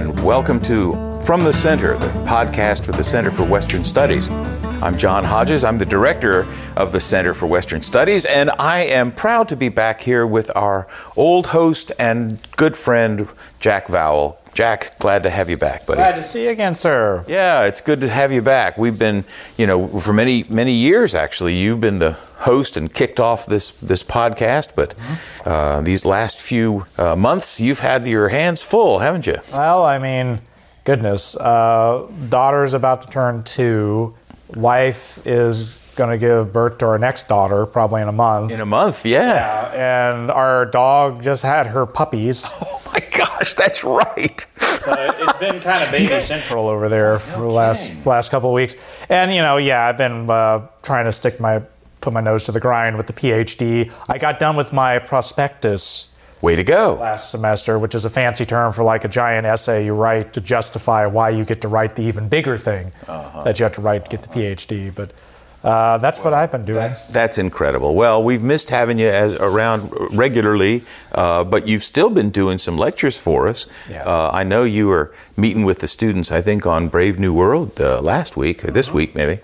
and 0.00 0.24
welcome 0.24 0.58
to 0.58 0.94
From 1.26 1.44
the 1.44 1.52
Center, 1.52 1.94
the 1.98 2.06
podcast 2.24 2.84
for 2.86 2.92
the 2.92 3.04
Center 3.04 3.30
for 3.30 3.44
Western 3.46 3.84
Studies. 3.84 4.30
I'm 4.30 4.96
John 4.96 5.24
Hodges. 5.24 5.62
I'm 5.62 5.76
the 5.76 5.84
director 5.84 6.46
of 6.74 6.92
the 6.92 7.00
Center 7.00 7.34
for 7.34 7.46
Western 7.46 7.82
Studies, 7.82 8.24
and 8.24 8.50
I 8.58 8.84
am 8.84 9.12
proud 9.12 9.50
to 9.50 9.56
be 9.56 9.68
back 9.68 10.00
here 10.00 10.26
with 10.26 10.50
our 10.56 10.88
old 11.16 11.48
host 11.48 11.92
and 11.98 12.38
good 12.56 12.78
friend, 12.78 13.28
Jack 13.58 13.88
Vowell. 13.88 14.39
Jack, 14.52 14.98
glad 14.98 15.22
to 15.22 15.30
have 15.30 15.48
you 15.48 15.56
back, 15.56 15.86
buddy. 15.86 15.98
Glad 15.98 16.16
to 16.16 16.22
see 16.22 16.44
you 16.44 16.50
again, 16.50 16.74
sir. 16.74 17.24
Yeah, 17.28 17.64
it's 17.64 17.80
good 17.80 18.00
to 18.00 18.08
have 18.08 18.32
you 18.32 18.42
back. 18.42 18.76
We've 18.76 18.98
been, 18.98 19.24
you 19.56 19.66
know, 19.66 19.88
for 20.00 20.12
many 20.12 20.44
many 20.48 20.72
years 20.72 21.14
actually. 21.14 21.54
You've 21.56 21.80
been 21.80 21.98
the 21.98 22.12
host 22.38 22.76
and 22.76 22.92
kicked 22.92 23.20
off 23.20 23.46
this 23.46 23.70
this 23.82 24.02
podcast, 24.02 24.70
but 24.74 24.94
uh, 25.44 25.82
these 25.82 26.04
last 26.04 26.40
few 26.40 26.86
uh, 26.98 27.14
months, 27.16 27.60
you've 27.60 27.80
had 27.80 28.06
your 28.06 28.28
hands 28.28 28.60
full, 28.62 28.98
haven't 28.98 29.26
you? 29.26 29.38
Well, 29.52 29.84
I 29.84 29.98
mean, 29.98 30.40
goodness, 30.84 31.36
uh, 31.36 32.08
daughter's 32.28 32.74
about 32.74 33.02
to 33.02 33.08
turn 33.08 33.44
two. 33.44 34.14
Wife 34.54 35.24
is 35.26 35.79
going 36.00 36.18
to 36.18 36.18
give 36.18 36.50
birth 36.50 36.78
to 36.78 36.86
our 36.86 36.98
next 36.98 37.28
daughter 37.28 37.66
probably 37.66 38.00
in 38.00 38.08
a 38.08 38.12
month. 38.12 38.52
In 38.52 38.60
a 38.62 38.66
month, 38.66 39.04
yeah. 39.04 39.70
and 39.74 40.30
our 40.30 40.64
dog 40.64 41.22
just 41.22 41.42
had 41.42 41.66
her 41.66 41.86
puppies. 41.86 42.50
Oh 42.90 42.92
my 42.92 43.06
gosh, 43.16 43.54
that's 43.54 43.84
right. 43.84 44.44
So 44.56 44.92
it's 44.96 45.38
been 45.38 45.60
kind 45.60 45.84
of 45.84 45.92
baby 45.92 46.18
central 46.18 46.66
over 46.66 46.88
there 46.88 47.20
for 47.20 47.42
the 47.42 47.46
last 47.46 48.04
last 48.04 48.32
couple 48.32 48.50
of 48.50 48.54
weeks. 48.54 48.74
And 49.08 49.30
you 49.30 49.42
know, 49.42 49.58
yeah, 49.58 49.84
I've 49.84 49.96
been 49.96 50.28
uh, 50.28 50.66
trying 50.82 51.04
to 51.04 51.12
stick 51.12 51.38
my 51.38 51.62
put 52.00 52.12
my 52.12 52.20
nose 52.20 52.46
to 52.46 52.52
the 52.52 52.58
grind 52.58 52.96
with 52.96 53.06
the 53.06 53.12
PhD. 53.12 53.92
I 54.08 54.18
got 54.18 54.40
done 54.40 54.56
with 54.56 54.72
my 54.72 54.98
prospectus 54.98 56.10
Way 56.42 56.56
to 56.56 56.64
go. 56.64 56.94
last 56.94 57.30
semester, 57.30 57.78
which 57.78 57.94
is 57.94 58.06
a 58.06 58.10
fancy 58.10 58.46
term 58.46 58.72
for 58.72 58.82
like 58.82 59.04
a 59.04 59.08
giant 59.08 59.46
essay 59.46 59.84
you 59.84 59.92
write 59.92 60.32
to 60.32 60.40
justify 60.40 61.06
why 61.06 61.28
you 61.28 61.44
get 61.44 61.60
to 61.60 61.68
write 61.68 61.96
the 61.96 62.02
even 62.02 62.28
bigger 62.28 62.56
thing 62.56 62.92
that 63.06 63.58
you 63.58 63.64
have 63.64 63.72
to 63.74 63.82
write 63.82 64.06
to 64.06 64.10
get 64.10 64.22
the 64.22 64.28
PhD. 64.28 64.94
But 64.94 65.12
uh, 65.62 65.98
that's 65.98 66.20
what 66.20 66.32
I've 66.32 66.50
been 66.50 66.64
doing. 66.64 66.92
That's 67.10 67.38
incredible. 67.38 67.94
Well, 67.94 68.22
we've 68.22 68.42
missed 68.42 68.70
having 68.70 68.98
you 68.98 69.08
as 69.08 69.34
around 69.34 69.92
regularly, 70.16 70.84
uh, 71.12 71.44
but 71.44 71.68
you've 71.68 71.84
still 71.84 72.08
been 72.08 72.30
doing 72.30 72.58
some 72.58 72.78
lectures 72.78 73.18
for 73.18 73.46
us. 73.46 73.66
Yeah. 73.88 74.04
Uh, 74.04 74.30
I 74.32 74.42
know 74.42 74.62
you 74.64 74.86
were 74.86 75.12
meeting 75.36 75.64
with 75.64 75.80
the 75.80 75.88
students. 75.88 76.32
I 76.32 76.40
think 76.40 76.66
on 76.66 76.88
Brave 76.88 77.18
New 77.18 77.34
World 77.34 77.78
uh, 77.80 78.00
last 78.00 78.36
week 78.36 78.64
or 78.64 78.70
this 78.70 78.90
week 78.90 79.14
maybe, 79.14 79.40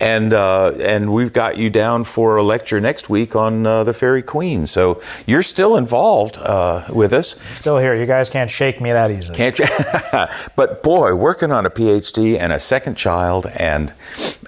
and 0.00 0.32
uh, 0.32 0.72
and 0.80 1.12
we've 1.12 1.32
got 1.32 1.56
you 1.56 1.70
down 1.70 2.04
for 2.04 2.36
a 2.36 2.42
lecture 2.42 2.80
next 2.80 3.08
week 3.08 3.36
on 3.36 3.66
uh, 3.66 3.84
the 3.84 3.94
Faerie 3.94 4.22
Queene. 4.22 4.66
So 4.66 5.00
you're 5.26 5.42
still 5.42 5.76
involved 5.76 6.36
uh, 6.38 6.84
with 6.92 7.12
us. 7.12 7.36
Still 7.52 7.78
here. 7.78 7.94
You 7.94 8.06
guys 8.06 8.28
can't 8.28 8.50
shake 8.50 8.80
me 8.80 8.92
that 8.92 9.10
easily. 9.10 9.36
Can't 9.36 9.58
you? 9.58 9.66
but 10.56 10.82
boy, 10.82 11.14
working 11.14 11.52
on 11.52 11.64
a 11.66 11.70
PhD 11.70 12.38
and 12.38 12.52
a 12.52 12.58
second 12.58 12.96
child, 12.96 13.46
and 13.56 13.92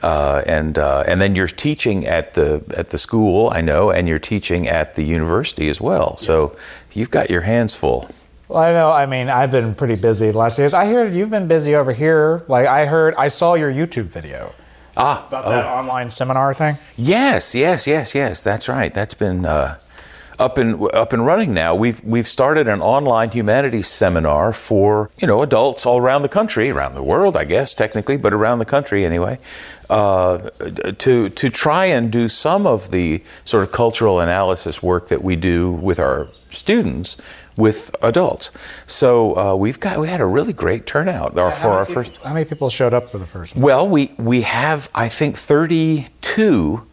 uh, 0.03 0.43
and 0.47 0.79
uh, 0.79 1.05
and 1.07 1.21
then 1.21 1.35
you're 1.35 1.47
teaching 1.47 2.07
at 2.07 2.35
the 2.35 2.63
at 2.77 2.89
the 2.89 2.99
school, 2.99 3.51
I 3.53 3.61
know, 3.61 3.91
and 3.91 4.09
you're 4.09 4.19
teaching 4.19 4.69
at 4.69 4.95
the 4.97 5.05
university 5.05 5.69
as 5.69 5.81
well. 5.81 6.17
So 6.17 6.57
you've 6.93 7.11
got 7.11 7.31
your 7.31 7.43
hands 7.43 7.75
full. 7.75 8.11
Well, 8.49 8.59
I 8.59 8.73
know. 8.73 8.93
I 8.93 9.07
mean, 9.07 9.29
I've 9.29 9.51
been 9.51 9.75
pretty 9.75 9.97
busy 9.97 10.31
the 10.31 10.39
last 10.39 10.57
days. 10.57 10.73
I 10.73 10.87
hear 10.87 11.05
you've 11.05 11.31
been 11.31 11.49
busy 11.49 11.75
over 11.75 11.93
here. 11.93 12.45
Like 12.47 12.67
I 12.67 12.87
heard, 12.87 13.15
I 13.17 13.29
saw 13.29 13.55
your 13.55 13.73
YouTube 13.73 14.05
video 14.05 14.55
Ah, 14.97 15.27
about 15.29 15.45
that 15.47 15.67
online 15.67 16.11
seminar 16.11 16.55
thing. 16.55 16.79
yes, 16.97 17.55
yes, 17.55 17.87
yes, 17.87 18.15
yes. 18.15 18.43
That's 18.43 18.69
right. 18.69 18.93
That's 18.93 19.15
been. 19.15 19.45
Uh, 19.45 19.79
up 20.39 20.59
and 20.59 20.83
up 20.95 21.13
and 21.15 21.25
running 21.25 21.55
now. 21.55 21.75
We've 21.75 22.03
we've 22.05 22.29
started 22.29 22.69
an 22.69 22.81
online 22.81 23.31
humanities 23.31 23.89
seminar 23.89 24.53
for 24.53 25.11
you 25.19 25.27
know 25.27 25.43
adults 25.43 25.87
all 25.87 25.99
around 25.99 26.23
the 26.23 26.29
country, 26.29 26.71
around 26.71 26.95
the 26.95 27.03
world, 27.03 27.37
I 27.37 27.45
guess 27.45 27.73
technically, 27.75 28.17
but 28.17 28.35
around 28.35 28.59
the 28.59 28.67
country 28.67 29.05
anyway, 29.05 29.39
uh, 29.89 30.39
to 30.99 31.31
to 31.31 31.51
try 31.51 31.87
and 31.87 32.11
do 32.11 32.29
some 32.29 32.67
of 32.67 32.91
the 32.91 33.23
sort 33.45 33.63
of 33.65 33.73
cultural 33.73 34.21
analysis 34.21 34.83
work 34.83 35.09
that 35.09 35.23
we 35.23 35.37
do 35.37 35.71
with 35.71 35.99
our 35.99 36.29
students 36.51 37.17
with 37.57 37.95
adults. 38.03 38.51
So 38.87 39.37
uh, 39.37 39.57
we've 39.57 39.81
got 39.81 39.99
we 39.99 40.09
had 40.09 40.21
a 40.21 40.27
really 40.27 40.53
great 40.53 40.87
turnout 40.87 41.39
our, 41.39 41.53
for 41.53 41.69
our 41.69 41.87
first. 41.87 42.17
How 42.19 42.35
many 42.35 42.45
people 42.45 42.71
showed 42.71 42.95
up 42.95 43.09
for 43.09 43.19
the 43.19 43.27
first 43.27 43.55
one? 43.55 43.63
Well, 43.63 43.89
we 43.89 44.13
we 44.19 44.43
have 44.43 44.91
I 44.95 45.09
think 45.09 45.37
32 45.37 46.87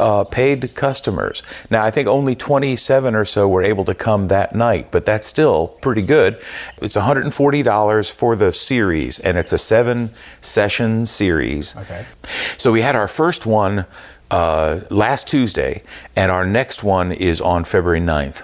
uh, 0.00 0.24
paid 0.24 0.74
customers. 0.74 1.42
Now 1.70 1.84
I 1.84 1.90
think 1.90 2.08
only 2.08 2.34
27 2.34 3.14
or 3.14 3.24
so 3.24 3.48
were 3.48 3.62
able 3.62 3.84
to 3.84 3.94
come 3.94 4.28
that 4.28 4.54
night, 4.54 4.90
but 4.90 5.04
that's 5.04 5.26
still 5.26 5.68
pretty 5.68 6.02
good. 6.02 6.40
It's 6.78 6.96
$140 6.96 8.10
for 8.10 8.34
the 8.34 8.52
series, 8.52 9.18
and 9.18 9.36
it's 9.36 9.52
a 9.52 9.58
seven 9.58 10.10
session 10.40 11.06
series. 11.06 11.76
Okay. 11.76 12.06
So 12.56 12.72
we 12.72 12.80
had 12.80 12.96
our 12.96 13.08
first 13.08 13.44
one 13.46 13.84
uh, 14.30 14.80
last 14.90 15.28
Tuesday, 15.28 15.82
and 16.16 16.30
our 16.30 16.46
next 16.46 16.82
one 16.82 17.12
is 17.12 17.40
on 17.40 17.64
February 17.64 18.00
9th. 18.00 18.42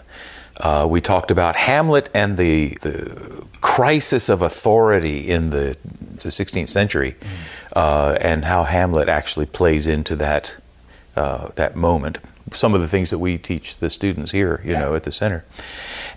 Uh, 0.59 0.87
we 0.89 1.01
talked 1.01 1.31
about 1.31 1.57
Hamlet 1.57 2.09
and 2.15 2.39
the, 2.39 2.77
the 2.81 3.45
crisis 3.61 4.29
of 4.29 4.43
authority 4.43 5.29
in 5.29 5.51
the, 5.51 5.77
the 6.01 6.31
16th 6.31 6.69
century, 6.69 7.15
uh, 7.75 8.17
and 8.21 8.45
how 8.45 8.65
Hamlet 8.65 9.09
actually 9.09 9.47
plays 9.47 9.87
into 9.87 10.17
that 10.17 10.57
uh, 11.17 11.49
that 11.55 11.75
moment. 11.75 12.19
Some 12.53 12.75
of 12.75 12.81
the 12.81 12.89
things 12.89 13.11
that 13.11 13.19
we 13.19 13.39
teach 13.39 13.79
the 13.79 13.91
students 13.91 14.33
here, 14.33 14.61
you 14.65 14.75
know, 14.75 14.95
at 14.95 15.03
the 15.03 15.13
center. 15.13 15.45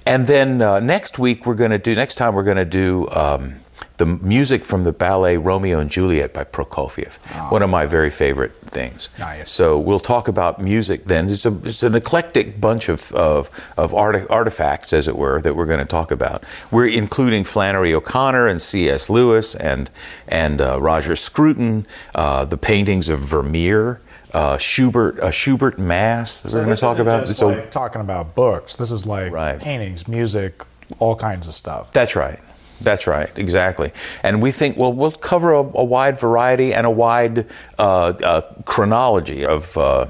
And 0.05 0.27
then 0.27 0.61
uh, 0.61 0.79
next 0.79 1.17
week 1.17 1.45
we're 1.45 1.55
going 1.55 1.71
to 1.71 1.79
do. 1.79 1.95
Next 1.95 2.15
time 2.15 2.35
we're 2.35 2.43
going 2.43 2.57
to 2.57 2.65
do. 2.65 3.07
Um, 3.09 3.55
the 3.99 4.05
music 4.05 4.63
from 4.65 4.85
the 4.85 4.91
ballet 4.93 5.35
Romeo 5.37 5.77
and 5.79 5.91
Juliet 5.91 6.33
by 6.33 6.45
Prokofiev, 6.45 7.17
one 7.51 7.61
of 7.61 7.69
my 7.69 7.85
very 7.85 8.09
favorite 8.09 8.53
things. 8.67 9.09
Nice. 9.19 9.49
So 9.49 9.77
we'll 9.77 9.99
talk 9.99 10.29
about 10.29 10.61
music 10.61 11.03
then. 11.05 11.27
It's, 11.29 11.45
a, 11.45 11.53
it's 11.65 11.83
an 11.83 11.95
eclectic 11.95 12.61
bunch 12.61 12.87
of, 12.87 13.11
of, 13.11 13.49
of 13.77 13.93
arti- 13.93 14.25
artifacts, 14.29 14.93
as 14.93 15.07
it 15.09 15.17
were, 15.17 15.41
that 15.41 15.55
we're 15.55 15.65
going 15.65 15.79
to 15.79 15.85
talk 15.85 16.11
about. 16.11 16.43
We're 16.71 16.87
including 16.87 17.43
Flannery 17.43 17.93
O'Connor 17.93 18.47
and 18.47 18.61
C.S. 18.61 19.09
Lewis 19.09 19.53
and, 19.53 19.89
and 20.29 20.61
uh, 20.61 20.81
Roger 20.81 21.17
Scruton, 21.17 21.85
uh, 22.15 22.45
the 22.45 22.57
paintings 22.57 23.09
of 23.09 23.19
Vermeer, 23.19 23.99
uh, 24.33 24.57
Schubert, 24.57 25.19
uh, 25.19 25.29
Schubert 25.31 25.77
Mass 25.77 26.39
that 26.41 26.53
we're 26.53 26.63
going 26.63 26.75
to 26.75 26.79
talk 26.79 26.99
about. 26.99 27.25
Just 27.25 27.39
So- 27.39 27.49
like 27.49 27.69
talking 27.69 27.99
about 27.99 28.33
books. 28.33 28.75
This 28.75 28.91
is 28.91 29.05
like 29.05 29.33
Right. 29.33 29.59
paintings, 29.59 30.07
music, 30.07 30.61
all 30.99 31.15
kinds 31.17 31.47
of 31.47 31.53
stuff. 31.53 31.91
That's 31.91 32.15
right. 32.15 32.39
That's 32.81 33.07
right, 33.07 33.31
exactly. 33.37 33.91
And 34.23 34.41
we 34.41 34.51
think, 34.51 34.77
well, 34.77 34.93
we'll 34.93 35.11
cover 35.11 35.53
a, 35.53 35.59
a 35.59 35.83
wide 35.83 36.19
variety 36.19 36.73
and 36.73 36.85
a 36.85 36.91
wide 36.91 37.45
uh, 37.77 37.83
uh, 37.83 38.41
chronology 38.65 39.45
of, 39.45 39.77
uh, 39.77 40.07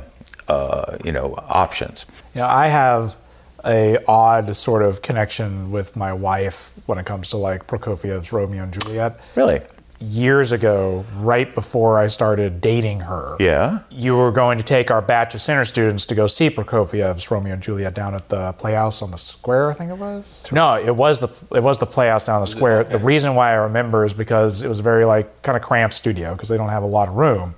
uh, 0.48 0.98
you 1.04 1.12
know, 1.12 1.36
options. 1.50 2.06
You 2.36 2.42
know, 2.42 2.48
I 2.48 2.68
have 2.68 3.18
a 3.66 3.98
odd 4.08 4.56
sort 4.56 4.84
of 4.84 5.02
connection 5.02 5.72
with 5.72 5.96
my 5.96 6.14
wife 6.14 6.72
when 6.86 6.98
it 6.98 7.06
comes 7.06 7.32
to 7.32 7.38
like 7.38 7.68
Prokofiev's 7.68 8.32
Romeo 8.32 8.64
and 8.64 8.74
Juliet. 8.74 9.20
Really? 9.36 9.62
Years 10.02 10.54
ago, 10.54 11.04
right 11.18 11.54
before 11.54 12.00
I 12.00 12.08
started 12.08 12.62
dating 12.62 13.02
her, 13.02 13.36
Yeah. 13.38 13.80
you 13.90 14.16
were 14.16 14.32
going 14.32 14.58
to 14.58 14.64
take 14.64 14.90
our 14.92 15.02
batch 15.02 15.36
of 15.36 15.42
center 15.42 15.66
students 15.66 16.06
to 16.06 16.16
go 16.16 16.26
see 16.26 16.50
Prokofiev's 16.50 17.30
Romeo 17.30 17.54
and 17.54 17.62
Juliet 17.62 17.96
down 17.96 18.16
at 18.16 18.30
the 18.30 18.54
Playhouse 18.54 19.02
on 19.02 19.12
the 19.12 19.18
Square, 19.18 19.72
I 19.72 19.74
think 19.74 19.92
it 19.92 19.98
was. 19.98 20.48
No, 20.54 20.76
it 20.76 20.96
was 20.96 21.20
the 21.20 21.56
it 21.56 21.62
was 21.64 21.80
the 21.80 21.86
Playhouse 21.86 22.26
down 22.26 22.36
on 22.36 22.42
the 22.42 22.48
Square. 22.48 22.86
The 22.86 22.98
reason 23.00 23.36
why 23.36 23.52
I 23.52 23.56
remember 23.56 24.06
is 24.06 24.14
because 24.14 24.62
it 24.64 24.70
was 24.70 24.80
a 24.80 24.84
very 24.84 25.04
like 25.04 25.42
kind 25.42 25.58
of 25.58 25.62
cramped 25.64 25.94
studio 25.96 26.32
because 26.34 26.48
they 26.48 26.56
don't 26.58 26.70
have 26.70 26.84
a 26.84 26.88
lot 26.88 27.10
of 27.10 27.16
room, 27.16 27.54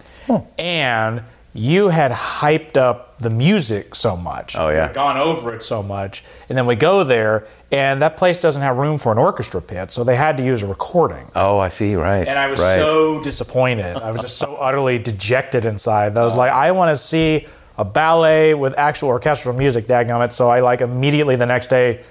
and 0.58 1.22
you 1.54 1.90
had 1.90 2.12
hyped 2.12 2.78
up 2.78 3.18
the 3.18 3.30
music 3.30 3.94
so 3.94 4.16
much. 4.16 4.56
Oh, 4.58 4.70
yeah. 4.70 4.92
Gone 4.94 5.18
over 5.18 5.54
it 5.54 5.64
so 5.64 5.84
much, 5.84 6.24
and 6.48 6.58
then 6.58 6.66
we 6.66 6.76
go 6.76 7.04
there, 7.04 7.46
and 7.72 8.02
that 8.02 8.16
place 8.16 8.42
doesn't 8.42 8.62
have 8.62 8.78
room 8.78 8.98
for 8.98 9.12
an 9.12 9.18
orchestra 9.18 9.62
pit, 9.62 9.92
so 9.92 10.04
they 10.04 10.16
had 10.16 10.38
to 10.38 10.46
use 10.46 10.64
a 10.64 10.68
recording. 10.68 11.26
Oh, 11.36 11.60
I 11.60 11.70
see. 11.70 11.96
Right. 11.96 12.28
And 12.28 12.40
I 12.40 12.48
was 12.48 12.60
right. 12.60 12.80
so 12.80 13.22
disappointed. 13.22 13.98
I 13.98 14.12
was 14.12 14.22
just 14.22 14.38
so 14.38 14.56
utterly 14.60 14.98
dejected 14.98 15.66
inside. 15.66 16.18
I 16.18 16.24
was 16.24 16.36
like, 16.36 16.52
I 16.52 16.72
want 16.72 16.90
to 16.90 16.96
see 16.96 17.48
a 17.78 17.86
ballet 17.86 18.54
with 18.54 18.78
actual 18.78 19.10
orchestral 19.10 19.56
music, 19.56 19.88
dadgummit. 19.88 20.32
So 20.32 20.50
I 20.50 20.62
like 20.62 20.82
immediately 20.82 21.36
the 21.36 21.46
next 21.46 21.68
day 21.68 22.02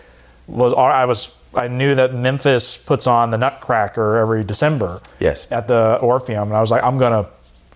was 0.47 0.75
I 0.75 1.05
was 1.05 1.41
I 1.55 1.69
knew 1.69 1.95
that 1.95 2.15
Memphis 2.15 2.77
puts 2.77 3.07
on 3.07 3.31
the 3.31 3.39
Nutcracker 3.39 4.17
every 4.19 4.45
December. 4.45 5.01
Yes. 5.19 5.47
At 5.51 5.67
the 5.69 5.99
Orpheum, 6.01 6.49
and 6.49 6.57
I 6.57 6.61
was 6.61 6.71
like, 6.71 6.83
I'm 6.83 6.99
gonna 6.99 7.27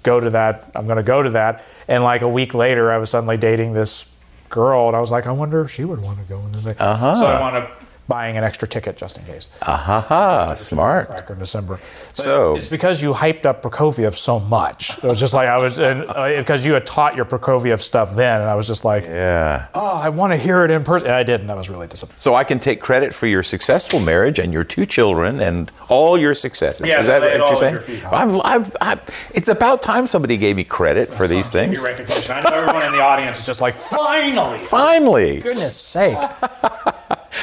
go 0.05 0.21
to 0.21 0.31
that. 0.31 0.71
I'm 0.77 0.87
gonna 0.87 1.03
go 1.03 1.23
to 1.23 1.31
that. 1.31 1.65
And 1.89 2.05
like 2.05 2.23
a 2.23 2.29
week 2.29 2.55
later, 2.55 2.93
I 2.93 2.99
was 2.99 3.11
suddenly 3.11 3.37
dating 3.37 3.73
this 3.73 4.09
girl, 4.49 4.87
and 4.87 4.97
I 4.97 5.01
was 5.01 5.11
like, 5.11 5.27
I 5.27 5.33
wonder 5.33 5.61
if 5.61 5.71
she 5.71 5.85
would 5.85 6.01
want 6.01 6.19
to 6.19 6.25
go 6.25 6.39
into 6.41 6.61
the. 6.61 6.81
Uh-huh. 6.81 7.15
So 7.17 7.27
I 7.27 7.41
want 7.41 7.57
to 7.57 7.87
buying 8.07 8.37
an 8.37 8.45
extra 8.45 8.69
ticket 8.69 8.97
just 8.97 9.17
in 9.19 9.25
case. 9.25 9.49
Ah 9.63 9.77
ha 10.09 10.55
smart. 10.57 11.09
Cracker 11.09 11.33
in 11.33 11.39
December. 11.39 11.79
But 12.17 12.23
So- 12.25 12.57
it's 12.57 12.69
because 12.69 13.03
you 13.03 13.13
hyped 13.13 13.47
up 13.47 13.63
Prokofiev 13.63 14.15
so 14.15 14.39
much. 14.41 14.99
It 14.99 15.05
was 15.05 15.19
just 15.21 15.33
like 15.35 15.49
I 15.49 15.57
was, 15.59 15.79
and, 15.79 16.05
uh, 16.09 16.37
because 16.37 16.67
you 16.67 16.75
had 16.75 16.85
taught 16.87 17.17
your 17.17 17.25
Prokofiev 17.25 17.81
stuff 17.81 18.15
then, 18.15 18.41
and 18.41 18.51
I 18.51 18.55
was 18.55 18.67
just 18.67 18.85
like, 18.85 19.07
Yeah. 19.07 19.67
oh, 19.75 19.97
I 20.03 20.11
want 20.11 20.33
to 20.33 20.37
hear 20.37 20.65
it 20.65 20.71
in 20.71 20.85
person. 20.85 21.07
And 21.09 21.17
I 21.17 21.23
didn't. 21.23 21.49
I 21.51 21.55
was 21.55 21.71
really 21.71 21.87
disappointed. 21.87 22.21
So 22.21 22.35
I 22.35 22.45
can 22.45 22.59
take 22.59 22.81
credit 22.81 23.15
for 23.15 23.27
your 23.27 23.43
successful 23.43 24.01
marriage 24.01 24.39
and 24.39 24.53
your 24.53 24.65
two 24.65 24.87
children 24.87 25.41
and 25.41 25.71
all 25.89 26.19
your 26.19 26.35
successes. 26.35 26.87
Yeah, 26.87 27.01
Is 27.01 27.07
that 27.07 27.21
what 27.23 27.37
you're 27.51 27.57
saying? 27.59 28.01
your. 28.03 28.15
I'm, 28.15 28.41
I'm, 28.43 28.73
I'm, 28.81 29.01
it's 29.35 29.49
about 29.49 29.83
time 29.83 30.07
somebody 30.07 30.37
gave 30.37 30.57
me 30.57 30.65
credit 30.65 31.13
for 31.13 31.27
these 31.27 31.51
things. 31.51 31.83
I 31.85 32.41
know 32.43 32.51
everyone 32.51 32.85
in 32.87 32.93
the 32.93 33.01
audience 33.03 33.39
is 33.39 33.47
just 33.47 33.61
like, 33.61 33.75
finally. 33.75 34.59
Finally. 34.59 35.41
Goodness 35.41 35.75
sake. 35.77 36.19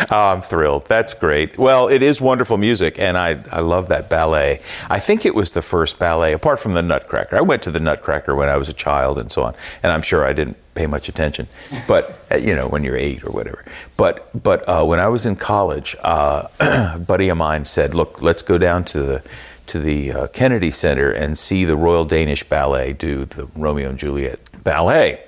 Oh, 0.09 0.15
I'm 0.31 0.41
thrilled. 0.41 0.85
That's 0.85 1.13
great. 1.13 1.57
Well, 1.57 1.87
it 1.87 2.01
is 2.01 2.19
wonderful 2.21 2.57
music, 2.57 2.99
and 2.99 3.17
I, 3.17 3.41
I 3.51 3.59
love 3.59 3.89
that 3.89 4.09
ballet. 4.09 4.61
I 4.89 4.99
think 4.99 5.25
it 5.25 5.35
was 5.35 5.53
the 5.53 5.61
first 5.61 5.99
ballet, 5.99 6.33
apart 6.33 6.59
from 6.59 6.73
the 6.73 6.81
Nutcracker. 6.81 7.35
I 7.35 7.41
went 7.41 7.63
to 7.63 7.71
the 7.71 7.79
Nutcracker 7.79 8.35
when 8.35 8.49
I 8.49 8.57
was 8.57 8.69
a 8.69 8.73
child 8.73 9.17
and 9.19 9.31
so 9.31 9.43
on, 9.43 9.55
and 9.83 9.91
I'm 9.91 10.01
sure 10.01 10.25
I 10.25 10.33
didn't 10.33 10.57
pay 10.73 10.87
much 10.87 11.09
attention, 11.09 11.47
but 11.87 12.19
uh, 12.31 12.37
you 12.37 12.55
know, 12.55 12.67
when 12.67 12.83
you're 12.83 12.95
eight 12.95 13.23
or 13.25 13.31
whatever. 13.31 13.65
But 13.97 14.29
but 14.41 14.67
uh, 14.67 14.85
when 14.85 14.99
I 14.99 15.07
was 15.09 15.25
in 15.25 15.35
college, 15.35 15.95
uh, 16.01 16.47
a 16.59 16.99
buddy 16.99 17.29
of 17.29 17.37
mine 17.37 17.65
said, 17.65 17.93
"Look, 17.93 18.21
let's 18.21 18.41
go 18.41 18.57
down 18.57 18.85
to 18.85 19.01
the." 19.01 19.23
To 19.71 19.79
the 19.79 20.11
uh, 20.11 20.27
Kennedy 20.27 20.69
Center 20.71 21.09
and 21.11 21.37
see 21.37 21.63
the 21.63 21.77
Royal 21.77 22.03
Danish 22.03 22.43
Ballet 22.43 22.91
do 22.91 23.23
the 23.23 23.47
Romeo 23.55 23.87
and 23.89 23.97
Juliet 23.97 24.39
ballet. 24.65 25.23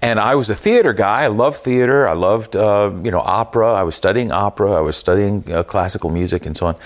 And 0.00 0.18
I 0.18 0.34
was 0.34 0.48
a 0.48 0.54
theater 0.54 0.94
guy. 0.94 1.24
I 1.24 1.26
loved 1.26 1.58
theater. 1.58 2.08
I 2.08 2.14
loved, 2.14 2.56
uh, 2.56 2.90
you 3.04 3.10
know, 3.10 3.20
opera. 3.20 3.74
I 3.74 3.82
was 3.82 3.94
studying 3.94 4.32
opera. 4.32 4.72
I 4.72 4.80
was 4.80 4.96
studying 4.96 5.44
uh, 5.52 5.62
classical 5.62 6.08
music 6.08 6.46
and 6.46 6.56
so 6.56 6.68
on. 6.68 6.76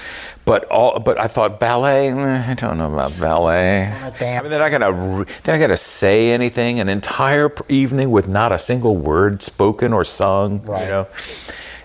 But 0.44 0.64
all, 0.64 0.98
but 0.98 1.16
I 1.16 1.28
thought 1.28 1.60
ballet. 1.60 2.08
eh, 2.08 2.44
I 2.50 2.54
don't 2.54 2.76
know 2.76 2.92
about 2.92 3.18
ballet. 3.20 3.84
I 3.86 4.10
mean, 4.42 4.50
then 4.50 4.60
I 4.60 4.68
gotta, 4.68 4.92
re- 4.92 5.26
then 5.44 5.54
I 5.54 5.58
gotta 5.58 5.76
say 5.76 6.30
anything 6.30 6.80
an 6.80 6.88
entire 6.88 7.52
evening 7.68 8.10
with 8.10 8.26
not 8.26 8.50
a 8.50 8.58
single 8.58 8.96
word 8.96 9.44
spoken 9.44 9.92
or 9.92 10.04
sung. 10.04 10.60
Right. 10.64 10.82
You 10.82 10.88
know. 10.88 11.06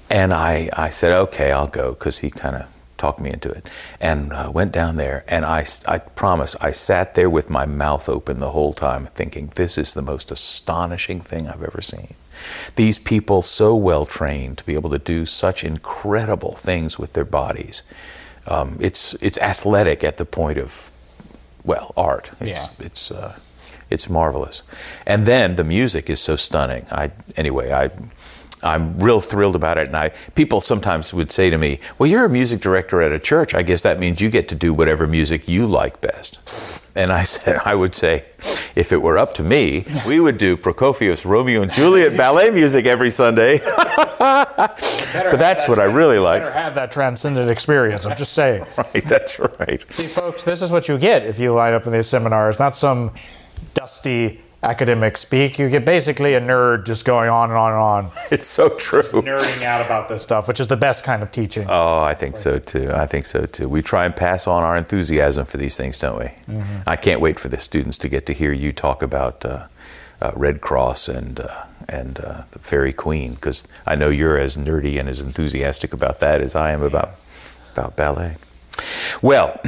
And 0.10 0.34
I, 0.34 0.70
I 0.74 0.90
said, 0.90 1.12
okay, 1.12 1.52
I'll 1.52 1.68
go 1.68 1.92
because 1.92 2.18
he 2.20 2.32
kind 2.32 2.56
of 2.56 2.81
talked 3.02 3.20
me 3.20 3.32
into 3.32 3.50
it. 3.50 3.68
And 4.00 4.32
uh, 4.32 4.52
went 4.54 4.72
down 4.72 4.96
there, 4.96 5.24
and 5.28 5.44
I, 5.44 5.66
I 5.88 5.98
promise, 5.98 6.56
I 6.62 6.72
sat 6.72 7.16
there 7.16 7.30
with 7.30 7.50
my 7.50 7.66
mouth 7.66 8.08
open 8.08 8.40
the 8.40 8.52
whole 8.52 8.74
time, 8.74 9.08
thinking, 9.08 9.52
this 9.56 9.78
is 9.78 9.94
the 9.94 10.02
most 10.02 10.32
astonishing 10.32 11.20
thing 11.22 11.48
I've 11.48 11.64
ever 11.64 11.82
seen. 11.82 12.14
These 12.76 13.00
people, 13.00 13.42
so 13.42 13.76
well 13.76 14.06
trained 14.06 14.58
to 14.60 14.66
be 14.66 14.76
able 14.76 14.90
to 14.92 15.00
do 15.00 15.26
such 15.26 15.64
incredible 15.64 16.54
things 16.54 16.98
with 17.00 17.14
their 17.14 17.26
bodies. 17.26 17.84
Um, 18.48 18.78
it's, 18.80 19.14
it's 19.22 19.38
athletic 19.40 20.04
at 20.04 20.18
the 20.18 20.26
point 20.26 20.58
of, 20.58 20.90
well, 21.64 21.94
art. 21.96 22.32
It's, 22.40 22.50
Yeah. 22.50 22.86
it's 22.88 23.12
uh, 23.12 23.34
it's 23.92 24.10
marvelous. 24.10 24.64
And 25.06 25.26
then 25.26 25.58
the 25.58 25.64
music 25.64 26.10
is 26.10 26.20
so 26.22 26.36
stunning. 26.38 26.86
I 26.90 27.12
anyway, 27.36 27.72
I 27.74 27.90
I'm 28.64 29.00
real 29.00 29.22
thrilled 29.22 29.56
about 29.56 29.78
it. 29.78 29.88
And 29.88 29.98
I 29.98 30.10
people 30.36 30.62
sometimes 30.62 31.14
would 31.14 31.32
say 31.32 31.50
to 31.50 31.58
me, 31.58 31.80
"Well, 31.98 32.10
you're 32.10 32.26
a 32.26 32.30
music 32.30 32.62
director 32.62 33.02
at 33.02 33.12
a 33.12 33.20
church. 33.20 33.54
I 33.54 33.64
guess 33.64 33.82
that 33.82 34.00
means 34.00 34.22
you 34.22 34.30
get 34.30 34.48
to 34.50 34.56
do 34.56 34.74
whatever 34.74 35.08
music 35.08 35.48
you 35.48 35.66
like 35.66 36.02
best." 36.02 36.40
And 36.96 37.12
I 37.12 37.24
said, 37.36 37.62
I 37.66 37.76
would 37.76 37.96
say, 37.96 38.24
if 38.76 38.92
it 38.92 39.02
were 39.02 39.18
up 39.18 39.34
to 39.36 39.44
me, 39.44 39.86
we 40.08 40.20
would 40.20 40.38
do 40.38 40.58
Prokofiev's 40.58 41.26
Romeo 41.26 41.62
and 41.62 41.72
Juliet 41.72 42.18
ballet 42.18 42.50
music 42.50 42.86
every 42.86 43.10
Sunday. 43.10 43.60
but 44.20 44.78
that's 45.38 45.68
what 45.68 45.80
I 45.80 45.86
really 45.86 46.20
like. 46.20 46.42
Better 46.42 46.52
have 46.52 46.76
that 46.76 46.92
transcendent 46.92 47.50
experience. 47.50 48.06
I'm 48.06 48.18
just 48.18 48.34
saying. 48.34 48.66
Right, 48.78 49.08
that's 49.08 49.40
right. 49.40 49.86
See, 49.90 50.08
folks, 50.08 50.44
this 50.44 50.62
is 50.62 50.72
what 50.72 50.90
you 50.90 50.98
get 50.98 51.24
if 51.24 51.40
you 51.40 51.54
line 51.54 51.74
up 51.74 51.86
in 51.86 51.94
these 51.94 52.08
seminars. 52.08 52.60
Not 52.60 52.74
some 52.76 53.12
dusty 53.74 54.42
academic 54.64 55.18
speak. 55.18 55.58
You 55.60 55.70
get 55.70 55.86
basically 55.86 56.36
a 56.36 56.42
nerd 56.42 56.86
just 56.86 57.06
going 57.06 57.30
on 57.30 57.50
and 57.50 57.58
on 57.58 57.72
and 57.72 57.82
on, 57.82 58.12
It's 58.32 58.48
so 58.48 58.70
true. 58.70 59.04
nerding 59.04 59.64
out 59.64 59.86
about 59.86 60.08
this 60.08 60.22
stuff, 60.22 60.48
which 60.48 60.60
is 60.60 60.68
the 60.68 60.78
best 60.78 61.04
kind 61.04 61.24
of 61.24 61.32
teaching. 61.32 61.66
Oh, 61.70 62.00
I 62.02 62.14
think 62.14 62.38
so 62.38 62.60
too. 62.60 62.92
I 62.94 63.06
think 63.08 63.26
so 63.26 63.46
too. 63.46 63.68
We 63.68 63.82
try 63.82 64.06
and 64.06 64.16
pass 64.16 64.48
on 64.48 64.64
our 64.64 64.78
enthusiasm 64.78 65.46
for 65.46 65.58
these 65.58 65.76
things, 65.78 66.00
don't 66.00 66.20
we? 66.20 66.32
I 66.86 66.96
can't 66.96 67.22
wait 67.22 67.40
for 67.40 67.50
the 67.50 67.58
students 67.58 67.98
to 68.00 68.10
get 68.10 68.26
to 68.28 68.34
hear 68.34 68.52
you 68.52 68.72
talk 68.72 69.02
about 69.02 69.44
uh, 69.46 69.68
uh, 70.22 70.32
Red 70.36 70.62
Cross 70.62 71.10
and 71.10 71.40
uh, 71.40 71.64
and 71.90 72.20
uh, 72.20 72.44
the 72.52 72.60
Faerie 72.60 72.94
Queene, 72.94 73.34
because 73.34 73.68
I 73.86 73.96
know 73.96 74.10
you're 74.10 74.38
as 74.38 74.56
nerdy 74.56 74.98
and 75.00 75.10
as 75.10 75.20
enthusiastic 75.20 75.92
about 75.94 76.20
that 76.22 76.40
as 76.40 76.56
I 76.56 76.72
am 76.72 76.84
about 76.84 77.16
about 77.74 77.96
ballet. 77.96 78.36
Well, 79.22 79.60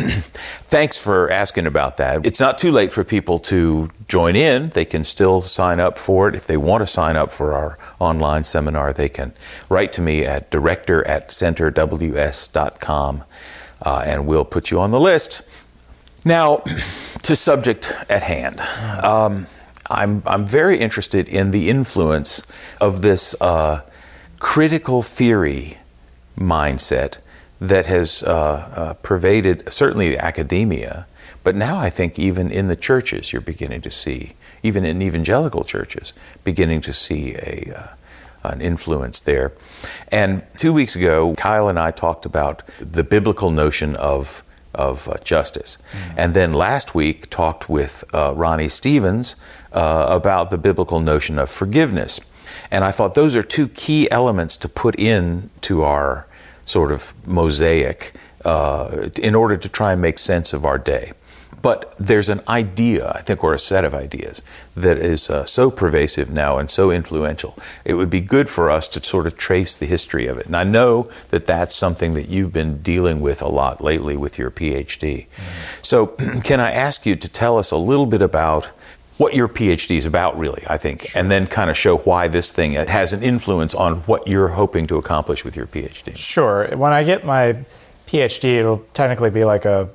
thanks 0.67 0.97
for 0.97 1.29
asking 1.29 1.65
about 1.67 1.97
that. 1.97 2.25
It's 2.25 2.39
not 2.39 2.57
too 2.57 2.71
late 2.71 2.91
for 2.91 3.03
people 3.03 3.39
to 3.39 3.89
join 4.07 4.35
in. 4.35 4.69
They 4.69 4.85
can 4.85 5.03
still 5.03 5.41
sign 5.41 5.79
up 5.79 5.97
for 5.97 6.29
it. 6.29 6.35
If 6.35 6.47
they 6.47 6.57
want 6.57 6.81
to 6.81 6.87
sign 6.87 7.15
up 7.15 7.31
for 7.31 7.53
our 7.53 7.77
online 7.99 8.43
seminar, 8.43 8.93
they 8.93 9.09
can 9.09 9.33
write 9.69 9.93
to 9.93 10.01
me 10.01 10.23
at 10.25 10.49
director 10.51 11.05
at 11.07 11.29
centerws.com 11.29 13.23
uh, 13.83 14.03
and 14.05 14.25
we'll 14.25 14.45
put 14.45 14.71
you 14.71 14.79
on 14.79 14.91
the 14.91 14.99
list. 14.99 15.41
Now, 16.25 16.57
to 17.23 17.35
subject 17.35 17.91
at 18.09 18.23
hand. 18.23 18.61
Um, 18.61 19.47
I'm, 19.89 20.23
I'm 20.25 20.45
very 20.45 20.79
interested 20.79 21.27
in 21.27 21.51
the 21.51 21.69
influence 21.69 22.41
of 22.79 23.01
this 23.01 23.35
uh, 23.41 23.81
critical 24.39 25.01
theory 25.01 25.77
mindset 26.37 27.17
that 27.63 27.85
has 27.85 28.23
uh, 28.23 28.29
uh, 28.75 28.93
pervaded 28.95 29.71
certainly 29.71 30.17
academia, 30.17 31.07
but 31.43 31.55
now 31.55 31.77
I 31.77 31.89
think 31.89 32.19
even 32.19 32.51
in 32.51 32.67
the 32.67 32.75
churches 32.75 33.31
you're 33.31 33.41
beginning 33.41 33.81
to 33.81 33.91
see, 33.91 34.33
even 34.63 34.83
in 34.83 35.01
evangelical 35.01 35.63
churches, 35.63 36.13
beginning 36.43 36.81
to 36.81 36.93
see 36.93 37.35
a 37.35 37.73
uh, 37.75 37.87
an 38.43 38.59
influence 38.59 39.21
there. 39.21 39.53
And 40.11 40.43
two 40.57 40.73
weeks 40.73 40.97
ago, 40.97 41.33
Kyle 41.35 41.69
and 41.69 41.79
I 41.79 41.91
talked 41.91 42.25
about 42.25 42.61
the 42.79 43.03
biblical 43.03 43.49
notion 43.49 43.95
of 43.95 44.43
of 44.73 45.07
uh, 45.07 45.13
justice, 45.23 45.77
and 46.17 46.33
then 46.33 46.51
last 46.51 46.93
week 46.93 47.29
talked 47.29 47.69
with 47.69 48.03
uh, 48.13 48.33
Ronnie 48.35 48.67
Stevens 48.67 49.37
uh, 49.71 50.07
about 50.09 50.49
the 50.49 50.57
biblical 50.57 50.99
notion 50.99 51.39
of 51.39 51.49
forgiveness. 51.49 52.19
And 52.69 52.83
I 52.83 52.91
thought 52.91 53.15
those 53.15 53.37
are 53.37 53.43
two 53.43 53.69
key 53.69 54.11
elements 54.11 54.57
to 54.57 54.67
put 54.67 54.99
in 54.99 55.49
to 55.61 55.83
our 55.83 56.27
sort 56.65 56.91
of 56.91 57.13
mosaic 57.25 58.13
uh, 58.45 59.09
in 59.17 59.35
order 59.35 59.57
to 59.57 59.69
try 59.69 59.93
and 59.93 60.01
make 60.01 60.17
sense 60.17 60.53
of 60.53 60.65
our 60.65 60.77
day. 60.77 61.13
But 61.63 61.95
there's 61.97 62.27
an 62.27 62.41
idea, 62.45 63.09
I 63.09 63.21
think, 63.21 63.41
or 63.41 63.53
a 63.53 63.59
set 63.59 63.85
of 63.85 63.95
ideas 63.95 64.41
that 64.75 64.97
is 64.97 65.29
uh, 65.29 65.45
so 65.45 65.71
pervasive 65.71 66.29
now 66.29 66.57
and 66.57 66.69
so 66.69 66.91
influential. 66.91 67.57
It 67.85 67.93
would 67.93 68.09
be 68.09 68.19
good 68.19 68.49
for 68.49 68.69
us 68.69 68.89
to 68.89 69.03
sort 69.03 69.27
of 69.27 69.37
trace 69.37 69.73
the 69.73 69.85
history 69.85 70.27
of 70.27 70.37
it. 70.37 70.45
And 70.45 70.57
I 70.57 70.65
know 70.65 71.09
that 71.29 71.45
that's 71.45 71.73
something 71.73 72.15
that 72.15 72.27
you've 72.27 72.51
been 72.51 72.81
dealing 72.81 73.21
with 73.21 73.41
a 73.41 73.47
lot 73.47 73.79
lately 73.79 74.17
with 74.17 74.37
your 74.37 74.51
PhD. 74.51 75.27
So, 75.81 76.07
can 76.43 76.59
I 76.59 76.71
ask 76.71 77.05
you 77.05 77.15
to 77.15 77.29
tell 77.29 77.57
us 77.57 77.71
a 77.71 77.77
little 77.77 78.07
bit 78.07 78.21
about 78.21 78.69
what 79.23 79.33
your 79.33 79.47
PhD 79.47 79.95
is 79.97 80.05
about, 80.05 80.37
really, 80.37 80.63
I 80.67 80.77
think, 80.77 81.15
and 81.15 81.31
then 81.31 81.47
kind 81.47 81.69
of 81.69 81.77
show 81.77 81.97
why 82.09 82.27
this 82.27 82.51
thing 82.51 82.73
has 82.73 83.13
an 83.13 83.23
influence 83.23 83.73
on 83.73 83.91
what 84.09 84.27
you're 84.27 84.49
hoping 84.49 84.85
to 84.87 84.97
accomplish 84.97 85.45
with 85.45 85.55
your 85.55 85.65
PhD? 85.65 86.17
Sure. 86.17 86.67
When 86.75 86.91
I 86.91 87.03
get 87.03 87.23
my 87.25 87.45
PhD, 88.07 88.59
it'll 88.59 88.79
technically 88.93 89.29
be 89.29 89.45
like 89.45 89.63
a 89.65 89.89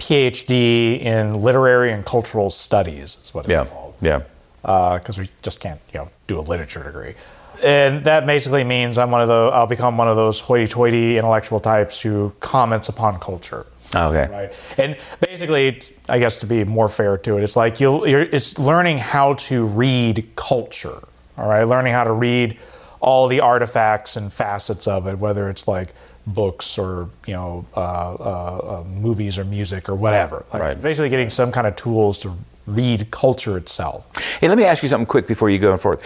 PhD 0.00 1.00
in 1.00 1.40
literary 1.40 1.92
and 1.92 2.04
cultural 2.04 2.50
studies. 2.50 3.18
Is 3.22 3.32
what 3.32 3.44
it's 3.44 3.50
Yeah, 3.50 3.64
called. 3.66 3.94
yeah. 4.00 4.22
Uh, 4.64 4.98
because 4.98 5.18
we 5.18 5.28
just 5.42 5.60
can't, 5.60 5.80
you 5.92 6.00
know, 6.00 6.08
do 6.26 6.38
a 6.38 6.42
literature 6.42 6.82
degree. 6.82 7.14
And 7.62 8.02
that 8.04 8.26
basically 8.26 8.64
means 8.64 8.98
I'm 8.98 9.10
one 9.12 9.20
of 9.20 9.28
the, 9.28 9.50
I'll 9.52 9.68
become 9.68 9.96
one 9.96 10.08
of 10.08 10.16
those 10.16 10.40
hoity-toity 10.40 11.16
intellectual 11.16 11.60
types 11.60 12.00
who 12.00 12.32
comments 12.40 12.88
upon 12.88 13.20
culture. 13.20 13.66
Okay. 13.94 14.28
Right. 14.30 14.74
And 14.78 14.96
basically, 15.20 15.80
I 16.08 16.18
guess 16.18 16.38
to 16.40 16.46
be 16.46 16.64
more 16.64 16.88
fair 16.88 17.16
to 17.18 17.38
it, 17.38 17.42
it's 17.44 17.56
like 17.56 17.80
you'll, 17.80 18.06
you're, 18.06 18.22
it's 18.22 18.58
learning 18.58 18.98
how 18.98 19.34
to 19.34 19.64
read 19.66 20.28
culture. 20.36 20.98
All 21.36 21.48
right. 21.48 21.64
Learning 21.64 21.92
how 21.92 22.04
to 22.04 22.12
read 22.12 22.58
all 23.00 23.28
the 23.28 23.40
artifacts 23.40 24.16
and 24.16 24.32
facets 24.32 24.88
of 24.88 25.06
it, 25.06 25.18
whether 25.18 25.48
it's 25.50 25.68
like 25.68 25.92
books 26.26 26.78
or 26.78 27.10
you 27.26 27.34
know 27.34 27.66
uh, 27.76 28.14
uh, 28.14 28.80
uh, 28.80 28.84
movies 28.84 29.38
or 29.38 29.44
music 29.44 29.88
or 29.88 29.94
whatever. 29.94 30.44
Like 30.52 30.62
Right. 30.62 30.82
Basically, 30.82 31.10
getting 31.10 31.30
some 31.30 31.52
kind 31.52 31.66
of 31.66 31.76
tools 31.76 32.18
to 32.20 32.34
read 32.66 33.10
culture 33.10 33.56
itself. 33.56 34.16
Hey, 34.40 34.48
let 34.48 34.56
me 34.56 34.64
ask 34.64 34.82
you 34.82 34.88
something 34.88 35.06
quick 35.06 35.26
before 35.26 35.50
you 35.50 35.58
go 35.58 35.72
on 35.72 35.78
forth. 35.78 36.02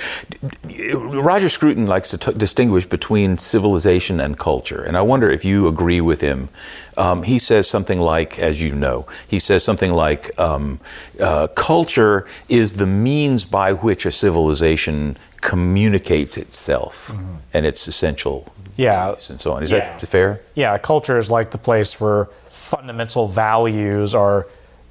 Roger 0.94 1.48
Scruton 1.48 1.86
likes 1.86 2.10
to 2.10 2.18
t- 2.18 2.32
distinguish 2.32 2.84
between 2.84 3.38
civilization 3.38 4.20
and 4.20 4.38
culture, 4.38 4.82
and 4.82 4.96
I 4.96 5.02
wonder 5.02 5.30
if 5.30 5.44
you 5.44 5.68
agree 5.68 6.00
with 6.00 6.20
him. 6.20 6.48
Um, 6.96 7.22
he 7.22 7.38
says 7.38 7.68
something 7.68 8.00
like, 8.00 8.38
as 8.38 8.60
you 8.60 8.72
know, 8.72 9.06
he 9.28 9.38
says 9.38 9.62
something 9.62 9.92
like, 9.92 10.38
um, 10.40 10.80
uh, 11.20 11.46
culture 11.48 12.26
is 12.48 12.72
the 12.72 12.86
means 12.86 13.44
by 13.44 13.72
which 13.72 14.04
a 14.04 14.10
civilization 14.10 15.16
communicates 15.40 16.36
itself 16.36 17.12
mm-hmm. 17.12 17.36
and 17.54 17.64
its 17.64 17.86
essential 17.86 18.52
yeah. 18.78 19.08
and 19.08 19.40
so 19.40 19.52
on. 19.52 19.62
Is 19.62 19.70
yeah. 19.70 19.96
that 19.98 20.06
fair? 20.06 20.40
Yeah, 20.54 20.78
culture 20.78 21.18
is 21.18 21.30
like 21.30 21.50
the 21.50 21.58
place 21.58 22.00
where 22.00 22.26
fundamental 22.48 23.26
values 23.26 24.14
are 24.14 24.46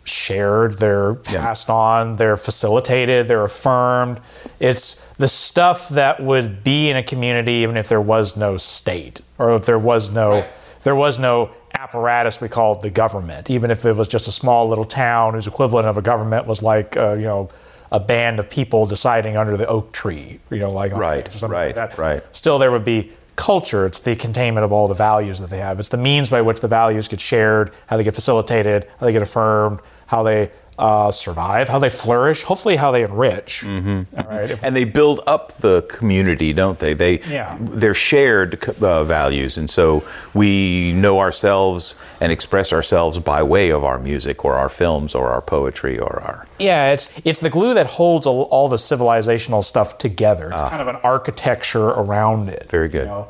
shared, 0.07 0.73
they're 0.73 1.15
passed 1.15 1.69
yeah. 1.69 1.75
on, 1.75 2.15
they're 2.15 2.37
facilitated, 2.37 3.27
they're 3.27 3.43
affirmed. 3.43 4.19
It's 4.59 5.07
the 5.15 5.27
stuff 5.27 5.89
that 5.89 6.21
would 6.21 6.63
be 6.63 6.89
in 6.89 6.97
a 6.97 7.03
community 7.03 7.53
even 7.53 7.77
if 7.77 7.89
there 7.89 8.01
was 8.01 8.37
no 8.37 8.57
state 8.57 9.21
or 9.37 9.55
if 9.55 9.65
there 9.65 9.79
was 9.79 10.11
no 10.11 10.45
there 10.83 10.95
was 10.95 11.19
no 11.19 11.51
apparatus 11.73 12.39
we 12.39 12.47
called 12.47 12.81
the 12.81 12.89
government. 12.89 13.49
Even 13.49 13.71
if 13.71 13.85
it 13.85 13.93
was 13.93 14.07
just 14.07 14.27
a 14.27 14.31
small 14.31 14.67
little 14.69 14.85
town 14.85 15.33
whose 15.33 15.47
equivalent 15.47 15.87
of 15.87 15.97
a 15.97 16.01
government 16.01 16.47
was 16.47 16.63
like 16.63 16.95
uh, 16.97 17.13
you 17.13 17.25
know 17.25 17.49
a 17.91 17.99
band 17.99 18.39
of 18.39 18.49
people 18.49 18.85
deciding 18.85 19.37
under 19.37 19.55
the 19.55 19.65
oak 19.67 19.91
tree, 19.93 20.39
you 20.49 20.59
know, 20.59 20.69
like 20.69 20.91
right, 20.91 21.41
right, 21.43 21.67
like 21.67 21.75
that. 21.75 21.97
Right. 21.97 22.23
Still, 22.35 22.57
there 22.57 22.71
would 22.71 22.83
be 22.83 23.11
culture. 23.37 23.85
It's 23.85 23.99
the 23.99 24.15
containment 24.15 24.65
of 24.65 24.71
all 24.73 24.87
the 24.87 24.93
values 24.93 25.39
that 25.39 25.49
they 25.49 25.59
have. 25.59 25.79
It's 25.79 25.89
the 25.89 25.97
means 25.97 26.29
by 26.29 26.41
which 26.41 26.59
the 26.59 26.67
values 26.67 27.07
get 27.07 27.21
shared, 27.21 27.71
how 27.87 27.95
they 27.95 28.03
get 28.03 28.15
facilitated, 28.15 28.87
how 28.99 29.05
they 29.05 29.13
get 29.13 29.21
affirmed, 29.21 29.79
how 30.07 30.23
they 30.23 30.49
uh, 30.79 31.09
survive, 31.09 31.67
how 31.67 31.79
they 31.79 31.89
flourish, 31.89 32.43
hopefully 32.43 32.75
how 32.75 32.91
they 32.91 33.03
enrich. 33.03 33.63
Mm-hmm. 33.65 34.19
All 34.19 34.25
right, 34.25 34.63
and 34.63 34.75
they 34.75 34.83
build 34.83 35.21
up 35.25 35.57
the 35.57 35.81
community, 35.89 36.53
don't 36.53 36.77
they? 36.77 36.93
They 36.93 37.19
yeah. 37.21 37.57
they're 37.59 37.95
shared 37.95 38.63
uh, 38.63 39.03
values, 39.03 39.57
and 39.57 39.69
so 39.69 40.03
we 40.35 40.93
know 40.93 41.19
ourselves 41.19 41.95
and 42.21 42.31
express 42.31 42.71
ourselves 42.71 43.17
by 43.17 43.41
way 43.41 43.71
of 43.71 43.83
our 43.83 43.97
music 43.97 44.45
or 44.45 44.53
our 44.53 44.69
films 44.69 45.15
or 45.15 45.29
our 45.29 45.41
poetry 45.41 45.97
or 45.97 46.21
our 46.21 46.47
yeah. 46.59 46.91
It's 46.91 47.11
it's 47.25 47.39
the 47.39 47.49
glue 47.49 47.73
that 47.73 47.87
holds 47.87 48.27
all, 48.27 48.43
all 48.43 48.69
the 48.69 48.77
civilizational 48.77 49.63
stuff 49.63 49.97
together. 49.97 50.51
It's 50.51 50.61
ah. 50.61 50.69
kind 50.69 50.81
of 50.81 50.87
an 50.87 50.97
architecture 50.97 51.87
around 51.87 52.49
it. 52.49 52.67
Very 52.69 52.89
good. 52.89 53.03
You 53.03 53.07
know? 53.07 53.27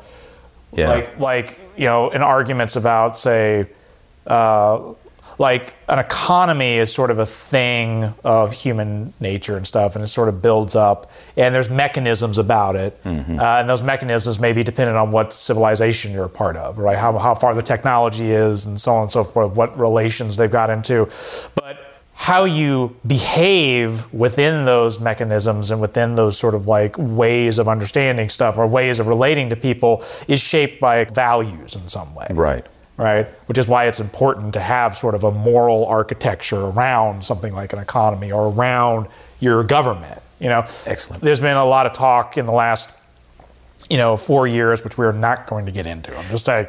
Yeah, 0.74 0.88
like 0.88 1.18
like 1.18 1.60
you 1.78 1.86
know, 1.86 2.10
in 2.10 2.20
arguments 2.20 2.76
about 2.76 3.16
say. 3.16 3.70
Uh, 4.26 4.92
like 5.38 5.76
an 5.88 6.00
economy 6.00 6.76
is 6.76 6.92
sort 6.92 7.10
of 7.10 7.20
a 7.20 7.26
thing 7.26 8.12
of 8.24 8.52
human 8.52 9.14
nature 9.20 9.56
and 9.56 9.66
stuff, 9.66 9.94
and 9.94 10.04
it 10.04 10.08
sort 10.08 10.28
of 10.28 10.42
builds 10.42 10.74
up, 10.74 11.10
and 11.36 11.54
there's 11.54 11.70
mechanisms 11.70 12.38
about 12.38 12.74
it, 12.74 13.02
mm-hmm. 13.04 13.38
uh, 13.38 13.60
and 13.60 13.68
those 13.68 13.82
mechanisms 13.82 14.40
may 14.40 14.52
be 14.52 14.64
dependent 14.64 14.98
on 14.98 15.12
what 15.12 15.32
civilization 15.32 16.12
you're 16.12 16.24
a 16.24 16.28
part 16.28 16.56
of, 16.56 16.78
right? 16.78 16.98
How, 16.98 17.16
how 17.18 17.34
far 17.34 17.54
the 17.54 17.62
technology 17.62 18.30
is, 18.30 18.66
and 18.66 18.80
so 18.80 18.94
on 18.94 19.02
and 19.02 19.12
so 19.12 19.22
forth, 19.22 19.54
what 19.54 19.78
relations 19.78 20.36
they've 20.36 20.50
got 20.50 20.70
into, 20.70 21.08
but 21.54 21.84
how 22.14 22.44
you 22.44 22.96
behave 23.06 24.12
within 24.12 24.64
those 24.64 24.98
mechanisms 24.98 25.70
and 25.70 25.80
within 25.80 26.16
those 26.16 26.36
sort 26.36 26.56
of 26.56 26.66
like 26.66 26.96
ways 26.98 27.60
of 27.60 27.68
understanding 27.68 28.28
stuff 28.28 28.58
or 28.58 28.66
ways 28.66 28.98
of 28.98 29.06
relating 29.06 29.48
to 29.50 29.56
people 29.56 30.02
is 30.26 30.40
shaped 30.40 30.80
by 30.80 31.04
values 31.04 31.76
in 31.76 31.86
some 31.86 32.12
way. 32.16 32.26
Right 32.30 32.66
right? 32.98 33.26
Which 33.46 33.56
is 33.56 33.66
why 33.66 33.86
it's 33.86 34.00
important 34.00 34.52
to 34.54 34.60
have 34.60 34.94
sort 34.94 35.14
of 35.14 35.24
a 35.24 35.30
moral 35.30 35.86
architecture 35.86 36.60
around 36.60 37.24
something 37.24 37.54
like 37.54 37.72
an 37.72 37.78
economy 37.78 38.30
or 38.30 38.52
around 38.52 39.06
your 39.40 39.62
government. 39.62 40.20
You 40.40 40.50
know, 40.50 40.60
excellent. 40.84 41.22
There's 41.22 41.40
been 41.40 41.56
a 41.56 41.64
lot 41.64 41.86
of 41.86 41.92
talk 41.92 42.36
in 42.36 42.44
the 42.44 42.52
last 42.52 42.98
you 43.88 43.96
know, 43.96 44.16
four 44.16 44.46
years, 44.46 44.84
which 44.84 44.98
we're 44.98 45.12
not 45.12 45.46
going 45.46 45.64
to 45.64 45.72
get 45.72 45.86
into. 45.86 46.14
I'm 46.14 46.28
just 46.28 46.44
saying, 46.44 46.66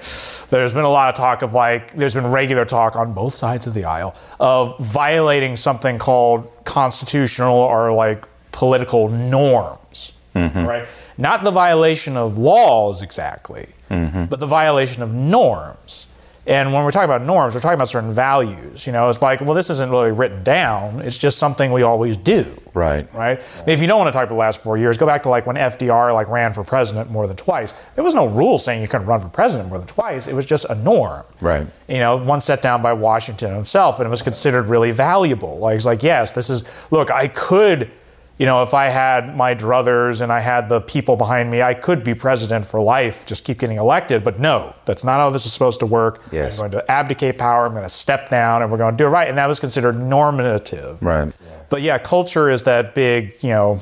there's 0.50 0.74
been 0.74 0.86
a 0.86 0.90
lot 0.90 1.10
of 1.10 1.16
talk 1.16 1.42
of 1.42 1.54
like, 1.54 1.94
there's 1.94 2.14
been 2.14 2.28
regular 2.28 2.64
talk 2.64 2.96
on 2.96 3.14
both 3.14 3.34
sides 3.34 3.68
of 3.68 3.74
the 3.74 3.86
aisle 3.86 4.16
of 4.40 4.80
violating 4.80 5.58
something 5.58 5.98
called 5.98 6.50
constitutional 6.64 7.58
or 7.58 7.92
like 7.92 8.26
political 8.54 9.10
norms, 9.10 10.14
mm-hmm. 10.34 10.66
right? 10.66 10.88
Not 11.18 11.44
the 11.44 11.52
violation 11.52 12.16
of 12.16 12.38
laws 12.38 13.02
exactly, 13.02 13.68
mm-hmm. 13.90 14.26
but 14.26 14.40
the 14.40 14.48
violation 14.48 15.04
of 15.04 15.14
norms. 15.14 16.08
And 16.50 16.74
when 16.74 16.84
we're 16.84 16.90
talking 16.90 17.06
about 17.06 17.22
norms, 17.22 17.54
we're 17.54 17.62
talking 17.62 17.76
about 17.76 17.90
certain 17.90 18.12
values. 18.12 18.88
You 18.88 18.92
know, 18.92 19.08
it's 19.08 19.22
like, 19.22 19.40
well, 19.40 19.54
this 19.54 19.70
isn't 19.70 19.92
really 19.92 20.12
written 20.12 20.44
down. 20.44 21.00
It's 21.00 21.20
just 21.20 21.38
something 21.38 21.72
we 21.72 21.84
always 21.84 22.18
do. 22.18 22.60
Right. 22.74 23.08
Right. 23.14 23.40
I 23.40 23.60
mean, 23.66 23.76
if 23.76 23.82
you 23.82 23.88
don't 23.88 24.00
want 24.00 24.08
to 24.08 24.12
talk 24.12 24.24
about 24.24 24.34
the 24.34 24.40
last 24.40 24.64
four 24.64 24.76
years, 24.76 24.98
go 24.98 25.06
back 25.06 25.22
to 25.24 25.30
like 25.30 25.46
when 25.46 25.58
FDR 25.58 26.12
like 26.12 26.28
ran 26.28 26.52
for 26.52 26.64
president 26.64 27.12
more 27.12 27.28
than 27.28 27.36
twice. 27.36 27.76
There 27.94 28.04
was 28.04 28.16
no 28.16 28.26
rule 28.28 28.58
saying 28.58 28.82
you 28.82 28.88
couldn't 28.88 29.06
run 29.06 29.22
for 29.22 29.30
president 29.30 29.70
more 29.70 29.78
than 29.78 29.88
twice. 29.88 30.28
It 30.28 30.34
was 30.34 30.48
just 30.48 30.66
a 30.72 30.76
norm. 30.76 31.24
Right. 31.40 31.68
You 31.88 32.00
know, 32.00 32.18
one 32.18 32.42
set 32.42 32.64
down 32.64 32.82
by 32.82 32.94
Washington 32.94 33.54
himself, 33.54 34.00
and 34.00 34.08
it 34.08 34.10
was 34.10 34.24
considered 34.24 34.66
really 34.66 34.90
valuable. 34.90 35.60
Like, 35.60 35.76
it's 35.76 35.86
like, 35.86 36.02
yes, 36.02 36.32
this 36.32 36.50
is. 36.50 36.92
Look, 36.92 37.12
I 37.12 37.28
could 37.28 37.92
you 38.40 38.46
know, 38.46 38.64
if 38.64 38.74
I 38.74 38.86
had 38.86 39.36
my 39.36 39.54
druthers 39.54 40.22
and 40.22 40.32
I 40.32 40.40
had 40.40 40.70
the 40.70 40.80
people 40.80 41.18
behind 41.18 41.52
me, 41.52 41.62
I 41.62 41.74
could 41.74 42.06
be 42.06 42.16
president 42.16 42.66
for 42.66 42.80
life, 42.80 43.26
just 43.26 43.44
keep 43.44 43.60
getting 43.60 43.78
elected. 43.78 44.24
But 44.24 44.40
no, 44.40 44.74
that's 44.86 45.04
not 45.04 45.18
how 45.18 45.30
this 45.30 45.46
is 45.46 45.52
supposed 45.52 45.82
to 45.82 45.86
work. 45.86 46.24
Yes. 46.32 46.58
I'm 46.58 46.72
going 46.72 46.84
to 46.84 46.90
abdicate 46.90 47.38
power, 47.38 47.66
I'm 47.66 47.74
going 47.74 47.84
to 47.84 47.90
step 47.90 48.30
down, 48.30 48.62
and 48.62 48.72
we're 48.72 48.78
going 48.78 48.94
to 48.96 48.98
do 48.98 49.08
it 49.08 49.10
right. 49.10 49.28
And 49.28 49.38
that 49.38 49.48
was 49.48 49.60
considered 49.60 50.00
normative. 50.00 51.04
Right. 51.04 51.34
But 51.70 51.82
yeah, 51.82 51.98
culture 51.98 52.50
is 52.50 52.64
that 52.64 52.96
big, 52.96 53.36
you 53.42 53.50
know, 53.50 53.80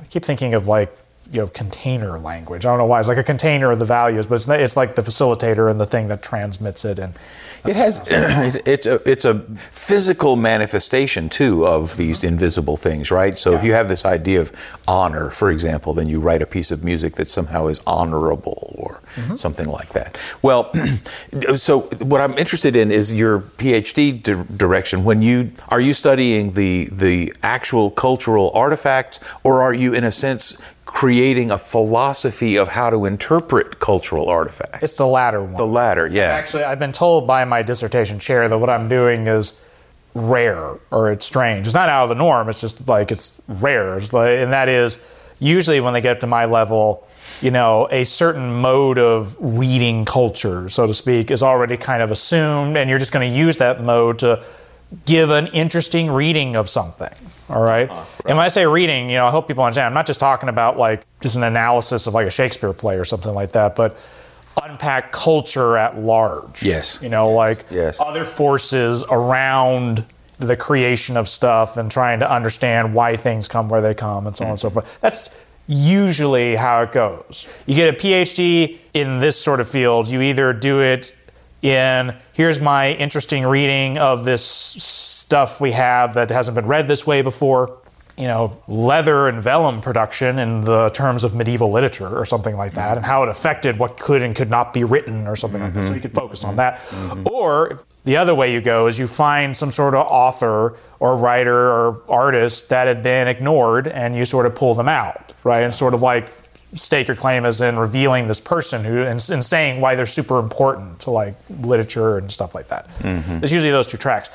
I 0.00 0.04
keep 0.04 0.24
thinking 0.24 0.54
of 0.54 0.68
like, 0.68 0.96
you 1.32 1.40
know, 1.40 1.48
container 1.48 2.20
language. 2.20 2.64
I 2.64 2.70
don't 2.70 2.78
know 2.78 2.86
why. 2.86 3.00
It's 3.00 3.08
like 3.08 3.18
a 3.18 3.24
container 3.24 3.72
of 3.72 3.80
the 3.80 3.84
values, 3.84 4.28
but 4.28 4.36
it's, 4.36 4.48
it's 4.48 4.76
like 4.76 4.94
the 4.94 5.02
facilitator 5.02 5.68
and 5.68 5.80
the 5.80 5.86
thing 5.86 6.06
that 6.08 6.22
transmits 6.22 6.84
it. 6.84 7.00
And 7.00 7.14
it 7.66 7.76
has 7.76 8.00
it's 8.10 8.86
a 8.86 9.10
it's 9.10 9.24
a 9.24 9.40
physical 9.70 10.36
manifestation 10.36 11.28
too 11.28 11.66
of 11.66 11.96
these 11.96 12.24
invisible 12.24 12.76
things, 12.76 13.10
right? 13.10 13.36
So 13.38 13.52
yeah. 13.52 13.58
if 13.58 13.64
you 13.64 13.72
have 13.72 13.88
this 13.88 14.04
idea 14.04 14.40
of 14.40 14.52
honor, 14.86 15.30
for 15.30 15.50
example, 15.50 15.94
then 15.94 16.08
you 16.08 16.20
write 16.20 16.42
a 16.42 16.46
piece 16.46 16.70
of 16.70 16.84
music 16.84 17.16
that 17.16 17.28
somehow 17.28 17.66
is 17.66 17.80
honorable 17.86 18.74
or 18.78 19.02
mm-hmm. 19.14 19.36
something 19.36 19.68
like 19.68 19.90
that. 19.90 20.18
Well, 20.42 20.72
so 21.56 21.80
what 21.80 22.20
I'm 22.20 22.36
interested 22.38 22.76
in 22.76 22.90
is 22.90 23.12
your 23.12 23.40
PhD 23.40 24.22
di- 24.22 24.56
direction. 24.56 25.04
When 25.04 25.22
you 25.22 25.52
are 25.68 25.80
you 25.80 25.92
studying 25.92 26.52
the 26.52 26.88
the 26.92 27.32
actual 27.42 27.90
cultural 27.90 28.50
artifacts, 28.54 29.20
or 29.44 29.62
are 29.62 29.74
you 29.74 29.94
in 29.94 30.04
a 30.04 30.12
sense 30.12 30.56
creating 30.88 31.50
a 31.50 31.58
philosophy 31.58 32.56
of 32.56 32.68
how 32.68 32.88
to 32.88 33.04
interpret 33.04 33.78
cultural 33.78 34.28
artifacts? 34.28 34.82
It's 34.82 34.96
the 34.96 35.06
latter 35.06 35.42
one. 35.42 35.54
The 35.54 35.66
latter, 35.66 36.06
yeah. 36.06 36.22
Actually, 36.22 36.64
I've 36.64 36.78
been 36.78 36.92
told 36.92 37.26
by 37.26 37.44
my 37.44 37.60
dissertation 37.60 38.18
chair 38.18 38.48
that 38.48 38.56
what 38.58 38.70
I'm 38.70 38.88
doing 38.88 39.26
is 39.26 39.62
rare 40.14 40.78
or 40.90 41.12
it's 41.12 41.26
strange. 41.26 41.66
It's 41.66 41.74
not 41.74 41.90
out 41.90 42.04
of 42.04 42.08
the 42.08 42.14
norm. 42.14 42.48
It's 42.48 42.62
just 42.62 42.88
like 42.88 43.12
it's 43.12 43.40
rare. 43.46 43.98
It's 43.98 44.14
like, 44.14 44.38
and 44.38 44.54
that 44.54 44.70
is 44.70 45.06
usually 45.38 45.80
when 45.80 45.92
they 45.92 46.00
get 46.00 46.20
to 46.20 46.26
my 46.26 46.46
level, 46.46 47.06
you 47.42 47.50
know, 47.50 47.86
a 47.90 48.04
certain 48.04 48.60
mode 48.60 48.98
of 48.98 49.36
reading 49.38 50.06
culture, 50.06 50.70
so 50.70 50.86
to 50.86 50.94
speak, 50.94 51.30
is 51.30 51.42
already 51.42 51.76
kind 51.76 52.02
of 52.02 52.10
assumed, 52.10 52.78
and 52.78 52.88
you're 52.88 52.98
just 52.98 53.12
going 53.12 53.30
to 53.30 53.36
use 53.36 53.58
that 53.58 53.82
mode 53.82 54.20
to 54.20 54.42
give 55.04 55.30
an 55.30 55.48
interesting 55.48 56.10
reading 56.10 56.56
of 56.56 56.68
something. 56.68 57.12
All 57.48 57.62
right? 57.62 57.90
Uh, 57.90 57.94
right. 57.94 58.06
And 58.26 58.36
when 58.36 58.44
I 58.44 58.48
say 58.48 58.66
reading, 58.66 59.10
you 59.10 59.16
know, 59.16 59.26
I 59.26 59.30
hope 59.30 59.48
people 59.48 59.64
understand. 59.64 59.86
I'm 59.86 59.94
not 59.94 60.06
just 60.06 60.20
talking 60.20 60.48
about 60.48 60.78
like 60.78 61.06
just 61.20 61.36
an 61.36 61.42
analysis 61.42 62.06
of 62.06 62.14
like 62.14 62.26
a 62.26 62.30
Shakespeare 62.30 62.72
play 62.72 62.96
or 62.96 63.04
something 63.04 63.34
like 63.34 63.52
that, 63.52 63.76
but 63.76 63.98
unpack 64.62 65.12
culture 65.12 65.76
at 65.76 65.98
large. 65.98 66.62
Yes. 66.62 66.98
You 67.02 67.08
know, 67.08 67.30
like 67.30 67.66
yes. 67.70 67.98
other 68.00 68.24
forces 68.24 69.04
around 69.10 70.04
the 70.38 70.56
creation 70.56 71.16
of 71.16 71.28
stuff 71.28 71.76
and 71.76 71.90
trying 71.90 72.20
to 72.20 72.30
understand 72.30 72.94
why 72.94 73.16
things 73.16 73.48
come 73.48 73.68
where 73.68 73.80
they 73.80 73.94
come 73.94 74.26
and 74.26 74.36
so 74.36 74.44
on 74.44 74.50
and 74.50 74.60
so 74.60 74.70
forth. 74.70 75.00
That's 75.00 75.30
usually 75.66 76.56
how 76.56 76.82
it 76.82 76.92
goes. 76.92 77.46
You 77.66 77.74
get 77.74 77.92
a 77.92 77.96
PhD 77.96 78.78
in 78.94 79.20
this 79.20 79.40
sort 79.40 79.60
of 79.60 79.68
field, 79.68 80.08
you 80.08 80.22
either 80.22 80.52
do 80.52 80.80
it 80.80 81.14
in 81.62 82.14
here's 82.32 82.60
my 82.60 82.92
interesting 82.92 83.44
reading 83.44 83.98
of 83.98 84.24
this 84.24 84.44
stuff 84.44 85.60
we 85.60 85.72
have 85.72 86.14
that 86.14 86.30
hasn't 86.30 86.54
been 86.54 86.66
read 86.66 86.86
this 86.86 87.06
way 87.06 87.22
before 87.22 87.78
you 88.16 88.26
know 88.26 88.60
leather 88.66 89.28
and 89.28 89.40
vellum 89.42 89.80
production 89.80 90.38
in 90.38 90.60
the 90.60 90.88
terms 90.90 91.24
of 91.24 91.34
medieval 91.34 91.70
literature 91.70 92.16
or 92.16 92.24
something 92.24 92.56
like 92.56 92.72
that 92.72 92.96
and 92.96 93.06
how 93.06 93.22
it 93.22 93.28
affected 93.28 93.78
what 93.78 93.98
could 93.98 94.22
and 94.22 94.34
could 94.34 94.50
not 94.50 94.72
be 94.72 94.84
written 94.84 95.26
or 95.26 95.36
something 95.36 95.60
mm-hmm. 95.60 95.76
like 95.76 95.82
that 95.82 95.88
so 95.88 95.94
you 95.94 96.00
could 96.00 96.14
focus 96.14 96.44
on 96.44 96.56
that 96.56 96.78
mm-hmm. 96.78 97.22
or 97.30 97.80
the 98.04 98.16
other 98.16 98.34
way 98.34 98.52
you 98.52 98.60
go 98.60 98.86
is 98.86 98.98
you 98.98 99.06
find 99.06 99.56
some 99.56 99.70
sort 99.70 99.94
of 99.94 100.06
author 100.06 100.76
or 100.98 101.16
writer 101.16 101.70
or 101.70 102.02
artist 102.08 102.68
that 102.70 102.86
had 102.88 103.02
been 103.02 103.28
ignored 103.28 103.86
and 103.86 104.16
you 104.16 104.24
sort 104.24 104.46
of 104.46 104.54
pull 104.54 104.74
them 104.74 104.88
out 104.88 105.32
right 105.44 105.62
and 105.62 105.74
sort 105.74 105.94
of 105.94 106.02
like 106.02 106.28
stake 106.74 107.08
your 107.08 107.16
claim 107.16 107.44
as 107.44 107.60
in 107.60 107.78
revealing 107.78 108.26
this 108.26 108.40
person 108.40 108.84
who 108.84 109.02
and, 109.02 109.26
and, 109.30 109.44
saying 109.44 109.80
why 109.80 109.94
they're 109.94 110.06
super 110.06 110.38
important 110.38 111.00
to 111.00 111.10
like 111.10 111.34
literature 111.60 112.18
and 112.18 112.30
stuff 112.30 112.54
like 112.54 112.68
that. 112.68 112.88
Mm-hmm. 112.98 113.38
There's 113.38 113.52
usually 113.52 113.70
those 113.70 113.86
two 113.86 113.96
tracks. 113.96 114.28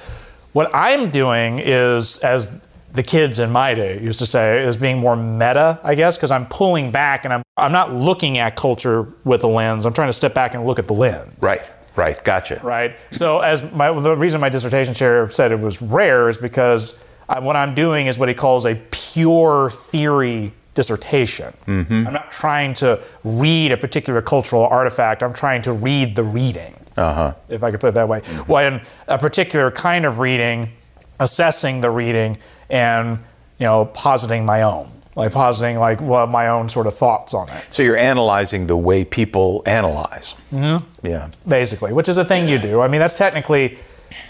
What 0.54 0.74
I'm 0.74 1.10
doing 1.10 1.60
is 1.60 2.18
as 2.20 2.60
the 2.94 3.04
kids 3.04 3.40
in 3.40 3.52
my 3.52 3.74
day 3.74 4.00
used 4.00 4.20
to 4.20 4.26
say 4.26 4.64
as 4.64 4.78
being 4.78 5.00
more 5.00 5.16
meta, 5.16 5.80
I 5.84 5.96
guess, 5.96 6.18
because 6.18 6.32
I'm 6.32 6.46
pulling 6.46 6.92
back 6.92 7.26
and 7.26 7.34
I'm 7.34 7.44
I'm 7.58 7.72
not 7.72 7.94
looking 7.94 8.38
at 8.38 8.56
culture 8.56 9.08
with 9.24 9.44
a 9.44 9.48
lens. 9.48 9.86
I'm 9.86 9.94
trying 9.94 10.10
to 10.10 10.14
step 10.14 10.34
back 10.34 10.54
and 10.54 10.66
look 10.66 10.80
at 10.80 10.88
the 10.88 10.94
lens. 10.94 11.36
Right. 11.40 11.64
Right. 11.96 12.24
Gotcha. 12.24 12.60
Right. 12.64 12.96
So 13.12 13.40
as 13.40 13.72
my 13.72 13.92
the 13.92 14.16
reason 14.16 14.42
my 14.42 14.50
dissertation 14.50 14.94
chair 14.94 15.30
said 15.30 15.52
it 15.52 15.60
was 15.60 15.82
rare 15.82 16.30
is 16.30 16.38
because 16.38 16.96
I, 17.30 17.40
what 17.40 17.56
I'm 17.56 17.74
doing 17.76 18.08
is 18.08 18.18
what 18.18 18.30
he 18.30 18.36
calls 18.36 18.66
a 18.66 18.76
pure 18.92 19.70
theory 19.70 20.54
dissertation. 20.74 21.54
I'm 21.68 22.04
not 22.14 22.32
trying 22.32 22.74
to 22.76 23.02
read 23.24 23.72
a 23.72 23.78
particular 23.78 24.22
cultural 24.22 24.66
artifact. 24.66 25.24
I'm 25.24 25.34
trying 25.34 25.62
to 25.64 25.74
read 25.74 26.16
the 26.16 26.24
reading 26.24 26.74
Uh 26.98 27.14
huh. 27.14 27.34
if 27.50 27.64
I 27.64 27.72
could 27.72 27.80
put 27.80 27.90
it 27.90 27.94
that 27.96 28.08
way. 28.10 28.22
Well, 28.48 28.66
in 28.74 28.82
a 29.08 29.18
particular 29.18 29.72
kind 29.72 30.06
of 30.06 30.20
reading, 30.20 30.70
assessing 31.20 31.82
the 31.82 31.90
reading 31.92 32.38
and 32.70 33.18
you 33.60 33.66
know 33.68 33.86
positing 33.94 34.46
my 34.46 34.64
own, 34.64 34.90
like 35.16 35.32
positing 35.32 35.78
like 35.80 36.02
well, 36.02 36.26
my 36.28 36.48
own 36.50 36.70
sort 36.70 36.88
of 36.88 36.94
thoughts 36.94 37.34
on 37.34 37.48
it, 37.50 37.64
So 37.72 37.84
you're 37.84 37.98
analyzing 37.98 38.68
the 38.68 38.76
way 38.78 39.06
people 39.06 39.62
analyze. 39.66 40.36
Mm-hmm. 40.52 41.06
Yeah. 41.08 41.30
basically, 41.48 41.94
which 41.94 42.10
is 42.10 42.18
a 42.18 42.26
thing 42.26 42.48
you 42.48 42.58
do. 42.58 42.82
I 42.82 42.88
mean, 42.88 43.00
that's 43.00 43.18
technically 43.18 43.78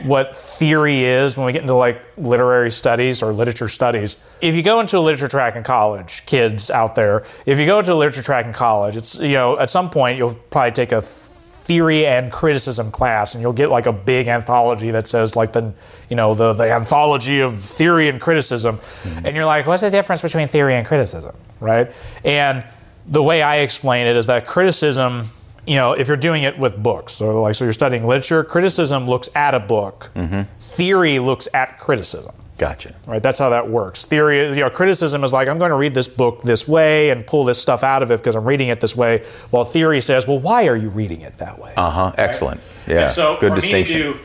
what 0.01 0.35
theory 0.35 1.03
is 1.03 1.37
when 1.37 1.45
we 1.45 1.51
get 1.51 1.61
into 1.61 1.75
like 1.75 2.01
literary 2.17 2.71
studies 2.71 3.21
or 3.21 3.31
literature 3.31 3.67
studies. 3.67 4.17
If 4.41 4.55
you 4.55 4.63
go 4.63 4.79
into 4.79 4.97
a 4.97 4.99
literature 4.99 5.27
track 5.27 5.55
in 5.55 5.63
college, 5.63 6.25
kids 6.25 6.69
out 6.71 6.95
there, 6.95 7.25
if 7.45 7.59
you 7.59 7.65
go 7.65 7.79
into 7.79 7.93
a 7.93 7.95
literature 7.95 8.23
track 8.23 8.45
in 8.45 8.53
college, 8.53 8.97
it's 8.97 9.19
you 9.19 9.33
know 9.33 9.57
at 9.59 9.69
some 9.69 9.89
point 9.89 10.17
you'll 10.17 10.35
probably 10.49 10.71
take 10.71 10.91
a 10.91 11.01
theory 11.01 12.05
and 12.05 12.29
criticism 12.29 12.91
class 12.91 13.35
and 13.35 13.41
you'll 13.41 13.53
get 13.53 13.69
like 13.69 13.85
a 13.85 13.93
big 13.93 14.27
anthology 14.27 14.91
that 14.91 15.07
says 15.07 15.37
like 15.37 15.53
the 15.53 15.73
you 16.09 16.15
know 16.15 16.33
the 16.33 16.51
the 16.53 16.69
anthology 16.69 17.39
of 17.39 17.59
theory 17.59 18.09
and 18.09 18.19
criticism. 18.19 18.77
Mm-hmm. 18.77 19.25
And 19.25 19.35
you're 19.35 19.45
like 19.45 19.65
what's 19.65 19.81
the 19.81 19.91
difference 19.91 20.21
between 20.21 20.47
theory 20.47 20.75
and 20.75 20.85
criticism? 20.85 21.35
Right? 21.59 21.93
And 22.25 22.65
the 23.05 23.21
way 23.21 23.41
i 23.41 23.57
explain 23.57 24.07
it 24.07 24.15
is 24.15 24.27
that 24.27 24.47
criticism 24.47 25.25
you 25.65 25.75
know 25.75 25.93
if 25.93 26.07
you're 26.07 26.17
doing 26.17 26.43
it 26.43 26.57
with 26.59 26.81
books 26.81 27.13
so 27.13 27.41
like 27.41 27.55
so 27.55 27.63
you're 27.63 27.73
studying 27.73 28.05
literature 28.05 28.43
criticism 28.43 29.07
looks 29.07 29.29
at 29.35 29.53
a 29.53 29.59
book 29.59 30.11
theory 30.59 31.19
looks 31.19 31.47
at 31.53 31.79
criticism 31.79 32.33
Gotcha. 32.57 32.93
right? 33.07 33.21
That's 33.21 33.39
how 33.39 33.49
that 33.49 33.67
works. 33.67 34.05
Theory, 34.05 34.47
you 34.49 34.55
know, 34.61 34.69
criticism 34.69 35.23
is 35.23 35.33
like 35.33 35.47
I'm 35.47 35.57
going 35.57 35.71
to 35.71 35.75
read 35.75 35.93
this 35.93 36.07
book 36.07 36.43
this 36.43 36.67
way 36.67 37.09
and 37.09 37.25
pull 37.25 37.45
this 37.45 37.59
stuff 37.61 37.83
out 37.83 38.03
of 38.03 38.11
it 38.11 38.19
because 38.19 38.35
I'm 38.35 38.45
reading 38.45 38.69
it 38.69 38.79
this 38.79 38.95
way. 38.95 39.25
While 39.49 39.63
theory 39.65 40.01
says, 40.01 40.27
well, 40.27 40.39
why 40.39 40.67
are 40.67 40.75
you 40.75 40.89
reading 40.89 41.21
it 41.21 41.37
that 41.39 41.59
way? 41.59 41.73
Uh 41.75 41.89
huh. 41.89 42.11
Excellent. 42.17 42.61
Yeah. 42.87 43.03
And 43.03 43.11
so 43.11 43.37
Good 43.39 43.49
for 43.53 43.55
distinction. 43.55 44.19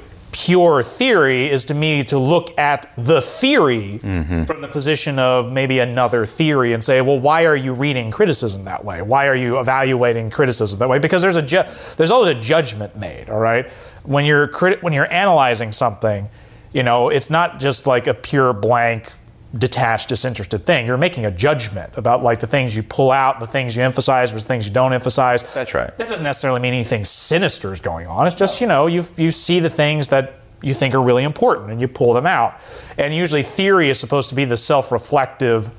Me 0.47 0.55
to 0.55 0.55
do 0.55 0.69
pure 0.69 0.83
theory 0.83 1.49
is 1.51 1.65
to 1.67 1.75
me 1.75 2.05
to 2.05 2.19
look 2.19 2.59
at 2.59 2.91
the 2.97 3.21
theory 3.21 3.99
mm-hmm. 4.03 4.45
from 4.45 4.61
the 4.61 4.69
position 4.69 5.19
of 5.19 5.53
maybe 5.53 5.79
another 5.79 6.27
theory 6.27 6.73
and 6.73 6.85
say, 6.85 7.01
well, 7.01 7.21
why 7.21 7.45
are 7.47 7.57
you 7.57 7.73
reading 7.73 8.11
criticism 8.11 8.65
that 8.65 8.85
way? 8.85 9.03
Why 9.03 9.27
are 9.27 9.35
you 9.35 9.59
evaluating 9.59 10.31
criticism 10.31 10.79
that 10.79 10.89
way? 10.89 10.99
Because 10.99 11.23
there's 11.23 11.37
a 11.37 11.43
ju- 11.43 11.65
there's 11.97 12.11
always 12.11 12.37
a 12.37 12.41
judgment 12.41 12.97
made. 12.97 13.31
All 13.31 13.39
right, 13.39 13.67
when 14.05 14.25
you're 14.25 14.49
crit- 14.49 14.83
when 14.83 14.93
you're 14.93 15.13
analyzing 15.13 15.73
something, 15.73 16.29
you 16.73 16.83
know, 16.83 17.11
it's 17.11 17.31
not 17.31 17.61
just 17.61 17.87
like 17.87 18.07
a 18.07 18.15
pure 18.15 18.53
blank 18.53 19.13
detached 19.57 20.11
disinterested 20.11 20.63
thing 20.65 20.87
you're 20.87 20.99
making 20.99 21.25
a 21.25 21.31
judgment 21.31 21.97
about 21.97 22.23
like 22.23 22.39
the 22.41 22.47
things 22.47 22.77
you 22.77 22.83
pull 22.83 23.11
out 23.11 23.41
the 23.41 23.47
things 23.47 23.75
you 23.75 23.83
emphasize 23.83 24.31
versus 24.31 24.47
things 24.47 24.67
you 24.69 24.75
don't 24.75 24.93
emphasize 24.93 25.43
That's 25.55 25.73
right. 25.73 25.97
that 25.97 26.07
doesn't 26.09 26.25
necessarily 26.25 26.61
mean 26.61 26.75
anything 26.75 27.05
sinister 27.05 27.73
is 27.73 27.81
going 27.81 28.07
on. 28.07 28.27
It's 28.27 28.35
just, 28.37 28.61
you 28.61 28.67
know, 28.67 28.87
you, 28.87 29.05
you 29.17 29.31
see 29.31 29.61
the 29.61 29.71
things 29.71 30.09
that 30.09 30.35
you 30.63 30.75
think 30.75 30.95
are 30.95 31.03
really 31.03 31.25
important 31.25 31.71
and 31.71 31.81
you 31.81 31.89
pull 31.89 32.13
them 32.13 32.27
out. 32.27 32.61
And 32.97 33.15
usually 33.15 33.43
theory 33.43 33.91
is 33.91 33.99
supposed 33.99 34.29
to 34.31 34.35
be 34.35 34.45
the 34.45 34.57
self 34.57 34.91
reflective, 34.93 35.71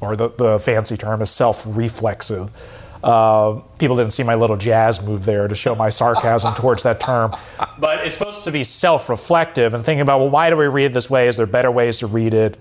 or 0.00 0.16
the, 0.16 0.28
the 0.30 0.58
fancy 0.58 0.96
term 0.96 1.22
is 1.22 1.30
self 1.30 1.64
reflexive. 1.76 2.50
Uh, 3.02 3.60
people 3.78 3.96
didn't 3.96 4.12
see 4.12 4.22
my 4.22 4.34
little 4.34 4.56
jazz 4.56 5.04
move 5.04 5.24
there 5.24 5.48
to 5.48 5.54
show 5.54 5.74
my 5.74 5.88
sarcasm 5.88 6.54
towards 6.56 6.82
that 6.84 7.00
term. 7.00 7.34
But 7.78 8.04
it's 8.04 8.16
supposed 8.16 8.44
to 8.44 8.52
be 8.52 8.64
self 8.64 9.08
reflective 9.08 9.74
and 9.74 9.84
thinking 9.84 10.02
about, 10.02 10.20
well, 10.20 10.30
why 10.30 10.50
do 10.50 10.56
we 10.56 10.66
read 10.66 10.86
it 10.86 10.94
this 10.94 11.10
way? 11.10 11.28
Is 11.28 11.36
there 11.36 11.46
better 11.46 11.70
ways 11.70 11.98
to 12.00 12.06
read 12.06 12.34
it? 12.34 12.58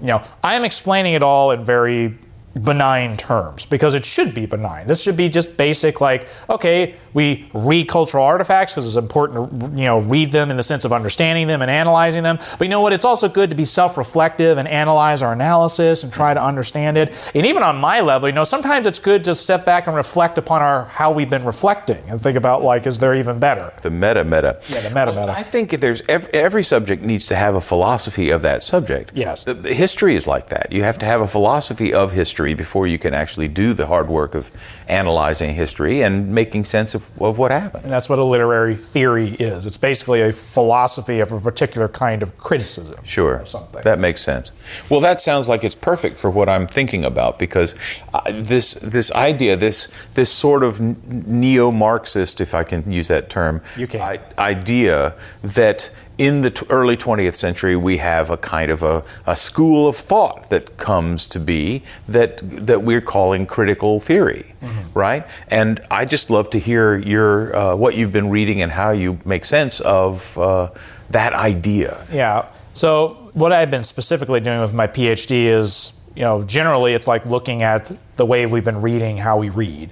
you 0.00 0.08
know, 0.08 0.22
I 0.42 0.56
am 0.56 0.64
explaining 0.64 1.14
it 1.14 1.22
all 1.22 1.52
in 1.52 1.64
very 1.64 2.18
benign 2.62 3.16
terms 3.16 3.66
because 3.66 3.94
it 3.94 4.04
should 4.04 4.34
be 4.34 4.46
benign. 4.46 4.86
This 4.86 5.02
should 5.02 5.16
be 5.16 5.28
just 5.28 5.56
basic, 5.56 6.00
like, 6.00 6.28
okay, 6.48 6.94
we 7.12 7.48
read 7.52 7.88
cultural 7.88 8.24
artifacts 8.24 8.72
because 8.72 8.86
it's 8.86 8.96
important 8.96 9.60
to, 9.60 9.66
you 9.78 9.84
know, 9.84 9.98
read 10.00 10.32
them 10.32 10.50
in 10.50 10.56
the 10.56 10.62
sense 10.62 10.84
of 10.84 10.92
understanding 10.92 11.46
them 11.46 11.62
and 11.62 11.70
analyzing 11.70 12.22
them. 12.22 12.38
But 12.58 12.62
you 12.62 12.68
know 12.68 12.80
what? 12.80 12.92
It's 12.92 13.04
also 13.04 13.28
good 13.28 13.50
to 13.50 13.56
be 13.56 13.64
self 13.64 13.96
reflective 13.96 14.58
and 14.58 14.68
analyze 14.68 15.22
our 15.22 15.32
analysis 15.32 16.04
and 16.04 16.12
try 16.12 16.34
to 16.34 16.42
understand 16.42 16.96
it. 16.96 17.30
And 17.34 17.46
even 17.46 17.62
on 17.62 17.76
my 17.76 18.00
level, 18.00 18.28
you 18.28 18.34
know, 18.34 18.44
sometimes 18.44 18.86
it's 18.86 18.98
good 18.98 19.24
to 19.24 19.34
step 19.34 19.64
back 19.64 19.86
and 19.86 19.96
reflect 19.96 20.38
upon 20.38 20.62
our 20.62 20.84
how 20.84 21.12
we've 21.12 21.30
been 21.30 21.44
reflecting 21.44 22.02
and 22.08 22.20
think 22.20 22.36
about, 22.36 22.62
like, 22.62 22.86
is 22.86 22.98
there 22.98 23.14
even 23.14 23.38
better? 23.38 23.72
The 23.82 23.90
meta 23.90 24.24
meta. 24.24 24.60
Yeah, 24.68 24.80
the 24.80 24.90
meta 24.90 25.12
meta. 25.12 25.32
I 25.32 25.42
think 25.42 25.70
there's 25.80 26.02
every, 26.08 26.32
every 26.32 26.62
subject 26.62 27.02
needs 27.02 27.26
to 27.28 27.36
have 27.36 27.54
a 27.54 27.60
philosophy 27.60 28.30
of 28.30 28.42
that 28.42 28.62
subject. 28.62 29.12
Yes. 29.14 29.44
The, 29.44 29.54
the 29.54 29.74
history 29.74 30.14
is 30.14 30.26
like 30.26 30.48
that. 30.50 30.70
You 30.70 30.82
have 30.82 30.98
to 30.98 31.06
have 31.06 31.20
a 31.20 31.28
philosophy 31.28 31.92
of 31.92 32.12
history 32.12 32.43
before 32.52 32.86
you 32.86 32.98
can 32.98 33.14
actually 33.14 33.48
do 33.48 33.72
the 33.72 33.86
hard 33.86 34.08
work 34.08 34.34
of 34.34 34.50
analyzing 34.88 35.54
history 35.54 36.02
and 36.02 36.34
making 36.34 36.64
sense 36.64 36.94
of, 36.94 37.08
of 37.22 37.38
what 37.38 37.50
happened. 37.50 37.84
And 37.84 37.92
that's 37.92 38.08
what 38.10 38.18
a 38.18 38.24
literary 38.24 38.76
theory 38.76 39.28
is. 39.28 39.64
It's 39.64 39.78
basically 39.78 40.20
a 40.20 40.32
philosophy 40.32 41.20
of 41.20 41.32
a 41.32 41.40
particular 41.40 41.88
kind 41.88 42.22
of 42.22 42.36
criticism. 42.36 43.02
Sure. 43.04 43.40
Something. 43.46 43.82
That 43.84 43.98
makes 43.98 44.20
sense. 44.20 44.52
Well, 44.90 45.00
that 45.00 45.22
sounds 45.22 45.48
like 45.48 45.64
it's 45.64 45.74
perfect 45.74 46.18
for 46.18 46.30
what 46.30 46.50
I'm 46.50 46.66
thinking 46.66 47.04
about 47.04 47.38
because 47.38 47.74
uh, 48.12 48.20
this 48.34 48.74
this 48.74 49.10
idea, 49.12 49.56
this 49.56 49.88
this 50.14 50.30
sort 50.30 50.62
of 50.62 50.80
neo-Marxist, 50.80 52.40
if 52.40 52.54
I 52.54 52.64
can 52.64 52.90
use 52.90 53.08
that 53.08 53.30
term. 53.30 53.62
I- 53.94 54.18
idea 54.38 55.14
that 55.42 55.90
in 56.18 56.42
the 56.42 56.50
t- 56.50 56.64
early 56.70 56.96
20th 56.96 57.34
century 57.34 57.74
we 57.76 57.96
have 57.96 58.30
a 58.30 58.36
kind 58.36 58.70
of 58.70 58.82
a, 58.82 59.02
a 59.26 59.34
school 59.34 59.88
of 59.88 59.96
thought 59.96 60.48
that 60.50 60.76
comes 60.76 61.26
to 61.28 61.40
be 61.40 61.82
that 62.08 62.38
that 62.66 62.82
we're 62.82 63.00
calling 63.00 63.46
critical 63.46 63.98
theory, 64.00 64.44
Mm-hmm. 64.62 64.98
right? 64.98 65.26
And 65.48 65.80
I 65.90 66.04
just 66.04 66.30
love 66.30 66.48
to 66.50 66.58
hear 66.58 66.96
your 66.96 67.54
uh, 67.56 67.74
what 67.76 67.94
you've 67.96 68.12
been 68.12 68.30
reading 68.30 68.62
and 68.62 68.70
how 68.72 68.90
you 68.92 69.18
make 69.24 69.44
sense 69.44 69.80
of 69.80 70.38
uh, 70.38 70.70
that 71.10 71.32
idea. 71.34 72.06
Yeah. 72.12 72.46
So 72.72 73.30
what 73.34 73.52
I've 73.52 73.70
been 73.70 73.84
specifically 73.84 74.40
doing 74.40 74.60
with 74.60 74.72
my 74.72 74.86
PhD 74.86 75.46
is, 75.46 75.92
you 76.16 76.22
know, 76.22 76.42
generally 76.44 76.94
it's 76.94 77.06
like 77.06 77.26
looking 77.26 77.62
at 77.62 77.92
the 78.16 78.24
way 78.24 78.46
we've 78.46 78.64
been 78.64 78.80
reading 78.82 79.16
how 79.16 79.36
we 79.38 79.50
read. 79.50 79.90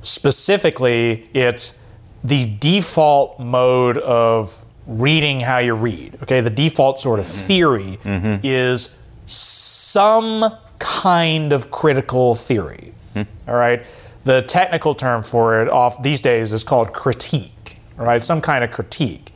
Specifically, 0.00 1.24
it's 1.32 1.78
the 2.24 2.46
default 2.58 3.38
mode 3.40 3.96
of 3.98 4.64
reading 4.90 5.40
how 5.40 5.58
you 5.58 5.74
read. 5.74 6.18
Okay, 6.22 6.40
the 6.40 6.50
default 6.50 6.98
sort 6.98 7.20
of 7.20 7.24
mm-hmm. 7.24 7.46
theory 7.46 7.98
mm-hmm. 8.02 8.36
is 8.42 8.98
some 9.26 10.52
kind 10.80 11.52
of 11.52 11.70
critical 11.70 12.34
theory. 12.34 12.92
Mm-hmm. 13.14 13.50
All 13.50 13.56
right. 13.56 13.86
The 14.24 14.42
technical 14.42 14.94
term 14.94 15.22
for 15.22 15.62
it 15.62 15.68
off 15.68 16.02
these 16.02 16.20
days 16.20 16.52
is 16.52 16.64
called 16.64 16.92
critique. 16.92 17.78
All 17.98 18.04
right, 18.04 18.22
some 18.22 18.40
kind 18.40 18.64
of 18.64 18.70
critique. 18.70 19.32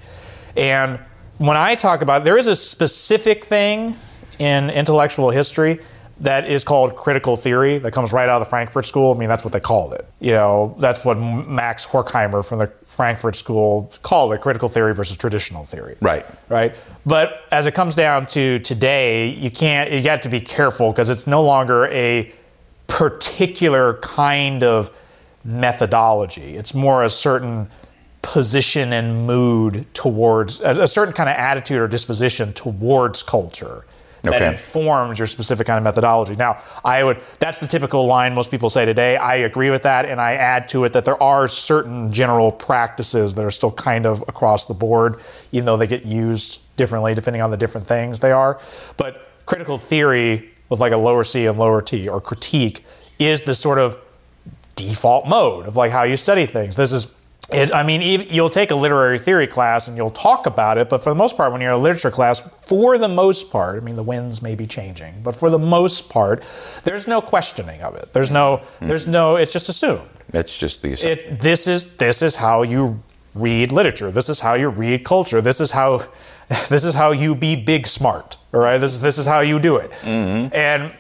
And 0.57 0.99
when 1.39 1.57
I 1.57 1.75
talk 1.75 2.03
about 2.03 2.25
there 2.25 2.37
is 2.37 2.47
a 2.47 2.57
specific 2.57 3.45
thing 3.45 3.95
in 4.39 4.71
intellectual 4.71 5.31
history 5.31 5.81
that 6.21 6.49
is 6.49 6.63
called 6.63 6.95
critical 6.95 7.35
theory 7.35 7.79
that 7.79 7.93
comes 7.93 8.13
right 8.13 8.29
out 8.29 8.41
of 8.41 8.47
the 8.47 8.51
Frankfurt 8.51 8.87
School. 8.87 9.15
I 9.15 9.19
mean, 9.19 9.29
that's 9.29 9.43
what 9.43 9.53
they 9.53 9.61
called 9.61 9.93
it. 9.95 10.07
You 10.21 10.33
know, 10.33 10.75
that's 10.79 11.05
what 11.05 11.19
Max 11.19 11.85
Horkheimer 11.85 12.47
from 12.47 12.59
the 12.59 12.69
Frankfurt 12.85 13.35
School 13.35 13.93
called 14.03 14.33
it 14.33 14.41
critical 14.41 14.69
theory 14.69 14.95
versus 14.95 15.17
traditional 15.17 15.65
theory. 15.65 15.97
Right. 16.01 16.25
Right. 16.49 16.73
But 17.05 17.43
as 17.51 17.67
it 17.67 17.75
comes 17.75 17.97
down 17.97 18.27
to 18.27 18.61
today, 18.61 19.31
you 19.31 19.51
can't, 19.51 19.91
you 19.91 20.03
have 20.03 20.21
to 20.21 20.29
be 20.29 20.41
careful 20.41 20.93
because 20.93 21.11
it's 21.11 21.27
no 21.27 21.43
longer 21.43 21.87
a 21.87 22.33
particular 22.87 23.95
kind 23.95 24.63
of 24.63 24.97
methodology. 25.45 26.57
It's 26.57 26.75
more 26.75 27.03
a 27.03 27.11
certain 27.11 27.69
position 28.23 28.93
and 28.93 29.27
mood 29.27 29.87
towards 29.95 30.61
a, 30.61 30.83
a 30.83 30.87
certain 30.87 31.13
kind 31.13 31.29
of 31.29 31.37
attitude 31.37 31.79
or 31.79 31.89
disposition 31.89 32.53
towards 32.53 33.23
culture 33.23 33.85
that 34.25 34.43
Okay. 34.43 34.49
informs 34.49 35.19
your 35.19 35.27
specific 35.27 35.67
kind 35.67 35.79
of 35.79 35.85
methodology. 35.85 36.35
Now, 36.35 36.59
I 36.85 37.05
would 37.05 37.21
that's 37.39 37.61
the 37.61 37.67
typical 37.67 38.07
line 38.07 38.35
most 38.35 38.51
people 38.51 38.71
say 38.71 38.85
today. 38.85 39.17
I 39.17 39.37
agree 39.37 39.71
with 39.71 39.83
that 39.83 40.07
and 40.07 40.21
I 40.21 40.35
add 40.35 40.69
to 40.71 40.85
it 40.85 40.93
that 40.95 41.05
there 41.05 41.23
are 41.23 41.47
certain 41.49 42.13
general 42.13 42.51
practices 42.51 43.35
that 43.35 43.45
are 43.45 43.51
still 43.51 43.71
kind 43.71 44.07
of 44.07 44.23
across 44.23 44.67
the 44.67 44.75
board 44.75 45.17
even 45.53 45.67
though 45.67 45.77
they 45.77 45.87
get 45.87 46.05
used 46.05 46.61
differently 46.77 47.15
depending 47.15 47.43
on 47.43 47.51
the 47.51 47.57
different 47.57 47.87
things 47.87 48.21
they 48.21 48.33
are. 48.33 48.59
But 48.97 49.29
critical 49.47 49.77
theory 49.79 50.51
with 50.69 50.81
like 50.81 50.93
a 50.93 50.97
lower 50.97 51.23
C 51.25 51.47
and 51.47 51.59
lower 51.59 51.83
T 51.83 52.09
or 52.09 52.21
critique 52.21 52.85
is 53.19 53.43
the 53.43 53.55
sort 53.55 53.79
of 53.79 53.99
default 54.77 55.29
mode 55.29 55.67
of 55.67 55.77
like 55.77 55.93
how 55.93 56.03
you 56.03 56.17
study 56.17 56.47
things. 56.47 56.77
This 56.77 56.93
is 56.93 57.15
It, 57.55 57.73
I 57.73 57.83
mean, 57.83 58.27
you'll 58.31 58.51
take 58.51 58.71
a 58.71 58.75
literary 58.75 59.19
theory 59.19 59.47
class 59.47 59.89
and 59.89 59.97
you'll 59.97 60.11
talk 60.11 60.47
about 60.47 60.79
it, 60.79 60.89
but 60.89 61.03
for 61.03 61.11
the 61.11 61.17
most 61.17 61.37
part, 61.37 61.53
when 61.53 61.61
you're 61.61 61.73
in 61.73 61.79
a 61.79 61.83
literature 61.83 62.11
class, 62.11 62.41
for 62.41 62.99
the 62.99 63.09
most 63.09 63.51
part, 63.51 63.83
I 63.83 63.85
mean, 63.85 63.97
the 63.97 64.03
winds 64.03 64.43
may 64.43 64.55
be 64.55 64.67
changing, 64.67 65.23
but 65.23 65.35
for 65.35 65.51
the 65.51 65.59
most 65.59 66.11
part, 66.11 66.45
there's 66.85 67.07
no 67.07 67.21
questioning 67.21 67.83
of 67.83 67.95
it. 67.97 68.13
There's 68.13 68.31
no, 68.31 68.63
there's 68.81 69.07
no. 69.07 69.37
It's 69.37 69.53
just 69.53 69.69
assumed. 69.69 70.09
It's 70.33 70.57
just 70.57 70.83
the 70.83 70.93
It, 70.93 71.41
this 71.41 71.67
is 71.67 71.97
this 71.97 72.23
is 72.23 72.37
how 72.37 72.63
you 72.63 73.03
read 73.35 73.73
literature. 73.73 74.11
This 74.11 74.29
is 74.29 74.41
how 74.41 74.55
you 74.55 74.69
read 74.69 75.05
culture. 75.05 75.41
This 75.41 75.61
is 75.61 75.71
how 75.71 76.03
this 76.49 76.85
is 76.85 76.95
how 76.95 77.13
you 77.13 77.35
be 77.35 77.57
big 77.57 77.87
smart. 77.87 78.37
All 78.53 78.61
right. 78.61 78.79
This 78.79 78.93
is 78.93 79.01
this 79.01 79.19
is 79.19 79.27
how 79.27 79.41
you 79.41 79.59
do 79.59 79.77
it. 79.77 79.91
Mm-hmm. 79.91 80.55
And 80.55 80.93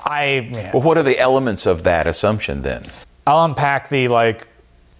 I 0.00 0.48
man, 0.50 0.70
Well, 0.72 0.82
what 0.82 0.98
are 0.98 1.02
the 1.02 1.18
elements 1.18 1.66
of 1.66 1.82
that 1.84 2.06
assumption 2.06 2.62
then? 2.62 2.84
I'll 3.26 3.44
unpack 3.44 3.88
the 3.88 4.08
like 4.08 4.46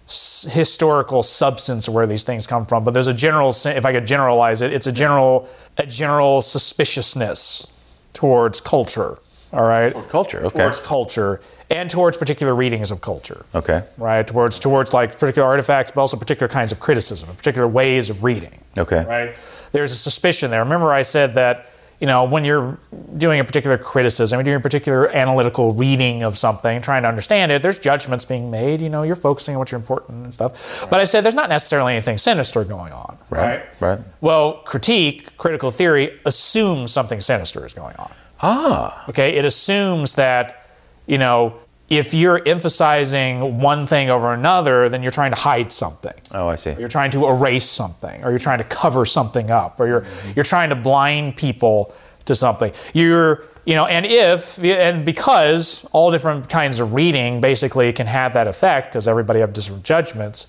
s- 0.07 0.47
historical 0.49 1.23
substance 1.23 1.87
of 1.87 1.93
where 1.93 2.07
these 2.07 2.23
things 2.23 2.45
come 2.47 2.65
from. 2.65 2.83
But 2.83 2.93
there's 2.93 3.07
a 3.07 3.13
general, 3.13 3.49
if 3.49 3.85
I 3.85 3.91
could 3.91 4.05
generalize 4.05 4.61
it, 4.61 4.73
it's 4.73 4.87
a 4.87 4.91
general 4.91 5.47
a 5.77 5.85
general 5.85 6.41
suspiciousness 6.41 7.67
towards 8.13 8.61
culture. 8.61 9.17
All 9.53 9.63
right. 9.63 9.93
Culture. 10.09 10.45
Okay. 10.45 10.59
Towards 10.59 10.79
culture 10.81 11.41
and 11.69 11.89
towards 11.89 12.17
particular 12.17 12.53
readings 12.53 12.91
of 12.91 13.01
culture. 13.01 13.45
Okay. 13.55 13.83
right? 13.97 14.25
Towards 14.25 14.59
towards 14.59 14.93
like 14.93 15.17
particular 15.17 15.47
artifacts, 15.47 15.91
but 15.93 16.01
also 16.01 16.17
particular 16.17 16.47
kinds 16.47 16.71
of 16.71 16.79
criticism, 16.79 17.29
particular 17.35 17.67
ways 17.67 18.09
of 18.09 18.23
reading. 18.23 18.59
Okay. 18.77 19.03
Right? 19.05 19.35
There's 19.71 19.91
a 19.91 19.95
suspicion 19.95 20.51
there. 20.51 20.63
Remember, 20.63 20.91
I 20.91 21.01
said 21.01 21.33
that 21.35 21.67
you 21.99 22.07
know 22.07 22.23
when 22.25 22.45
you're 22.45 22.77
doing 23.17 23.39
a 23.39 23.43
particular 23.43 23.77
criticism, 23.77 24.37
you're 24.37 24.43
doing 24.43 24.57
a 24.57 24.59
particular 24.59 25.09
analytical 25.09 25.73
reading 25.73 26.23
of 26.23 26.37
something, 26.37 26.81
trying 26.81 27.03
to 27.03 27.07
understand 27.07 27.51
it. 27.51 27.61
There's 27.61 27.79
judgments 27.79 28.25
being 28.25 28.51
made. 28.51 28.81
You 28.81 28.89
know, 28.89 29.03
you're 29.03 29.15
focusing 29.15 29.55
on 29.55 29.59
what's 29.59 29.73
important 29.73 30.23
and 30.23 30.33
stuff. 30.33 30.89
But 30.89 30.99
I 30.99 31.05
said 31.05 31.23
there's 31.23 31.35
not 31.35 31.49
necessarily 31.49 31.93
anything 31.93 32.17
sinister 32.17 32.63
going 32.63 32.93
on. 32.93 33.17
Right. 33.29 33.63
Right. 33.79 33.99
Well, 34.21 34.61
critique, 34.65 35.35
critical 35.37 35.71
theory 35.71 36.19
assumes 36.25 36.91
something 36.91 37.19
sinister 37.21 37.65
is 37.65 37.73
going 37.73 37.95
on. 37.95 38.11
Ah. 38.41 39.07
Okay, 39.09 39.35
it 39.35 39.45
assumes 39.45 40.15
that, 40.15 40.69
you 41.07 41.17
know, 41.17 41.59
if 41.89 42.13
you're 42.13 42.41
emphasizing 42.47 43.59
one 43.59 43.85
thing 43.85 44.09
over 44.09 44.33
another, 44.33 44.89
then 44.89 45.03
you're 45.03 45.11
trying 45.11 45.31
to 45.31 45.39
hide 45.39 45.71
something. 45.71 46.13
Oh, 46.33 46.47
I 46.47 46.55
see. 46.55 46.75
You're 46.79 46.87
trying 46.87 47.11
to 47.11 47.27
erase 47.27 47.69
something, 47.69 48.23
or 48.23 48.31
you're 48.31 48.39
trying 48.39 48.57
to 48.57 48.63
cover 48.63 49.05
something 49.05 49.51
up, 49.51 49.79
or 49.79 49.87
you're 49.87 50.01
mm-hmm. 50.01 50.31
you're 50.35 50.45
trying 50.45 50.69
to 50.69 50.75
blind 50.75 51.35
people 51.35 51.93
to 52.25 52.33
something. 52.33 52.71
You're 52.93 53.43
you 53.65 53.75
know, 53.75 53.85
and 53.85 54.05
if 54.05 54.63
and 54.63 55.05
because 55.05 55.85
all 55.91 56.11
different 56.11 56.49
kinds 56.49 56.79
of 56.79 56.93
reading 56.93 57.41
basically 57.41 57.91
can 57.93 58.07
have 58.07 58.33
that 58.33 58.47
effect, 58.47 58.89
because 58.89 59.07
everybody 59.07 59.39
have 59.39 59.53
different 59.53 59.83
judgments, 59.83 60.47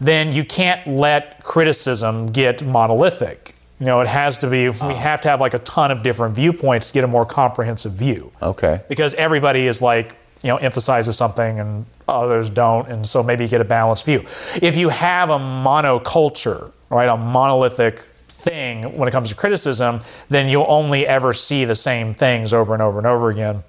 then 0.00 0.32
you 0.32 0.44
can't 0.44 0.86
let 0.86 1.42
criticism 1.42 2.26
get 2.26 2.64
monolithic. 2.64 3.54
You 3.78 3.86
know, 3.86 4.00
it 4.00 4.08
has 4.08 4.38
to 4.38 4.50
be. 4.50 4.68
We 4.68 4.76
ah. 4.80 4.94
have 4.94 5.20
to 5.22 5.28
have 5.28 5.40
like 5.40 5.54
a 5.54 5.60
ton 5.60 5.90
of 5.90 6.02
different 6.02 6.34
viewpoints 6.34 6.88
to 6.88 6.94
get 6.94 7.04
a 7.04 7.08
more 7.08 7.24
comprehensive 7.24 7.92
view 7.92 8.32
Okay. 8.42 8.80
because 8.88 9.14
everybody 9.14 9.66
is 9.66 9.80
like 9.80 10.14
you 10.42 10.48
know 10.48 10.56
emphasizes 10.56 11.16
something 11.16 11.58
and 11.58 11.86
others 12.06 12.50
don't 12.50 12.88
and 12.88 13.06
so 13.06 13.22
maybe 13.22 13.44
you 13.44 13.50
get 13.50 13.60
a 13.60 13.64
balanced 13.64 14.04
view. 14.04 14.20
If 14.62 14.76
you 14.76 14.88
have 14.88 15.30
a 15.30 15.38
monoculture 15.38 16.72
right 16.90 17.08
a 17.08 17.16
monolithic 17.16 17.98
thing 18.28 18.96
when 18.96 19.08
it 19.08 19.12
comes 19.12 19.30
to 19.30 19.34
criticism 19.34 20.00
then 20.28 20.48
you'll 20.48 20.66
only 20.68 21.06
ever 21.06 21.32
see 21.32 21.64
the 21.64 21.74
same 21.74 22.14
things 22.14 22.54
over 22.54 22.72
and 22.72 22.82
over 22.82 22.98
and 22.98 23.06
over 23.06 23.30
again 23.30 23.62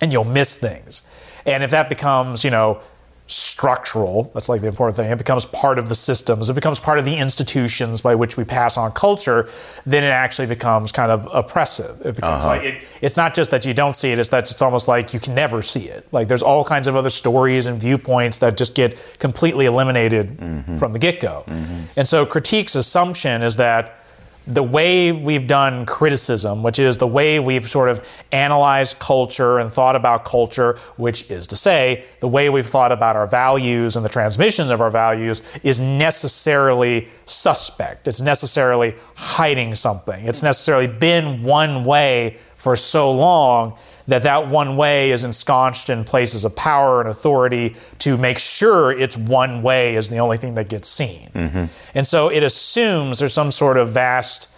and 0.00 0.12
you'll 0.12 0.24
miss 0.24 0.56
things. 0.56 1.02
And 1.46 1.62
if 1.62 1.70
that 1.70 1.88
becomes 1.88 2.44
you 2.44 2.50
know 2.50 2.80
structural 3.26 4.30
that's 4.34 4.48
like 4.48 4.60
the 4.60 4.66
important 4.66 4.96
thing 4.96 5.10
it 5.10 5.16
becomes 5.16 5.46
part 5.46 5.78
of 5.78 5.88
the 5.88 5.94
systems 5.94 6.50
it 6.50 6.54
becomes 6.54 6.78
part 6.78 6.98
of 6.98 7.04
the 7.04 7.16
institutions 7.16 8.00
by 8.00 8.14
which 8.14 8.36
we 8.36 8.44
pass 8.44 8.76
on 8.76 8.90
culture 8.92 9.48
then 9.86 10.04
it 10.04 10.08
actually 10.08 10.46
becomes 10.46 10.92
kind 10.92 11.10
of 11.10 11.28
oppressive. 11.32 12.00
It 12.00 12.16
becomes 12.16 12.44
uh-huh. 12.44 12.48
like 12.48 12.62
it, 12.62 12.84
it's 13.00 13.16
not 13.16 13.34
just 13.34 13.50
that 13.50 13.64
you 13.64 13.74
don't 13.74 13.96
see 13.96 14.12
it 14.12 14.18
it's 14.18 14.30
that 14.30 14.50
it's 14.50 14.62
almost 14.62 14.88
like 14.88 15.14
you 15.14 15.20
can 15.20 15.34
never 15.34 15.62
see 15.62 15.88
it. 15.88 16.06
Like 16.12 16.28
there's 16.28 16.42
all 16.42 16.64
kinds 16.64 16.86
of 16.86 16.96
other 16.96 17.10
stories 17.10 17.66
and 17.66 17.80
viewpoints 17.80 18.38
that 18.38 18.56
just 18.56 18.74
get 18.74 19.16
completely 19.18 19.66
eliminated 19.66 20.28
mm-hmm. 20.28 20.76
from 20.76 20.92
the 20.92 20.98
get-go. 20.98 21.44
Mm-hmm. 21.46 21.98
And 21.98 22.08
so 22.08 22.24
critique's 22.26 22.76
assumption 22.76 23.42
is 23.42 23.56
that 23.56 24.01
the 24.46 24.62
way 24.62 25.12
we've 25.12 25.46
done 25.46 25.86
criticism, 25.86 26.62
which 26.62 26.78
is 26.78 26.96
the 26.96 27.06
way 27.06 27.38
we've 27.38 27.66
sort 27.66 27.88
of 27.88 28.24
analyzed 28.32 28.98
culture 28.98 29.58
and 29.58 29.70
thought 29.70 29.94
about 29.94 30.24
culture, 30.24 30.78
which 30.96 31.30
is 31.30 31.46
to 31.48 31.56
say, 31.56 32.04
the 32.20 32.28
way 32.28 32.48
we've 32.50 32.66
thought 32.66 32.92
about 32.92 33.14
our 33.14 33.26
values 33.26 33.96
and 33.96 34.04
the 34.04 34.08
transmission 34.08 34.70
of 34.70 34.80
our 34.80 34.90
values 34.90 35.42
is 35.62 35.80
necessarily 35.80 37.08
suspect. 37.24 38.08
It's 38.08 38.20
necessarily 38.20 38.94
hiding 39.14 39.74
something. 39.74 40.24
It's 40.26 40.42
necessarily 40.42 40.88
been 40.88 41.42
one 41.42 41.84
way 41.84 42.38
for 42.54 42.76
so 42.76 43.10
long 43.12 43.76
that 44.08 44.24
that 44.24 44.48
one 44.48 44.76
way 44.76 45.10
is 45.10 45.24
ensconced 45.24 45.90
in 45.90 46.04
places 46.04 46.44
of 46.44 46.54
power 46.56 47.00
and 47.00 47.08
authority 47.08 47.76
to 47.98 48.16
make 48.16 48.38
sure 48.38 48.92
its 48.92 49.16
one 49.16 49.62
way 49.62 49.94
is 49.96 50.08
the 50.08 50.18
only 50.18 50.36
thing 50.36 50.54
that 50.54 50.68
gets 50.68 50.88
seen. 50.88 51.30
Mm-hmm. 51.34 51.64
And 51.94 52.06
so 52.06 52.28
it 52.28 52.42
assumes 52.42 53.18
there's 53.18 53.32
some 53.32 53.50
sort 53.50 53.76
of 53.76 53.90
vast, 53.90 54.48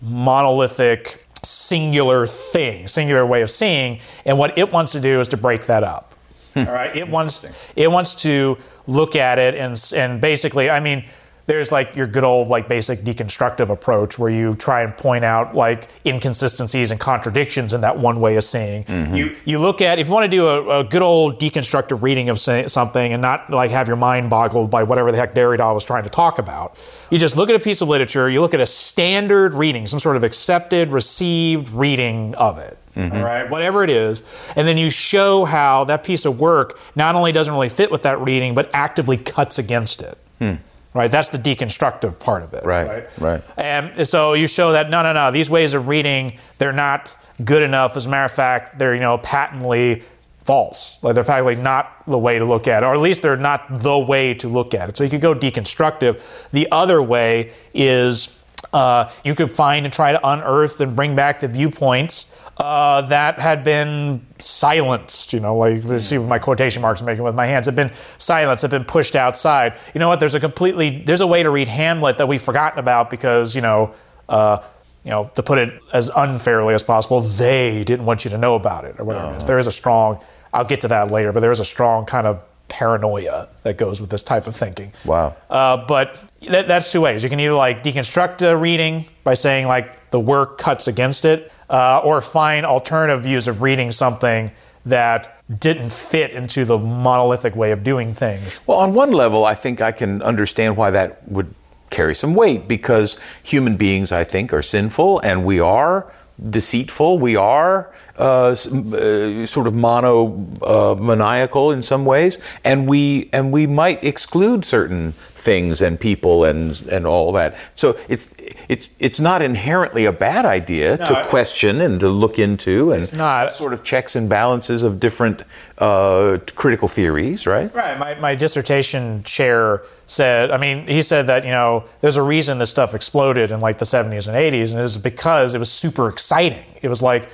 monolithic, 0.00 1.24
singular 1.42 2.26
thing, 2.26 2.86
singular 2.86 3.24
way 3.24 3.42
of 3.42 3.50
seeing, 3.50 4.00
and 4.24 4.38
what 4.38 4.56
it 4.58 4.72
wants 4.72 4.92
to 4.92 5.00
do 5.00 5.20
is 5.20 5.28
to 5.28 5.36
break 5.36 5.66
that 5.66 5.84
up. 5.84 6.14
Hmm. 6.54 6.60
All 6.60 6.72
right, 6.72 6.94
it 6.96 7.08
wants 7.08 7.46
it 7.76 7.90
wants 7.90 8.14
to 8.22 8.56
look 8.86 9.14
at 9.14 9.38
it 9.38 9.54
and 9.54 9.78
and 9.94 10.20
basically, 10.20 10.70
I 10.70 10.80
mean, 10.80 11.04
there's 11.46 11.72
like 11.72 11.96
your 11.96 12.06
good 12.06 12.24
old 12.24 12.48
like 12.48 12.68
basic 12.68 13.00
deconstructive 13.00 13.70
approach 13.70 14.18
where 14.18 14.30
you 14.30 14.54
try 14.56 14.82
and 14.82 14.96
point 14.96 15.24
out 15.24 15.54
like 15.54 15.88
inconsistencies 16.04 16.90
and 16.90 17.00
contradictions 17.00 17.72
in 17.72 17.80
that 17.80 17.96
one 17.96 18.20
way 18.20 18.36
of 18.36 18.44
seeing. 18.44 18.84
Mm-hmm. 18.84 19.14
You 19.14 19.36
you 19.44 19.58
look 19.58 19.80
at 19.80 19.98
if 19.98 20.08
you 20.08 20.12
want 20.12 20.30
to 20.30 20.36
do 20.36 20.46
a, 20.48 20.80
a 20.80 20.84
good 20.84 21.02
old 21.02 21.40
deconstructive 21.40 22.02
reading 22.02 22.28
of 22.28 22.38
say, 22.38 22.66
something 22.66 23.12
and 23.12 23.22
not 23.22 23.50
like 23.50 23.70
have 23.70 23.86
your 23.86 23.96
mind 23.96 24.28
boggled 24.28 24.70
by 24.70 24.82
whatever 24.82 25.12
the 25.12 25.18
heck 25.18 25.34
Derrida 25.34 25.72
was 25.72 25.84
trying 25.84 26.04
to 26.04 26.10
talk 26.10 26.38
about. 26.38 26.78
You 27.10 27.18
just 27.18 27.36
look 27.36 27.48
at 27.48 27.54
a 27.54 27.60
piece 27.60 27.80
of 27.80 27.88
literature, 27.88 28.28
you 28.28 28.40
look 28.40 28.54
at 28.54 28.60
a 28.60 28.66
standard 28.66 29.54
reading, 29.54 29.86
some 29.86 30.00
sort 30.00 30.16
of 30.16 30.24
accepted, 30.24 30.92
received 30.92 31.70
reading 31.70 32.34
of 32.34 32.58
it. 32.58 32.76
Mm-hmm. 32.96 33.14
All 33.14 33.24
right, 33.24 33.50
whatever 33.50 33.84
it 33.84 33.90
is, 33.90 34.22
and 34.56 34.66
then 34.66 34.78
you 34.78 34.88
show 34.88 35.44
how 35.44 35.84
that 35.84 36.02
piece 36.02 36.24
of 36.24 36.40
work 36.40 36.80
not 36.96 37.14
only 37.14 37.30
doesn't 37.30 37.52
really 37.52 37.68
fit 37.68 37.90
with 37.90 38.04
that 38.04 38.18
reading, 38.20 38.54
but 38.54 38.70
actively 38.72 39.18
cuts 39.18 39.58
against 39.58 40.00
it. 40.00 40.16
Hmm. 40.38 40.54
Right, 40.96 41.10
that's 41.10 41.28
the 41.28 41.38
deconstructive 41.38 42.18
part 42.18 42.42
of 42.42 42.54
it. 42.54 42.64
Right, 42.64 42.86
right. 42.86 43.18
right. 43.18 43.42
And 43.58 44.08
so 44.08 44.32
you 44.32 44.46
show 44.46 44.72
that 44.72 44.88
no, 44.88 45.02
no, 45.02 45.12
no, 45.12 45.30
these 45.30 45.50
ways 45.50 45.74
of 45.74 45.88
reading 45.88 46.38
they're 46.56 46.72
not 46.72 47.14
good 47.44 47.62
enough. 47.62 47.96
As 47.96 48.06
a 48.06 48.08
matter 48.08 48.24
of 48.24 48.32
fact, 48.32 48.78
they're 48.78 48.94
you 48.94 49.00
know 49.00 49.18
patently 49.18 50.02
false. 50.44 51.02
Like 51.02 51.14
they're 51.14 51.24
probably 51.24 51.56
not 51.56 52.02
the 52.06 52.16
way 52.16 52.38
to 52.38 52.46
look 52.46 52.66
at 52.66 52.82
it, 52.82 52.86
or 52.86 52.94
at 52.94 53.00
least 53.00 53.20
they're 53.20 53.36
not 53.36 53.66
the 53.68 53.98
way 53.98 54.32
to 54.34 54.48
look 54.48 54.74
at 54.74 54.88
it. 54.88 54.96
So 54.96 55.04
you 55.04 55.10
could 55.10 55.20
go 55.20 55.34
deconstructive. 55.34 56.50
The 56.50 56.68
other 56.72 57.02
way 57.02 57.52
is 57.74 58.42
uh, 58.72 59.10
you 59.24 59.34
could 59.34 59.50
find 59.50 59.84
and 59.84 59.92
try 59.92 60.12
to 60.12 60.26
unearth 60.26 60.80
and 60.80 60.96
bring 60.96 61.14
back 61.14 61.40
the 61.40 61.48
viewpoints 61.48 62.32
uh, 62.56 63.02
that 63.02 63.38
had 63.38 63.64
been 63.64 64.26
silenced. 64.38 65.32
You 65.32 65.40
know, 65.40 65.56
like 65.56 65.84
you 65.84 65.98
see 65.98 66.18
my 66.18 66.38
quotation 66.38 66.82
marks 66.82 67.00
I'm 67.00 67.06
making 67.06 67.24
with 67.24 67.34
my 67.34 67.46
hands 67.46 67.66
have 67.66 67.76
been 67.76 67.92
silenced, 68.18 68.62
have 68.62 68.70
been 68.70 68.84
pushed 68.84 69.16
outside. 69.16 69.78
You 69.94 70.00
know 70.00 70.08
what? 70.08 70.20
There's 70.20 70.34
a 70.34 70.40
completely 70.40 71.02
there's 71.02 71.20
a 71.20 71.26
way 71.26 71.42
to 71.42 71.50
read 71.50 71.68
Hamlet 71.68 72.18
that 72.18 72.28
we've 72.28 72.42
forgotten 72.42 72.78
about 72.78 73.10
because 73.10 73.54
you 73.54 73.62
know. 73.62 73.94
Uh, 74.28 74.62
you 75.04 75.10
know, 75.10 75.30
to 75.36 75.42
put 75.44 75.58
it 75.58 75.80
as 75.92 76.10
unfairly 76.16 76.74
as 76.74 76.82
possible, 76.82 77.20
they 77.20 77.84
didn't 77.84 78.06
want 78.06 78.24
you 78.24 78.30
to 78.32 78.38
know 78.38 78.56
about 78.56 78.84
it 78.84 78.98
or 78.98 79.04
whatever 79.04 79.34
it 79.34 79.36
is. 79.36 79.44
There 79.44 79.56
is 79.56 79.68
a 79.68 79.70
strong, 79.70 80.18
I'll 80.52 80.64
get 80.64 80.80
to 80.80 80.88
that 80.88 81.12
later, 81.12 81.32
but 81.32 81.38
there 81.38 81.52
is 81.52 81.60
a 81.60 81.64
strong 81.64 82.06
kind 82.06 82.26
of 82.26 82.42
paranoia 82.68 83.48
that 83.62 83.78
goes 83.78 84.00
with 84.00 84.10
this 84.10 84.22
type 84.22 84.46
of 84.46 84.56
thinking. 84.56 84.92
Wow. 85.04 85.36
Uh, 85.48 85.84
but 85.86 86.22
that, 86.48 86.66
that's 86.66 86.92
two 86.92 87.00
ways. 87.00 87.22
You 87.22 87.30
can 87.30 87.40
either 87.40 87.54
like 87.54 87.82
deconstruct 87.82 88.42
a 88.42 88.56
reading 88.56 89.04
by 89.24 89.34
saying 89.34 89.66
like 89.66 90.10
the 90.10 90.20
work 90.20 90.58
cuts 90.58 90.88
against 90.88 91.24
it, 91.24 91.52
uh, 91.70 92.00
or 92.04 92.20
find 92.20 92.66
alternative 92.66 93.24
views 93.24 93.48
of 93.48 93.62
reading 93.62 93.90
something 93.90 94.50
that 94.84 95.42
didn't 95.60 95.92
fit 95.92 96.32
into 96.32 96.64
the 96.64 96.78
monolithic 96.78 97.54
way 97.54 97.72
of 97.72 97.82
doing 97.82 98.12
things. 98.12 98.60
Well, 98.66 98.78
on 98.78 98.94
one 98.94 99.12
level, 99.12 99.44
I 99.44 99.54
think 99.54 99.80
I 99.80 99.92
can 99.92 100.22
understand 100.22 100.76
why 100.76 100.90
that 100.90 101.26
would 101.28 101.54
carry 101.90 102.14
some 102.14 102.34
weight 102.34 102.66
because 102.66 103.16
human 103.42 103.76
beings, 103.76 104.10
I 104.12 104.24
think, 104.24 104.52
are 104.52 104.62
sinful 104.62 105.20
and 105.20 105.44
we 105.44 105.60
are 105.60 106.12
deceitful. 106.38 107.18
We 107.18 107.36
are 107.36 107.90
uh, 108.18 108.22
uh, 108.52 109.46
sort 109.46 109.66
of 109.66 109.74
mono 109.74 110.46
uh, 110.62 110.94
maniacal 110.94 111.70
in 111.70 111.82
some 111.82 112.04
ways, 112.04 112.38
and 112.64 112.88
we 112.88 113.28
and 113.32 113.52
we 113.52 113.66
might 113.66 114.02
exclude 114.04 114.64
certain 114.64 115.14
things 115.46 115.80
and 115.80 115.98
people 115.98 116.44
and 116.50 116.82
and 116.94 117.06
all 117.06 117.32
that. 117.32 117.56
So 117.76 117.96
it's 118.08 118.28
it's 118.68 118.90
it's 118.98 119.20
not 119.20 119.40
inherently 119.42 120.04
a 120.06 120.12
bad 120.12 120.44
idea 120.44 120.98
to 120.98 121.20
it- 121.20 121.26
question 121.28 121.80
and 121.80 121.98
to 122.00 122.08
look 122.22 122.38
into 122.38 122.92
and 122.92 123.02
It's 123.02 123.12
not. 123.12 123.52
sort 123.54 123.72
of 123.72 123.80
checks 123.82 124.16
and 124.16 124.28
balances 124.28 124.82
of 124.82 124.98
different 125.00 125.42
uh, 125.78 126.38
critical 126.54 126.88
theories, 126.88 127.46
right? 127.46 127.72
Right. 127.74 127.98
My, 127.98 128.14
my 128.28 128.34
dissertation 128.34 129.22
chair 129.24 129.82
said, 130.06 130.50
I 130.50 130.58
mean, 130.58 130.86
he 130.86 131.02
said 131.02 131.26
that, 131.26 131.44
you 131.44 131.50
know, 131.50 131.84
there's 132.00 132.16
a 132.16 132.22
reason 132.22 132.58
this 132.58 132.70
stuff 132.70 132.94
exploded 132.94 133.52
in 133.52 133.60
like 133.60 133.76
the 133.78 133.84
70s 133.84 134.26
and 134.28 134.36
80s, 134.36 134.70
and 134.70 134.78
it 134.80 134.82
was 134.82 134.96
because 134.98 135.54
it 135.54 135.58
was 135.58 135.70
super 135.70 136.08
exciting. 136.08 136.64
It 136.82 136.88
was 136.88 137.02
like 137.02 137.28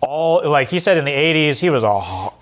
all, 0.00 0.48
like 0.48 0.68
he 0.68 0.78
said 0.78 0.96
in 0.98 1.04
the 1.04 1.18
80s, 1.32 1.58
he 1.60 1.70
was 1.70 1.84
a 1.84 1.94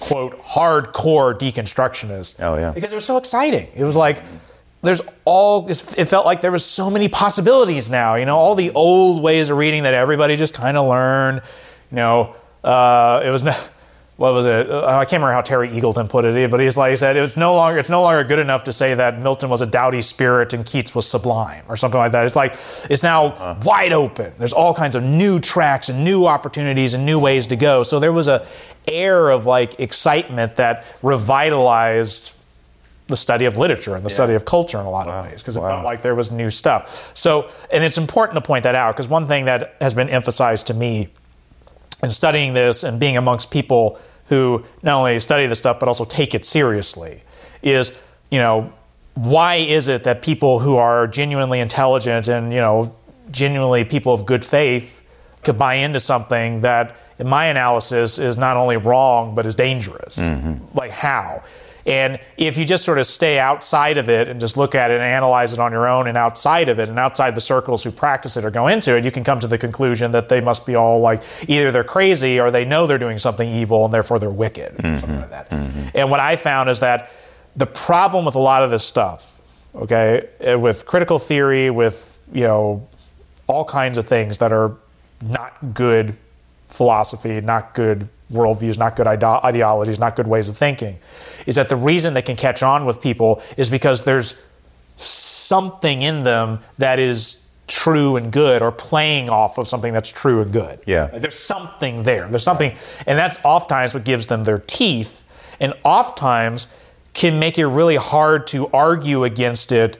quote, 0.06 0.34
hardcore 0.42 1.34
deconstructionist. 1.44 2.42
Oh, 2.42 2.56
yeah. 2.56 2.72
Because 2.72 2.90
it 2.92 2.96
was 2.96 3.04
so 3.04 3.16
exciting. 3.16 3.68
It 3.74 3.84
was 3.84 3.96
like, 3.96 4.22
there's 4.84 5.00
all, 5.24 5.68
it 5.68 6.06
felt 6.06 6.26
like 6.26 6.40
there 6.40 6.52
was 6.52 6.64
so 6.64 6.90
many 6.90 7.08
possibilities 7.08 7.90
now, 7.90 8.14
you 8.14 8.24
know, 8.24 8.36
all 8.36 8.54
the 8.54 8.70
old 8.70 9.22
ways 9.22 9.50
of 9.50 9.58
reading 9.58 9.82
that 9.84 9.94
everybody 9.94 10.36
just 10.36 10.54
kind 10.54 10.76
of 10.76 10.88
learned, 10.88 11.42
you 11.90 11.96
know, 11.96 12.34
uh, 12.62 13.22
it 13.24 13.30
was 13.30 13.42
not, 13.42 13.56
what 14.16 14.32
was 14.32 14.46
it? 14.46 14.70
Uh, 14.70 14.86
I 14.86 15.04
can't 15.04 15.14
remember 15.14 15.32
how 15.32 15.40
Terry 15.40 15.68
Eagleton 15.68 16.08
put 16.08 16.24
it, 16.24 16.50
but 16.50 16.60
he's 16.60 16.76
like 16.76 16.90
he 16.90 16.96
said 16.96 17.16
it's 17.16 17.36
no 17.36 17.56
longer 17.56 17.80
it's 17.80 17.90
no 17.90 18.02
longer 18.02 18.22
good 18.22 18.38
enough 18.38 18.64
to 18.64 18.72
say 18.72 18.94
that 18.94 19.18
Milton 19.18 19.50
was 19.50 19.60
a 19.60 19.66
dowdy 19.66 20.02
spirit 20.02 20.52
and 20.52 20.64
Keats 20.64 20.94
was 20.94 21.08
sublime 21.08 21.64
or 21.68 21.74
something 21.74 21.98
like 21.98 22.12
that. 22.12 22.24
It's 22.24 22.36
like 22.36 22.52
it's 22.52 23.02
now 23.02 23.58
wide 23.64 23.92
open. 23.92 24.32
There's 24.38 24.52
all 24.52 24.72
kinds 24.72 24.94
of 24.94 25.02
new 25.02 25.40
tracks 25.40 25.88
and 25.88 26.04
new 26.04 26.26
opportunities 26.26 26.94
and 26.94 27.04
new 27.04 27.18
ways 27.18 27.48
to 27.48 27.56
go. 27.56 27.82
So 27.82 27.98
there 27.98 28.12
was 28.12 28.28
a 28.28 28.46
air 28.86 29.30
of 29.30 29.46
like 29.46 29.80
excitement 29.80 30.56
that 30.56 30.84
revitalized 31.02 32.36
the 33.06 33.16
study 33.16 33.44
of 33.44 33.58
literature 33.58 33.94
and 33.94 34.04
the 34.04 34.10
study 34.10 34.34
of 34.34 34.44
culture 34.46 34.80
in 34.80 34.86
a 34.86 34.90
lot 34.90 35.06
of 35.06 35.26
ways 35.26 35.42
because 35.42 35.56
it 35.56 35.60
felt 35.60 35.84
like 35.84 36.00
there 36.00 36.14
was 36.14 36.32
new 36.32 36.50
stuff. 36.50 37.10
So, 37.14 37.50
and 37.70 37.84
it's 37.84 37.98
important 37.98 38.36
to 38.36 38.40
point 38.40 38.62
that 38.62 38.74
out 38.74 38.96
because 38.96 39.08
one 39.08 39.26
thing 39.26 39.44
that 39.44 39.76
has 39.80 39.94
been 39.94 40.08
emphasized 40.08 40.68
to 40.68 40.74
me 40.74 41.08
in 42.02 42.08
studying 42.08 42.54
this 42.54 42.82
and 42.82 42.98
being 42.98 43.16
amongst 43.16 43.50
people 43.50 43.98
who 44.26 44.64
not 44.82 44.98
only 44.98 45.20
study 45.20 45.46
this 45.46 45.58
stuff 45.58 45.78
but 45.78 45.86
also 45.86 46.04
take 46.04 46.34
it 46.34 46.46
seriously 46.46 47.22
is, 47.62 48.00
you 48.30 48.38
know, 48.38 48.72
why 49.14 49.56
is 49.56 49.88
it 49.88 50.04
that 50.04 50.22
people 50.22 50.58
who 50.58 50.76
are 50.76 51.06
genuinely 51.06 51.60
intelligent 51.60 52.26
and, 52.28 52.52
you 52.52 52.60
know, 52.60 52.96
genuinely 53.30 53.84
people 53.84 54.14
of 54.14 54.24
good 54.24 54.44
faith 54.44 55.02
could 55.42 55.58
buy 55.58 55.74
into 55.74 56.00
something 56.00 56.60
that, 56.60 56.98
in 57.18 57.28
my 57.28 57.46
analysis, 57.46 58.18
is 58.18 58.38
not 58.38 58.56
only 58.56 58.76
wrong 58.76 59.34
but 59.34 59.46
is 59.46 59.54
dangerous? 59.54 60.18
Mm-hmm. 60.18 60.76
Like, 60.76 60.90
how? 60.90 61.42
And 61.86 62.18
if 62.36 62.56
you 62.56 62.64
just 62.64 62.84
sort 62.84 62.98
of 62.98 63.06
stay 63.06 63.38
outside 63.38 63.98
of 63.98 64.08
it 64.08 64.28
and 64.28 64.40
just 64.40 64.56
look 64.56 64.74
at 64.74 64.90
it 64.90 64.94
and 64.94 65.02
analyze 65.02 65.52
it 65.52 65.58
on 65.58 65.70
your 65.72 65.86
own 65.86 66.06
and 66.06 66.16
outside 66.16 66.68
of 66.68 66.78
it 66.78 66.88
and 66.88 66.98
outside 66.98 67.34
the 67.34 67.40
circles 67.40 67.84
who 67.84 67.90
practice 67.90 68.36
it 68.36 68.44
or 68.44 68.50
go 68.50 68.68
into 68.68 68.96
it, 68.96 69.04
you 69.04 69.10
can 69.10 69.22
come 69.22 69.38
to 69.40 69.46
the 69.46 69.58
conclusion 69.58 70.12
that 70.12 70.28
they 70.28 70.40
must 70.40 70.64
be 70.66 70.74
all 70.74 71.00
like 71.00 71.22
either 71.48 71.70
they're 71.70 71.84
crazy 71.84 72.40
or 72.40 72.50
they 72.50 72.64
know 72.64 72.86
they're 72.86 72.98
doing 72.98 73.18
something 73.18 73.48
evil 73.48 73.84
and 73.84 73.92
therefore 73.92 74.18
they're 74.18 74.30
wicked, 74.30 74.72
or 74.78 74.98
something 74.98 75.20
like 75.20 75.30
that. 75.30 75.52
And 75.94 76.10
what 76.10 76.20
I 76.20 76.36
found 76.36 76.70
is 76.70 76.80
that 76.80 77.10
the 77.56 77.66
problem 77.66 78.24
with 78.24 78.34
a 78.34 78.40
lot 78.40 78.62
of 78.62 78.70
this 78.70 78.84
stuff, 78.84 79.40
okay, 79.74 80.28
eh, 80.40 80.54
with 80.54 80.86
critical 80.86 81.18
theory, 81.18 81.70
with, 81.70 82.18
you 82.32 82.42
know, 82.42 82.88
all 83.46 83.64
kinds 83.64 83.98
of 83.98 84.08
things 84.08 84.38
that 84.38 84.52
are 84.52 84.74
not 85.22 85.74
good 85.74 86.16
philosophy, 86.74 87.40
not 87.40 87.74
good 87.74 88.08
worldviews, 88.32 88.78
not 88.78 88.96
good 88.96 89.06
ide- 89.06 89.22
ideologies, 89.22 89.98
not 89.98 90.16
good 90.16 90.26
ways 90.26 90.48
of 90.48 90.56
thinking, 90.56 90.98
is 91.46 91.54
that 91.54 91.68
the 91.68 91.76
reason 91.76 92.14
they 92.14 92.22
can 92.22 92.36
catch 92.36 92.62
on 92.62 92.84
with 92.84 93.00
people 93.00 93.42
is 93.56 93.70
because 93.70 94.04
there's 94.04 94.42
something 94.96 96.02
in 96.02 96.22
them 96.24 96.58
that 96.78 96.98
is 96.98 97.44
true 97.66 98.16
and 98.16 98.32
good 98.32 98.60
or 98.60 98.70
playing 98.70 99.30
off 99.30 99.56
of 99.56 99.66
something 99.66 99.92
that's 99.92 100.10
true 100.10 100.42
and 100.42 100.52
good. 100.52 100.78
Yeah. 100.86 101.06
There's 101.06 101.38
something 101.38 102.02
there. 102.02 102.28
There's 102.28 102.42
something, 102.42 102.74
and 103.06 103.18
that's 103.18 103.42
oftentimes 103.44 103.94
what 103.94 104.04
gives 104.04 104.26
them 104.26 104.44
their 104.44 104.58
teeth, 104.58 105.24
and 105.60 105.72
oftentimes 105.84 106.66
can 107.14 107.38
make 107.38 107.58
it 107.58 107.66
really 107.66 107.96
hard 107.96 108.46
to 108.48 108.68
argue 108.68 109.24
against 109.24 109.72
it 109.72 109.98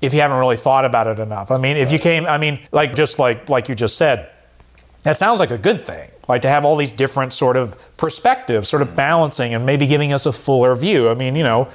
if 0.00 0.12
you 0.12 0.20
haven't 0.20 0.38
really 0.38 0.56
thought 0.56 0.84
about 0.84 1.06
it 1.06 1.18
enough. 1.18 1.50
I 1.50 1.58
mean, 1.58 1.76
if 1.76 1.92
you 1.92 1.98
came, 1.98 2.26
I 2.26 2.36
mean, 2.38 2.58
like 2.72 2.94
just 2.94 3.18
like 3.18 3.48
like 3.48 3.68
you 3.68 3.74
just 3.74 3.96
said, 3.96 4.30
that 5.04 5.16
sounds 5.16 5.40
like 5.40 5.50
a 5.50 5.58
good 5.58 5.86
thing. 5.86 6.10
Like 6.28 6.42
to 6.42 6.48
have 6.48 6.64
all 6.64 6.76
these 6.76 6.92
different 6.92 7.32
sort 7.32 7.56
of 7.56 7.76
perspectives, 7.96 8.68
sort 8.68 8.82
of 8.82 8.96
balancing 8.96 9.54
and 9.54 9.64
maybe 9.64 9.86
giving 9.86 10.12
us 10.12 10.26
a 10.26 10.32
fuller 10.32 10.74
view. 10.74 11.08
I 11.08 11.14
mean, 11.14 11.36
you 11.36 11.44
know, 11.44 11.68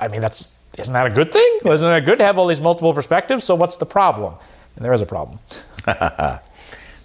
I 0.00 0.08
mean 0.08 0.20
that's 0.20 0.56
isn't 0.78 0.92
that 0.92 1.06
a 1.06 1.10
good 1.10 1.32
thing? 1.32 1.58
Isn't 1.64 1.90
it 1.90 2.04
good 2.04 2.18
to 2.18 2.24
have 2.24 2.38
all 2.38 2.46
these 2.46 2.60
multiple 2.60 2.92
perspectives? 2.92 3.44
So 3.44 3.54
what's 3.54 3.78
the 3.78 3.86
problem? 3.86 4.34
And 4.76 4.84
there 4.84 4.92
is 4.92 5.00
a 5.00 5.06
problem. 5.06 5.38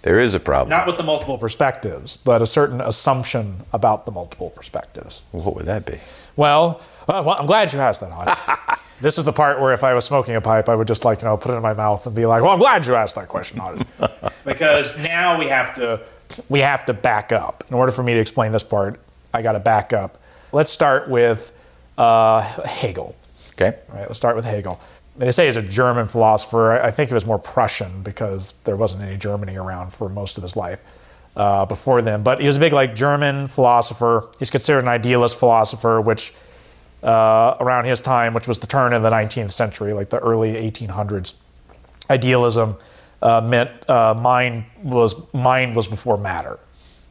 There 0.02 0.18
is 0.18 0.34
a 0.34 0.40
problem. 0.40 0.68
Not 0.68 0.88
with 0.88 0.96
the 0.96 1.04
multiple 1.04 1.38
perspectives, 1.38 2.16
but 2.16 2.42
a 2.42 2.46
certain 2.46 2.80
assumption 2.80 3.54
about 3.72 4.04
the 4.04 4.10
multiple 4.10 4.50
perspectives. 4.50 5.22
what 5.30 5.54
would 5.54 5.66
that 5.66 5.86
be? 5.86 5.98
Well, 6.34 6.80
uh, 7.08 7.22
well, 7.24 7.36
I'm 7.38 7.46
glad 7.46 7.72
you 7.72 7.78
asked 7.78 8.00
that, 8.00 8.10
Audie. 8.10 8.32
this 9.02 9.18
is 9.18 9.24
the 9.24 9.32
part 9.32 9.60
where 9.60 9.72
if 9.72 9.82
I 9.82 9.94
was 9.94 10.04
smoking 10.04 10.36
a 10.36 10.40
pipe, 10.40 10.68
I 10.68 10.76
would 10.76 10.86
just 10.86 11.04
like, 11.04 11.20
you 11.20 11.24
know, 11.26 11.36
put 11.36 11.52
it 11.52 11.56
in 11.56 11.62
my 11.62 11.74
mouth 11.74 12.06
and 12.06 12.14
be 12.14 12.24
like, 12.24 12.42
well, 12.42 12.52
I'm 12.52 12.58
glad 12.58 12.86
you 12.86 12.94
asked 12.94 13.16
that 13.16 13.28
question, 13.28 13.58
Audie. 13.58 13.84
because 14.44 14.96
now 14.98 15.38
we 15.38 15.48
have 15.48 15.74
to 15.74 16.00
we 16.48 16.60
have 16.60 16.84
to 16.86 16.94
back 16.94 17.32
up. 17.32 17.64
In 17.68 17.74
order 17.74 17.90
for 17.90 18.04
me 18.04 18.14
to 18.14 18.20
explain 18.20 18.52
this 18.52 18.62
part, 18.62 19.00
I 19.34 19.42
got 19.42 19.52
to 19.52 19.60
back 19.60 19.92
up. 19.92 20.18
Let's 20.52 20.70
start 20.70 21.08
with 21.08 21.52
uh, 21.98 22.42
Hegel. 22.64 23.16
Okay. 23.52 23.76
All 23.90 23.96
right, 23.96 24.06
let's 24.06 24.16
start 24.16 24.36
with 24.36 24.44
Hegel. 24.44 24.80
They 25.16 25.30
say 25.32 25.46
he's 25.46 25.56
a 25.56 25.62
German 25.62 26.06
philosopher. 26.06 26.80
I 26.80 26.90
think 26.90 27.10
he 27.10 27.14
was 27.14 27.26
more 27.26 27.38
Prussian 27.38 28.02
because 28.02 28.52
there 28.64 28.76
wasn't 28.76 29.02
any 29.02 29.16
Germany 29.16 29.56
around 29.56 29.92
for 29.92 30.08
most 30.08 30.38
of 30.38 30.42
his 30.42 30.56
life 30.56 30.80
uh, 31.36 31.66
before 31.66 32.02
then. 32.02 32.22
But 32.22 32.40
he 32.40 32.46
was 32.46 32.56
a 32.56 32.60
big 32.60 32.72
like 32.72 32.94
German 32.94 33.48
philosopher. 33.48 34.30
He's 34.38 34.50
considered 34.50 34.80
an 34.80 34.88
idealist 34.88 35.38
philosopher, 35.38 36.00
which 36.00 36.32
uh, 37.02 37.56
around 37.60 37.84
his 37.86 38.00
time, 38.00 38.34
which 38.34 38.46
was 38.46 38.58
the 38.58 38.66
turn 38.66 38.92
of 38.92 39.02
the 39.02 39.10
19th 39.10 39.50
century, 39.50 39.92
like 39.92 40.10
the 40.10 40.18
early 40.18 40.52
1800s, 40.54 41.34
idealism 42.10 42.76
uh, 43.22 43.40
meant 43.40 43.88
uh, 43.88 44.14
mind 44.14 44.64
was 44.82 45.32
mind 45.32 45.76
was 45.76 45.88
before 45.88 46.16
matter. 46.18 46.58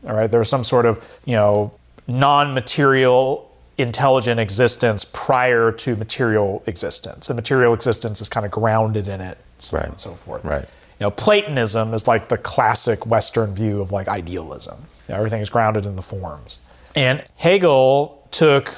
All 0.07 0.13
right, 0.15 0.29
there 0.29 0.39
was 0.39 0.49
some 0.49 0.63
sort 0.63 0.85
of 0.85 1.19
you 1.25 1.35
know 1.35 1.73
non-material 2.07 3.49
intelligent 3.77 4.39
existence 4.39 5.05
prior 5.05 5.71
to 5.71 5.95
material 5.95 6.61
existence, 6.67 7.29
and 7.29 7.35
material 7.35 7.73
existence 7.73 8.21
is 8.21 8.29
kind 8.29 8.45
of 8.45 8.51
grounded 8.51 9.07
in 9.07 9.21
it, 9.21 9.37
so 9.57 9.77
Right. 9.77 9.87
and 9.87 9.99
so 9.99 10.11
forth. 10.13 10.43
Right. 10.45 10.63
You 10.99 11.05
know, 11.07 11.11
Platonism 11.11 11.93
is 11.95 12.07
like 12.07 12.27
the 12.27 12.37
classic 12.37 13.07
Western 13.07 13.55
view 13.55 13.81
of 13.81 13.91
like 13.91 14.07
idealism. 14.07 14.77
You 15.07 15.13
know, 15.13 15.17
everything 15.17 15.41
is 15.41 15.49
grounded 15.49 15.85
in 15.85 15.95
the 15.95 16.03
forms. 16.03 16.59
And 16.95 17.23
Hegel 17.37 18.27
took 18.31 18.71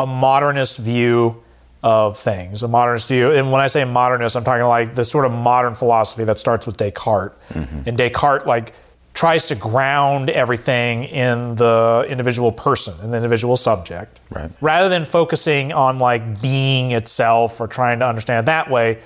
a 0.00 0.06
modernist 0.06 0.78
view 0.78 1.42
of 1.82 2.18
things, 2.18 2.62
a 2.62 2.68
modernist 2.68 3.08
view. 3.08 3.32
And 3.32 3.52
when 3.52 3.60
I 3.60 3.66
say 3.66 3.84
modernist, 3.84 4.36
I'm 4.36 4.44
talking 4.44 4.66
like 4.66 4.94
the 4.94 5.04
sort 5.04 5.24
of 5.26 5.32
modern 5.32 5.74
philosophy 5.74 6.24
that 6.24 6.38
starts 6.38 6.66
with 6.66 6.76
Descartes. 6.76 7.34
Mm-hmm. 7.50 7.88
And 7.88 7.98
Descartes 7.98 8.46
like 8.46 8.74
tries 9.12 9.48
to 9.48 9.54
ground 9.54 10.30
everything 10.30 11.04
in 11.04 11.54
the 11.56 12.06
individual 12.08 12.52
person, 12.52 12.94
in 13.04 13.10
the 13.10 13.16
individual 13.16 13.56
subject. 13.56 14.20
Right. 14.30 14.50
Rather 14.60 14.88
than 14.88 15.04
focusing 15.04 15.72
on 15.72 15.98
like 15.98 16.40
being 16.40 16.92
itself 16.92 17.60
or 17.60 17.66
trying 17.66 17.98
to 17.98 18.06
understand 18.06 18.44
it 18.44 18.46
that 18.46 18.70
way, 18.70 18.98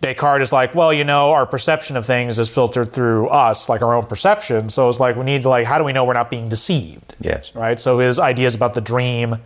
Descartes 0.00 0.42
is 0.42 0.52
like, 0.52 0.74
well, 0.74 0.92
you 0.92 1.04
know, 1.04 1.30
our 1.30 1.46
perception 1.46 1.96
of 1.96 2.04
things 2.04 2.38
is 2.38 2.50
filtered 2.50 2.90
through 2.90 3.28
us, 3.28 3.70
like 3.70 3.80
our 3.80 3.94
own 3.94 4.04
perception. 4.04 4.68
So 4.68 4.90
it's 4.90 5.00
like 5.00 5.16
we 5.16 5.24
need 5.24 5.42
to 5.42 5.48
like, 5.48 5.66
how 5.66 5.78
do 5.78 5.84
we 5.84 5.92
know 5.92 6.04
we're 6.04 6.12
not 6.12 6.28
being 6.28 6.50
deceived? 6.50 7.14
Yes. 7.20 7.54
Right. 7.54 7.80
So 7.80 8.00
his 8.00 8.18
ideas 8.18 8.54
about 8.54 8.74
the 8.74 8.82
dream 8.82 9.36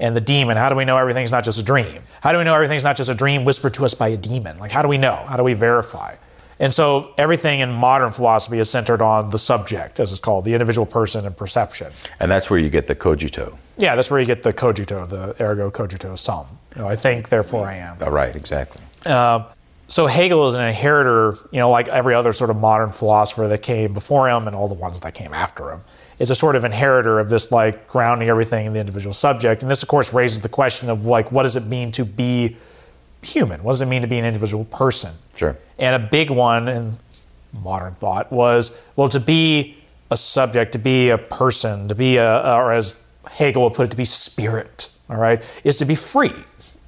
and 0.00 0.16
the 0.16 0.20
demon. 0.20 0.56
How 0.56 0.68
do 0.68 0.74
we 0.74 0.84
know 0.84 0.96
everything's 0.96 1.30
not 1.30 1.44
just 1.44 1.60
a 1.60 1.64
dream? 1.64 2.02
How 2.22 2.32
do 2.32 2.38
we 2.38 2.44
know 2.44 2.54
everything's 2.54 2.82
not 2.84 2.96
just 2.96 3.10
a 3.10 3.14
dream 3.14 3.44
whispered 3.44 3.74
to 3.74 3.84
us 3.84 3.94
by 3.94 4.08
a 4.08 4.16
demon? 4.16 4.58
Like, 4.58 4.72
how 4.72 4.82
do 4.82 4.88
we 4.88 4.98
know? 4.98 5.14
How 5.28 5.36
do 5.36 5.44
we 5.44 5.54
verify? 5.54 6.14
And 6.58 6.74
so 6.74 7.14
everything 7.16 7.60
in 7.60 7.70
modern 7.72 8.10
philosophy 8.10 8.58
is 8.58 8.68
centered 8.68 9.00
on 9.00 9.30
the 9.30 9.38
subject, 9.38 9.98
as 9.98 10.10
it's 10.10 10.20
called, 10.20 10.44
the 10.44 10.52
individual 10.52 10.86
person 10.86 11.24
and 11.24 11.34
perception. 11.34 11.90
And 12.18 12.30
that's 12.30 12.50
where 12.50 12.58
you 12.58 12.68
get 12.68 12.86
the 12.86 12.94
cogito. 12.94 13.56
Yeah, 13.78 13.94
that's 13.96 14.10
where 14.10 14.20
you 14.20 14.26
get 14.26 14.42
the 14.42 14.52
cogito, 14.52 15.06
the 15.06 15.34
ergo 15.42 15.70
cogito 15.70 16.16
sum. 16.16 16.46
You 16.76 16.82
know, 16.82 16.88
I 16.88 16.96
think, 16.96 17.30
therefore 17.30 17.66
I 17.66 17.76
am. 17.76 17.96
Oh, 18.02 18.10
right, 18.10 18.36
exactly. 18.36 18.82
Um, 19.10 19.46
so 19.88 20.06
Hegel 20.06 20.46
is 20.48 20.54
an 20.54 20.62
inheritor, 20.62 21.36
you 21.50 21.58
know, 21.58 21.70
like 21.70 21.88
every 21.88 22.14
other 22.14 22.32
sort 22.32 22.50
of 22.50 22.56
modern 22.56 22.90
philosopher 22.90 23.48
that 23.48 23.62
came 23.62 23.94
before 23.94 24.28
him 24.28 24.46
and 24.46 24.54
all 24.54 24.68
the 24.68 24.74
ones 24.74 25.00
that 25.00 25.14
came 25.14 25.32
after 25.32 25.72
him, 25.72 25.80
is 26.20 26.30
a 26.30 26.34
sort 26.34 26.54
of 26.54 26.64
inheritor 26.64 27.18
of 27.18 27.30
this 27.30 27.50
like 27.50 27.88
grounding 27.88 28.28
everything 28.28 28.66
in 28.66 28.72
the 28.74 28.78
individual 28.78 29.12
subject. 29.12 29.62
And 29.62 29.70
this, 29.70 29.82
of 29.82 29.88
course, 29.88 30.12
raises 30.12 30.42
the 30.42 30.50
question 30.50 30.90
of 30.90 31.06
like, 31.06 31.32
what 31.32 31.42
does 31.42 31.56
it 31.56 31.66
mean 31.66 31.90
to 31.92 32.04
be 32.04 32.56
human? 33.22 33.64
What 33.64 33.72
does 33.72 33.80
it 33.80 33.86
mean 33.86 34.02
to 34.02 34.08
be 34.08 34.18
an 34.18 34.26
individual 34.26 34.66
person? 34.66 35.14
Sure. 35.34 35.56
And 35.78 36.00
a 36.00 36.06
big 36.06 36.30
one 36.30 36.68
in 36.68 36.92
modern 37.52 37.94
thought 37.94 38.30
was, 38.30 38.92
well, 38.96 39.08
to 39.08 39.18
be 39.18 39.78
a 40.10 40.16
subject, 40.16 40.72
to 40.72 40.78
be 40.78 41.08
a 41.08 41.18
person, 41.18 41.88
to 41.88 41.94
be 41.94 42.18
a, 42.18 42.54
or 42.54 42.74
as 42.74 43.00
Hegel 43.26 43.64
would 43.64 43.72
put 43.72 43.86
it, 43.86 43.90
to 43.90 43.96
be 43.96 44.04
spirit, 44.04 44.92
all 45.08 45.16
right, 45.16 45.42
is 45.64 45.78
to 45.78 45.86
be 45.86 45.94
free. 45.94 46.34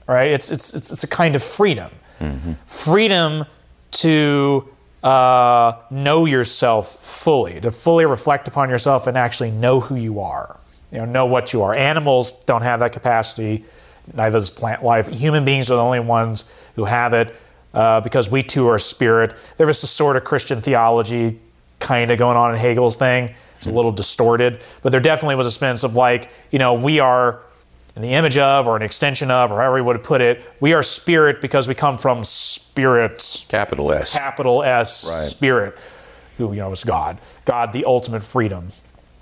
All 0.09 0.15
right, 0.15 0.31
it's 0.31 0.51
it's 0.51 0.75
it's, 0.75 0.91
it's 0.93 1.05
a 1.05 1.09
kind 1.09 1.37
of 1.37 1.43
freedom, 1.43 1.91
mm-hmm. 2.19 2.53
freedom 2.67 3.47
to 3.93 4.69
uh, 5.03 5.75
know 5.91 6.27
yourself 6.27 6.89
fully, 6.89 7.61
to 7.61 7.71
fully 7.71 8.07
reflect 8.07 8.49
upon 8.49 8.71
yourself 8.71 9.07
and 9.07 9.19
actually 9.19 9.51
know 9.51 9.81
who 9.81 9.97
you 9.97 10.21
are. 10.21 10.59
You 10.91 10.99
know, 10.99 11.05
know 11.07 11.27
what 11.27 11.53
you 11.53 11.63
are. 11.63 11.75
Animals 11.75 12.33
don't 12.45 12.63
have 12.63 12.81
that 12.81 12.93
capacity. 12.93 13.65
Neither 14.15 14.39
does 14.39 14.51
plant 14.51 14.85
life. 14.85 15.09
Human 15.09 15.45
beings 15.45 15.71
are 15.71 15.77
the 15.77 15.83
only 15.83 16.01
ones 16.01 16.53
who 16.77 16.85
have 16.85 17.15
it 17.15 17.39
uh, 17.75 18.01
because 18.01 18.31
we 18.31 18.43
too 18.43 18.69
are 18.69 18.79
spirit. 18.79 19.35
There 19.57 19.67
was 19.67 19.83
a 19.83 19.87
sort 19.87 20.17
of 20.17 20.25
Christian 20.25 20.61
theology 20.61 21.41
kind 21.81 22.11
of 22.11 22.19
going 22.19 22.37
on 22.37 22.53
in 22.53 22.61
Hegel's 22.61 22.97
thing. 22.97 23.35
It's 23.57 23.67
a 23.67 23.73
little 23.73 23.93
distorted, 23.93 24.61
but 24.83 24.91
there 24.91 25.01
definitely 25.01 25.37
was 25.37 25.47
a 25.47 25.51
sense 25.51 25.85
of 25.85 25.95
like, 25.95 26.31
you 26.51 26.59
know, 26.59 26.75
we 26.75 26.99
are 27.01 27.41
in 27.95 28.03
the 28.03 28.15
image 28.15 28.39
of 28.39 28.67
or 28.67 28.77
an 28.77 28.83
extension 28.83 29.31
of, 29.31 29.53
or 29.53 29.61
however 29.61 29.79
you 29.79 29.85
would 29.85 30.03
put 30.03 30.21
it, 30.21 30.43
we 30.61 30.73
are 30.73 30.83
spirit 30.83 31.41
because 31.41 31.69
we 31.69 31.75
come 31.75 31.99
from 31.99 32.25
spirit, 32.25 33.45
Capital 33.49 33.93
S. 33.93 34.13
capital 34.13 34.63
S, 34.63 35.05
Right. 35.05 35.29
spirit, 35.29 35.77
who 36.39 36.53
you 36.53 36.59
know 36.61 36.73
is 36.73 36.85
God. 36.85 37.19
God, 37.45 37.73
the 37.73 37.85
ultimate 37.85 38.23
freedom, 38.23 38.69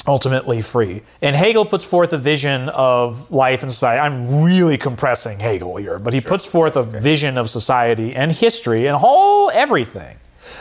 ultimately 0.06 0.62
free. 0.62 1.02
And 1.20 1.34
Hegel 1.34 1.64
puts 1.64 1.84
forth 1.84 2.12
a 2.12 2.18
vision 2.18 2.68
of 2.68 3.30
life 3.32 3.62
and 3.62 3.70
society. 3.72 4.00
I'm 4.00 4.42
really 4.42 4.78
compressing 4.78 5.40
Hegel 5.40 5.76
here, 5.76 5.98
but 5.98 6.12
he 6.14 6.20
puts 6.20 6.44
forth 6.46 6.76
a 6.76 6.82
vision 6.84 7.38
of 7.38 7.50
society 7.50 8.14
and 8.14 8.30
history 8.30 8.86
and 8.86 8.96
whole 8.96 9.50
everything 9.52 10.16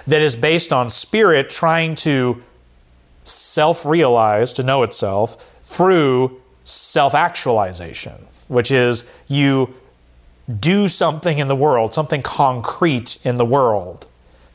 that 0.08 0.22
is 0.22 0.36
based 0.36 0.74
on 0.74 0.90
spirit 0.90 1.50
trying 1.50 1.94
to 1.96 2.42
self 3.24 3.86
realize, 3.86 4.54
to 4.54 4.64
know 4.64 4.82
itself, 4.82 5.58
through 5.62 6.42
self 6.70 7.14
actualization, 7.16 8.16
which 8.48 8.72
is 8.72 9.12
you 9.28 9.74
do 10.60 10.88
something 10.88 11.38
in 11.38 11.48
the 11.48 11.56
world, 11.56 11.94
something 11.94 12.22
concrete 12.22 13.20
in 13.24 13.38
the 13.38 13.46
world 13.46 14.08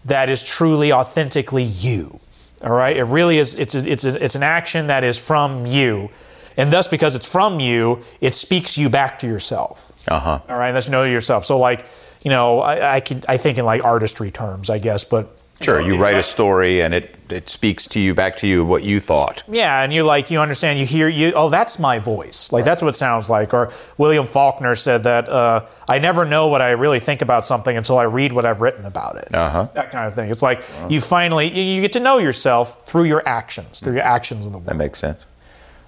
that 0.05 0.29
is 0.29 0.43
truly 0.45 0.93
authentically 0.93 1.63
you. 1.63 2.19
All 2.63 2.73
right? 2.73 2.97
It 2.97 3.05
really 3.05 3.39
is, 3.39 3.55
it's, 3.55 3.75
a, 3.75 3.91
it's, 3.91 4.05
a, 4.05 4.23
it's 4.23 4.35
an 4.35 4.43
action 4.43 4.89
that 4.89 5.05
is 5.05 5.19
from 5.19 5.67
you. 5.67 6.11
And 6.57 6.73
thus, 6.73 6.89
because 6.89 7.15
it's 7.15 7.31
from 7.31 7.61
you, 7.61 8.03
it 8.21 8.35
speaks 8.35 8.79
you 8.79 8.89
back 8.89 9.19
to 9.21 9.27
yourself. 9.27 9.93
Uh 10.09 10.21
huh. 10.21 10.41
All 10.49 10.57
right, 10.57 10.73
that's 10.73 10.89
know 10.89 11.05
yourself. 11.05 11.45
So, 11.45 11.59
like, 11.59 11.87
you 12.23 12.31
know, 12.31 12.61
I, 12.61 12.97
I 12.97 13.01
could 13.01 13.25
I 13.27 13.39
think 13.39 13.59
in 13.59 13.65
like 13.65 13.83
artistry 13.83 14.31
terms, 14.31 14.71
I 14.71 14.79
guess, 14.79 15.03
but 15.03 15.37
Sure. 15.61 15.81
You 15.81 15.97
write 15.97 16.17
a 16.17 16.23
story 16.23 16.83
and 16.83 16.95
it, 16.95 17.14
it 17.35 17.51
speaks 17.51 17.87
to 17.89 18.01
you, 18.01 18.15
back 18.15 18.37
to 18.39 18.47
you, 18.47 18.65
what 18.65 18.85
you 18.85 19.01
thought. 19.01 19.43
yeah, 19.49 19.83
and 19.83 19.93
you 19.93 20.05
like 20.05 20.31
you 20.31 20.41
understand, 20.41 20.79
you 20.79 20.87
hear 20.87 21.09
you. 21.09 21.33
Oh, 21.35 21.51
that's 21.51 21.79
my 21.79 21.99
voice. 21.99 22.53
Like 22.53 22.65
that's 22.65 22.81
what 22.81 22.89
it 22.89 22.97
sounds 22.97 23.29
like. 23.29 23.53
Or 23.53 23.73
William 23.99 24.27
Faulkner 24.27 24.75
said 24.75 25.03
that 25.05 25.29
uh, 25.29 25.67
I 25.89 25.99
never 25.99 26.25
know 26.25 26.47
what 26.47 26.63
I 26.63 26.71
really 26.71 27.01
think 27.01 27.21
about 27.23 27.45
something 27.45 27.77
until 27.77 27.99
I 27.99 28.05
read 28.05 28.33
what 28.33 28.45
I've 28.47 28.61
written 28.61 28.87
about 28.87 29.17
it. 29.17 29.35
Uh 29.35 29.51
huh. 29.51 29.69
That 29.75 29.91
kind 29.91 30.07
of 30.07 30.15
thing. 30.15 30.31
It's 30.31 30.43
like 30.43 30.63
you 30.89 31.01
finally 31.01 31.49
you 31.49 31.63
you 31.63 31.81
get 31.83 31.93
to 31.93 32.01
know 32.01 32.19
yourself 32.19 32.87
through 32.87 33.05
your 33.05 33.27
actions, 33.27 33.81
through 33.81 33.95
your 33.95 34.05
actions 34.05 34.47
in 34.47 34.53
the 34.53 34.59
world. 34.59 34.69
That 34.69 34.77
makes 34.77 35.01
sense. 35.01 35.25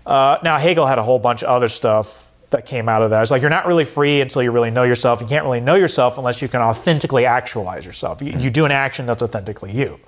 Uh, 0.05 0.39
now 0.43 0.59
Hegel 0.59 0.87
had 0.87 0.99
a 0.99 1.03
whole 1.03 1.19
bunch 1.19 1.43
of 1.43 1.49
other 1.49 1.69
stuff 1.69 2.31
that 2.51 2.65
came 2.65 2.89
out 2.89 3.03
of 3.03 3.11
that. 3.11 3.23
It's 3.23 3.31
like 3.31 3.43
you're 3.43 3.51
not 3.51 3.67
really 3.67 3.85
free 3.85 4.21
until 4.21 4.41
you 4.43 4.53
really 4.53 4.71
know 4.71 4.85
yourself. 4.85 5.21
You 5.21 5.27
can't 5.27 5.45
really 5.45 5.61
know 5.61 5.75
yourself 5.75 6.17
unless 6.17 6.41
you 6.43 6.49
can 6.49 6.61
authentically 6.61 7.27
actualize 7.27 7.85
yourself. 7.85 8.23
You, 8.23 8.35
you 8.39 8.51
do 8.51 8.65
an 8.65 8.71
action 8.71 9.05
that's 9.07 9.23
authentically 9.23 9.73
you. 9.73 9.99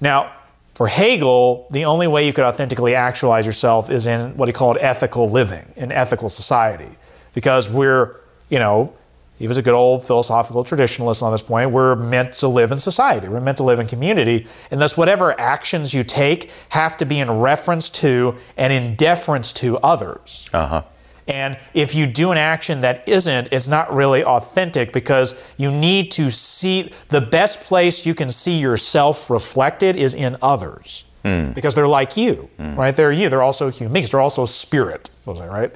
Now, 0.00 0.32
for 0.78 0.86
Hegel, 0.86 1.66
the 1.72 1.86
only 1.86 2.06
way 2.06 2.24
you 2.24 2.32
could 2.32 2.44
authentically 2.44 2.94
actualize 2.94 3.44
yourself 3.44 3.90
is 3.90 4.06
in 4.06 4.36
what 4.36 4.48
he 4.48 4.52
called 4.52 4.78
ethical 4.80 5.28
living, 5.28 5.66
in 5.74 5.90
ethical 5.90 6.28
society, 6.28 6.88
because 7.34 7.68
we're, 7.68 8.14
you 8.48 8.60
know, 8.60 8.92
he 9.40 9.48
was 9.48 9.56
a 9.56 9.62
good 9.62 9.74
old 9.74 10.06
philosophical 10.06 10.62
traditionalist 10.62 11.20
on 11.20 11.32
this 11.32 11.42
point. 11.42 11.72
We're 11.72 11.96
meant 11.96 12.34
to 12.34 12.46
live 12.46 12.70
in 12.70 12.78
society. 12.78 13.26
We're 13.26 13.40
meant 13.40 13.56
to 13.56 13.64
live 13.64 13.80
in 13.80 13.88
community. 13.88 14.46
And 14.70 14.80
thus, 14.80 14.96
whatever 14.96 15.38
actions 15.40 15.94
you 15.94 16.04
take 16.04 16.48
have 16.68 16.96
to 16.98 17.04
be 17.04 17.18
in 17.18 17.28
reference 17.28 17.90
to 18.02 18.36
and 18.56 18.72
in 18.72 18.94
deference 18.94 19.52
to 19.54 19.78
others. 19.78 20.48
Uh 20.52 20.66
huh. 20.68 20.82
And 21.28 21.58
if 21.74 21.94
you 21.94 22.06
do 22.06 22.32
an 22.32 22.38
action 22.38 22.80
that 22.80 23.06
isn't, 23.08 23.50
it's 23.52 23.68
not 23.68 23.92
really 23.94 24.24
authentic 24.24 24.92
because 24.92 25.34
you 25.58 25.70
need 25.70 26.10
to 26.12 26.30
see 26.30 26.90
the 27.10 27.20
best 27.20 27.64
place 27.64 28.06
you 28.06 28.14
can 28.14 28.30
see 28.30 28.58
yourself 28.58 29.28
reflected 29.30 29.94
is 29.96 30.14
in 30.14 30.36
others. 30.42 31.04
Because 31.22 31.74
they're 31.74 31.86
like 31.86 32.16
you, 32.16 32.48
right? 32.58 32.96
They're 32.96 33.12
you. 33.12 33.28
They're 33.28 33.42
also 33.42 33.70
human 33.70 33.92
beings. 33.92 34.10
They're 34.12 34.20
also 34.20 34.46
spirit, 34.46 35.10
was 35.26 35.42
I 35.42 35.46
right? 35.46 35.70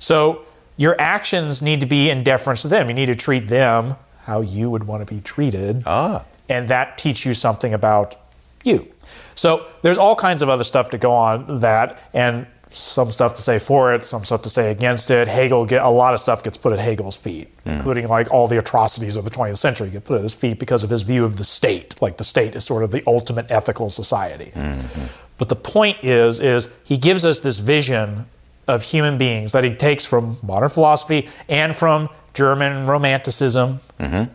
So 0.00 0.42
your 0.76 0.96
actions 1.00 1.62
need 1.62 1.80
to 1.82 1.86
be 1.86 2.10
in 2.10 2.24
deference 2.24 2.62
to 2.62 2.68
them. 2.68 2.88
You 2.88 2.94
need 2.94 3.06
to 3.06 3.14
treat 3.14 3.46
them 3.46 3.94
how 4.24 4.40
you 4.40 4.70
would 4.70 4.82
want 4.84 5.06
to 5.06 5.14
be 5.14 5.20
treated 5.20 5.84
Ah. 5.86 6.24
and 6.48 6.68
that 6.70 6.98
teach 6.98 7.24
you 7.24 7.32
something 7.32 7.72
about 7.74 8.16
you. 8.64 8.88
So 9.36 9.66
there's 9.82 9.98
all 9.98 10.16
kinds 10.16 10.42
of 10.42 10.48
other 10.48 10.64
stuff 10.64 10.90
to 10.90 10.98
go 10.98 11.12
on 11.12 11.60
that, 11.60 12.02
and 12.12 12.46
some 12.70 13.10
stuff 13.10 13.34
to 13.34 13.42
say 13.42 13.58
for 13.58 13.94
it, 13.94 14.04
some 14.04 14.24
stuff 14.24 14.42
to 14.42 14.50
say 14.50 14.70
against 14.70 15.10
it. 15.10 15.26
Hegel 15.28 15.64
get 15.64 15.82
a 15.82 15.88
lot 15.88 16.12
of 16.12 16.20
stuff 16.20 16.42
gets 16.42 16.58
put 16.58 16.72
at 16.72 16.78
Hegel's 16.78 17.16
feet, 17.16 17.48
mm. 17.64 17.72
including 17.72 18.08
like 18.08 18.30
all 18.30 18.46
the 18.46 18.58
atrocities 18.58 19.16
of 19.16 19.24
the 19.24 19.30
20th 19.30 19.56
century 19.56 19.90
get 19.90 20.04
put 20.04 20.16
at 20.16 20.22
his 20.22 20.34
feet 20.34 20.58
because 20.58 20.84
of 20.84 20.90
his 20.90 21.02
view 21.02 21.24
of 21.24 21.38
the 21.38 21.44
state. 21.44 22.00
Like 22.02 22.16
the 22.16 22.24
state 22.24 22.54
is 22.54 22.64
sort 22.64 22.82
of 22.82 22.90
the 22.90 23.02
ultimate 23.06 23.46
ethical 23.50 23.90
society. 23.90 24.52
Mm-hmm. 24.54 25.04
But 25.38 25.48
the 25.48 25.56
point 25.56 25.98
is, 26.02 26.40
is 26.40 26.68
he 26.84 26.98
gives 26.98 27.24
us 27.24 27.40
this 27.40 27.58
vision 27.58 28.26
of 28.66 28.82
human 28.82 29.16
beings 29.16 29.52
that 29.52 29.64
he 29.64 29.74
takes 29.74 30.04
from 30.04 30.36
modern 30.42 30.68
philosophy 30.68 31.28
and 31.48 31.74
from 31.74 32.08
German 32.34 32.86
Romanticism. 32.86 33.80
Mm-hmm. 33.98 34.32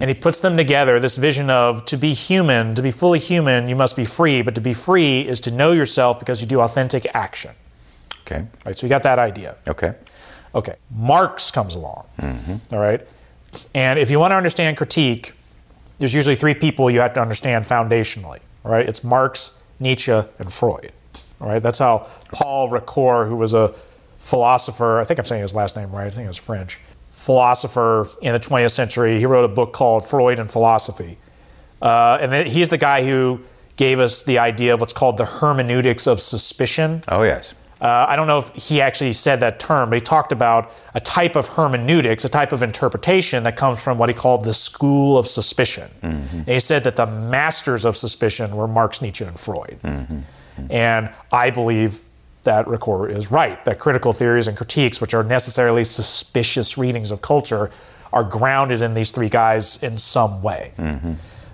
And 0.00 0.10
he 0.10 0.14
puts 0.14 0.40
them 0.40 0.56
together 0.56 1.00
this 1.00 1.16
vision 1.16 1.50
of 1.50 1.84
to 1.86 1.96
be 1.96 2.12
human, 2.12 2.74
to 2.74 2.82
be 2.82 2.90
fully 2.90 3.18
human, 3.18 3.68
you 3.68 3.76
must 3.76 3.96
be 3.96 4.04
free. 4.04 4.42
But 4.42 4.54
to 4.54 4.60
be 4.60 4.72
free 4.72 5.20
is 5.20 5.40
to 5.42 5.50
know 5.50 5.72
yourself 5.72 6.18
because 6.18 6.40
you 6.40 6.46
do 6.46 6.60
authentic 6.60 7.06
action. 7.14 7.52
Okay. 8.30 8.46
Right? 8.64 8.76
So 8.76 8.86
you 8.86 8.88
got 8.88 9.02
that 9.04 9.18
idea. 9.18 9.56
Okay. 9.66 9.94
Okay. 10.54 10.76
Marx 10.90 11.50
comes 11.50 11.74
along. 11.74 12.06
all 12.72 12.78
right. 12.78 13.06
And 13.74 13.98
if 13.98 14.10
you 14.10 14.18
want 14.18 14.32
to 14.32 14.36
understand 14.36 14.76
critique, 14.76 15.32
there's 15.98 16.14
usually 16.14 16.34
three 16.34 16.54
people 16.54 16.90
you 16.90 17.00
have 17.00 17.14
to 17.14 17.20
understand 17.20 17.64
foundationally. 17.64 18.40
All 18.64 18.70
right. 18.70 18.86
It's 18.86 19.02
Marx, 19.02 19.62
Nietzsche, 19.80 20.12
and 20.12 20.52
Freud. 20.52 20.92
All 21.40 21.48
right. 21.48 21.62
That's 21.62 21.78
how 21.78 22.06
Paul 22.32 22.68
Ricoeur, 22.68 23.26
who 23.26 23.36
was 23.36 23.54
a 23.54 23.74
philosopher, 24.18 25.00
I 25.00 25.04
think 25.04 25.18
I'm 25.18 25.24
saying 25.24 25.42
his 25.42 25.54
last 25.54 25.76
name 25.76 25.90
right, 25.90 26.06
I 26.06 26.10
think 26.10 26.24
it 26.24 26.28
was 26.28 26.36
French, 26.36 26.78
philosopher 27.08 28.06
in 28.20 28.32
the 28.32 28.40
20th 28.40 28.72
century, 28.72 29.18
he 29.18 29.26
wrote 29.26 29.44
a 29.44 29.48
book 29.48 29.72
called 29.72 30.06
Freud 30.06 30.38
and 30.38 30.50
Philosophy. 30.50 31.18
Uh, 31.80 32.18
and 32.20 32.30
then 32.32 32.46
he's 32.46 32.68
the 32.68 32.78
guy 32.78 33.04
who 33.04 33.40
gave 33.76 34.00
us 34.00 34.24
the 34.24 34.38
idea 34.38 34.74
of 34.74 34.80
what's 34.80 34.92
called 34.92 35.16
the 35.16 35.24
hermeneutics 35.24 36.06
of 36.06 36.20
suspicion. 36.20 37.02
Oh, 37.08 37.22
yes. 37.22 37.54
Uh, 37.80 38.06
I 38.08 38.16
don't 38.16 38.26
know 38.26 38.38
if 38.38 38.52
he 38.54 38.80
actually 38.80 39.12
said 39.12 39.40
that 39.40 39.60
term, 39.60 39.90
but 39.90 39.96
he 39.96 40.00
talked 40.00 40.32
about 40.32 40.72
a 40.94 41.00
type 41.00 41.36
of 41.36 41.48
hermeneutics, 41.48 42.24
a 42.24 42.28
type 42.28 42.52
of 42.52 42.62
interpretation 42.62 43.44
that 43.44 43.56
comes 43.56 43.82
from 43.82 43.98
what 43.98 44.08
he 44.08 44.14
called 44.14 44.44
the 44.44 44.52
school 44.52 45.16
of 45.16 45.26
suspicion. 45.26 45.88
Mm-hmm. 46.02 46.38
And 46.38 46.48
he 46.48 46.58
said 46.58 46.82
that 46.84 46.96
the 46.96 47.06
masters 47.06 47.84
of 47.84 47.96
suspicion 47.96 48.54
were 48.56 48.66
Marx, 48.66 49.00
Nietzsche, 49.00 49.24
and 49.24 49.38
Freud. 49.38 49.78
Mm-hmm. 49.82 50.14
Mm-hmm. 50.14 50.72
And 50.72 51.10
I 51.30 51.50
believe 51.50 52.00
that 52.42 52.66
Ricoeur 52.66 53.10
is 53.10 53.30
right, 53.30 53.62
that 53.64 53.78
critical 53.78 54.12
theories 54.12 54.48
and 54.48 54.56
critiques, 54.56 55.00
which 55.00 55.14
are 55.14 55.22
necessarily 55.22 55.84
suspicious 55.84 56.78
readings 56.78 57.10
of 57.10 57.22
culture, 57.22 57.70
are 58.12 58.24
grounded 58.24 58.82
in 58.82 58.94
these 58.94 59.12
three 59.12 59.28
guys 59.28 59.82
in 59.82 59.98
some 59.98 60.42
way. 60.42 60.72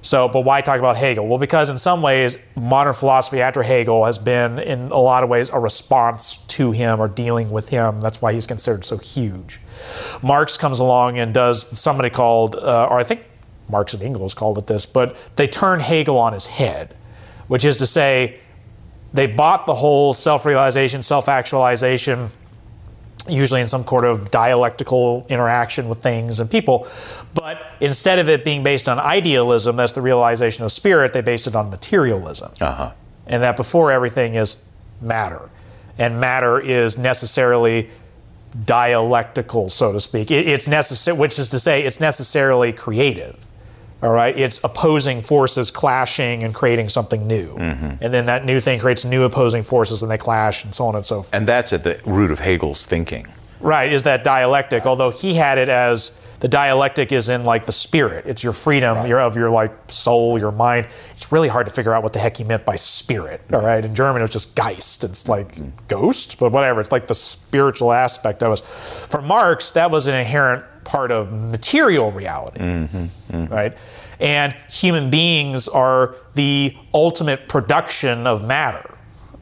So, 0.05 0.29
but 0.29 0.43
why 0.43 0.61
talk 0.61 0.79
about 0.79 0.97
Hegel? 0.97 1.27
Well, 1.27 1.39
because 1.39 1.71
in 1.71 1.79
some 1.79 2.03
ways, 2.03 2.39
modern 2.57 2.93
philosophy 2.93 3.41
after 3.41 3.63
Hegel 3.63 4.05
has 4.05 4.19
been, 4.19 4.59
in 4.59 4.91
a 4.91 4.99
lot 4.99 5.23
of 5.23 5.31
ways, 5.31 5.49
a 5.49 5.59
response 5.59 6.37
to 6.49 6.73
him 6.73 7.01
or 7.01 7.09
dealing 7.09 7.51
with 7.51 7.71
him. 7.71 8.03
That's 8.03 8.21
why 8.21 8.35
he's 8.35 8.47
considered 8.47 8.85
so 8.85 8.99
huge. 8.99 9.61
Marx 10.23 10.59
comes 10.59 10.79
along 10.79 11.17
and 11.19 11.33
does 11.33 11.67
somebody 11.79 12.11
called, 12.11 12.55
uh, 12.55 12.89
or 12.91 12.99
I 12.99 13.03
think 13.03 13.25
Marx 13.71 13.95
and 13.95 14.03
Engels 14.03 14.35
called 14.35 14.59
it 14.59 14.67
this, 14.67 14.85
but 14.85 15.17
they 15.37 15.47
turn 15.47 15.81
Hegel 15.81 16.19
on 16.19 16.35
his 16.35 16.47
head, 16.47 16.95
which 17.49 17.65
is 17.65 17.79
to 17.79 17.87
say, 17.87 18.39
they 19.15 19.27
bought 19.27 19.65
the 19.65 19.75
whole 19.75 20.13
self 20.13 20.45
realization, 20.45 21.03
self 21.03 21.31
actualization, 21.31 22.29
usually 23.29 23.61
in 23.61 23.67
some 23.67 23.85
sort 23.87 24.05
of 24.05 24.31
dialectical 24.31 25.27
interaction 25.29 25.89
with 25.89 26.03
things 26.03 26.41
and 26.41 26.51
people. 26.51 26.87
But 27.33 27.61
instead 27.81 28.19
of 28.19 28.29
it 28.29 28.45
being 28.45 28.63
based 28.63 28.89
on 28.89 28.99
idealism, 28.99 29.77
that's 29.77 29.93
the 29.93 30.03
realization 30.03 30.65
of 30.65 30.73
spirit, 30.73 31.13
they 31.13 31.21
based 31.21 31.47
it 31.47 31.55
on 31.55 31.71
materialism. 31.71 32.53
Uh 32.61 32.75
huh. 32.75 32.93
And 33.27 33.43
that 33.43 33.57
before 33.57 33.91
everything 33.91 34.35
is 34.35 34.63
matter. 35.01 35.49
And 35.99 36.21
matter 36.21 36.61
is 36.61 36.99
necessarily 36.99 37.91
dialectical, 38.65 39.69
so 39.69 39.93
to 39.93 40.01
speak. 40.01 40.31
It, 40.31 40.47
it's 40.49 40.69
necessary, 40.69 41.17
which 41.17 41.39
is 41.39 41.49
to 41.51 41.59
say, 41.59 41.83
it's 41.83 42.01
necessarily 42.01 42.73
creative. 42.73 43.44
All 44.05 44.13
right, 44.13 44.39
it's 44.39 44.63
opposing 44.63 45.23
forces 45.23 45.71
clashing 45.71 46.45
and 46.45 46.55
creating 46.55 46.91
something 46.91 47.27
new, 47.27 47.57
and 47.57 47.99
then 48.01 48.27
that 48.27 48.45
new 48.45 48.61
thing 48.61 48.79
creates 48.79 49.05
new 49.05 49.25
opposing 49.25 49.63
forces, 49.63 50.03
and 50.03 50.11
they 50.11 50.19
clash, 50.19 50.65
and 50.65 50.75
so 50.75 50.87
on 50.87 50.95
and 50.95 51.07
so 51.07 51.23
forth. 51.23 51.35
And 51.35 51.47
that's 51.47 51.73
at 51.73 51.83
the 51.83 52.01
root 52.05 52.31
of 52.31 52.39
Hegel's 52.41 52.85
thinking. 52.87 53.27
right, 53.61 53.91
is 53.91 54.03
that 54.03 54.23
dialectic, 54.23 54.87
although 54.87 55.11
he 55.11 55.35
had 55.35 55.59
it 55.59 55.69
as 55.69 56.17
the 56.45 56.49
dialectic 56.49 57.11
is 57.11 57.31
in 57.31 57.45
like 57.45 57.65
the 57.65 57.73
spirit. 57.73 58.27
It's 58.27 58.45
your 58.45 58.53
freedom 58.53 58.99
right. 58.99 59.09
your, 59.09 59.19
of 59.19 59.35
your 59.35 59.49
like 59.49 59.73
soul, 59.89 60.39
your 60.39 60.53
mind. 60.53 60.89
It's 61.13 61.33
really 61.33 61.49
hard 61.49 61.65
to 61.67 61.73
figure 61.73 61.95
out 61.95 62.03
what 62.03 62.13
the 62.13 62.19
heck 62.19 62.37
he 62.37 62.45
meant 62.45 62.67
by 62.67 62.77
spirit. 62.77 63.41
All 63.51 63.63
right. 63.63 63.83
In 63.83 63.95
German, 63.95 64.21
it 64.21 64.25
was 64.25 64.31
just 64.31 64.55
Geist. 64.55 65.05
It's 65.05 65.27
like 65.27 65.55
mm-hmm. 65.55 65.71
ghost, 65.89 66.39
but 66.39 66.53
whatever. 66.53 66.81
It's 66.81 66.93
like 66.93 67.07
the 67.07 67.15
spiritual 67.15 67.93
aspect 67.93 68.43
of 68.43 68.53
us. 68.53 69.07
For 69.07 69.23
Marx, 69.23 69.73
that 69.73 69.91
was 69.91 70.07
an 70.07 70.17
inherent 70.17 70.65
part 70.85 71.11
of 71.11 71.33
material 71.33 72.11
reality. 72.11 72.61
Mm-hmm. 72.61 72.97
Mm-hmm. 72.97 73.47
Right. 73.47 73.73
And 74.21 74.55
human 74.69 75.11
beings 75.11 75.69
are 75.69 76.15
the 76.35 76.77
ultimate 76.93 77.49
production 77.49 78.27
of 78.27 78.47
matter. 78.47 78.91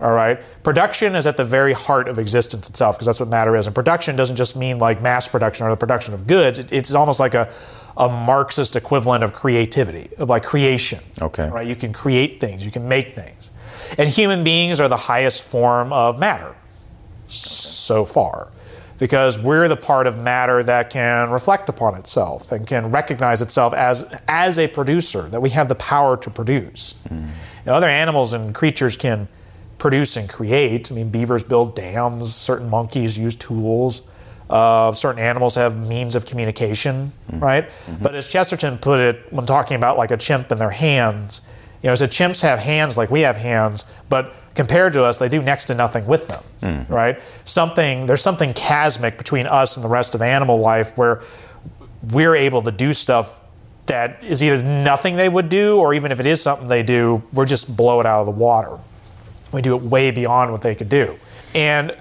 All 0.00 0.12
right. 0.12 0.40
Production 0.64 1.14
is 1.14 1.28
at 1.28 1.36
the 1.36 1.44
very 1.44 1.72
heart 1.72 2.08
of 2.08 2.18
existence 2.18 2.68
itself 2.68 2.96
because 2.96 3.06
that's 3.06 3.20
what 3.20 3.28
matter 3.28 3.54
is. 3.54 3.66
And 3.66 3.74
production 3.74 4.16
doesn't 4.16 4.34
just 4.34 4.56
mean 4.56 4.78
like 4.78 5.00
mass 5.00 5.28
production 5.28 5.66
or 5.66 5.70
the 5.70 5.76
production 5.76 6.12
of 6.12 6.26
goods. 6.26 6.58
It, 6.58 6.72
it's 6.72 6.92
almost 6.92 7.20
like 7.20 7.34
a, 7.34 7.52
a 7.96 8.08
Marxist 8.08 8.74
equivalent 8.74 9.22
of 9.22 9.32
creativity, 9.32 10.08
of 10.18 10.28
like 10.28 10.42
creation. 10.42 10.98
Okay. 11.20 11.48
Right. 11.48 11.68
You 11.68 11.76
can 11.76 11.92
create 11.92 12.40
things. 12.40 12.66
You 12.66 12.72
can 12.72 12.88
make 12.88 13.10
things. 13.10 13.50
And 13.96 14.08
human 14.08 14.42
beings 14.42 14.80
are 14.80 14.88
the 14.88 14.96
highest 14.96 15.44
form 15.44 15.92
of 15.92 16.18
matter 16.18 16.48
okay. 16.48 16.58
so 17.28 18.04
far 18.04 18.50
because 19.02 19.36
we're 19.36 19.66
the 19.66 19.76
part 19.76 20.06
of 20.06 20.16
matter 20.16 20.62
that 20.62 20.88
can 20.88 21.32
reflect 21.32 21.68
upon 21.68 21.96
itself 21.96 22.52
and 22.52 22.68
can 22.68 22.92
recognize 22.92 23.42
itself 23.42 23.74
as 23.74 24.08
as 24.28 24.60
a 24.60 24.68
producer 24.68 25.22
that 25.22 25.42
we 25.42 25.50
have 25.50 25.66
the 25.66 25.74
power 25.74 26.16
to 26.16 26.30
produce. 26.30 26.94
Mm. 27.08 27.26
Know, 27.66 27.74
other 27.74 27.88
animals 27.88 28.32
and 28.32 28.54
creatures 28.54 28.96
can 28.96 29.26
produce 29.78 30.16
and 30.16 30.28
create. 30.28 30.92
I 30.92 30.94
mean, 30.94 31.08
beavers 31.08 31.42
build 31.42 31.74
dams, 31.74 32.32
certain 32.32 32.70
monkeys 32.70 33.18
use 33.18 33.34
tools. 33.34 34.08
Uh, 34.48 34.92
certain 34.92 35.20
animals 35.20 35.56
have 35.56 35.88
means 35.88 36.14
of 36.14 36.24
communication, 36.24 37.10
mm-hmm. 37.26 37.40
right? 37.40 37.68
Mm-hmm. 37.70 38.04
But 38.04 38.14
as 38.14 38.30
Chesterton 38.30 38.78
put 38.78 39.00
it 39.00 39.32
when 39.32 39.46
talking 39.46 39.76
about 39.76 39.98
like 39.98 40.12
a 40.12 40.16
chimp 40.16 40.52
and 40.52 40.60
their 40.60 40.70
hands, 40.70 41.40
you 41.82 41.88
know, 41.88 41.96
said 41.96 42.12
chimps 42.12 42.40
have 42.42 42.60
hands 42.60 42.96
like 42.96 43.10
we 43.10 43.22
have 43.22 43.36
hands, 43.36 43.84
but 44.08 44.36
compared 44.54 44.92
to 44.94 45.04
us, 45.04 45.18
they 45.18 45.28
do 45.28 45.42
next 45.42 45.66
to 45.66 45.74
nothing 45.74 46.06
with 46.06 46.28
them, 46.28 46.42
mm-hmm. 46.60 46.92
right? 46.92 47.20
Something 47.44 48.06
there's 48.06 48.22
something 48.22 48.54
chasmic 48.54 49.18
between 49.18 49.46
us 49.46 49.76
and 49.76 49.84
the 49.84 49.88
rest 49.88 50.14
of 50.14 50.22
animal 50.22 50.58
life 50.58 50.96
where 50.96 51.22
we're 52.12 52.36
able 52.36 52.62
to 52.62 52.72
do 52.72 52.92
stuff 52.92 53.42
that 53.86 54.22
is 54.22 54.42
either 54.42 54.62
nothing 54.62 55.16
they 55.16 55.28
would 55.28 55.48
do, 55.48 55.78
or 55.78 55.94
even 55.94 56.12
if 56.12 56.20
it 56.20 56.26
is 56.26 56.40
something 56.40 56.66
they 56.66 56.82
do, 56.82 57.22
we're 57.32 57.44
just 57.44 57.76
blow 57.76 58.00
it 58.00 58.06
out 58.06 58.20
of 58.20 58.26
the 58.26 58.32
water. 58.32 58.78
We 59.52 59.60
do 59.60 59.76
it 59.76 59.82
way 59.82 60.10
beyond 60.10 60.52
what 60.52 60.62
they 60.62 60.74
could 60.74 60.88
do. 60.88 61.18
And 61.54 61.96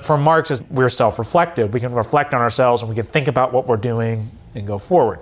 for 0.00 0.18
Marx, 0.18 0.62
we're 0.70 0.88
self 0.88 1.18
reflective. 1.18 1.72
We 1.72 1.80
can 1.80 1.92
reflect 1.94 2.34
on 2.34 2.40
ourselves 2.40 2.82
and 2.82 2.88
we 2.88 2.94
can 2.94 3.04
think 3.04 3.28
about 3.28 3.52
what 3.52 3.66
we're 3.66 3.76
doing 3.76 4.30
and 4.54 4.66
go 4.66 4.78
forward. 4.78 5.20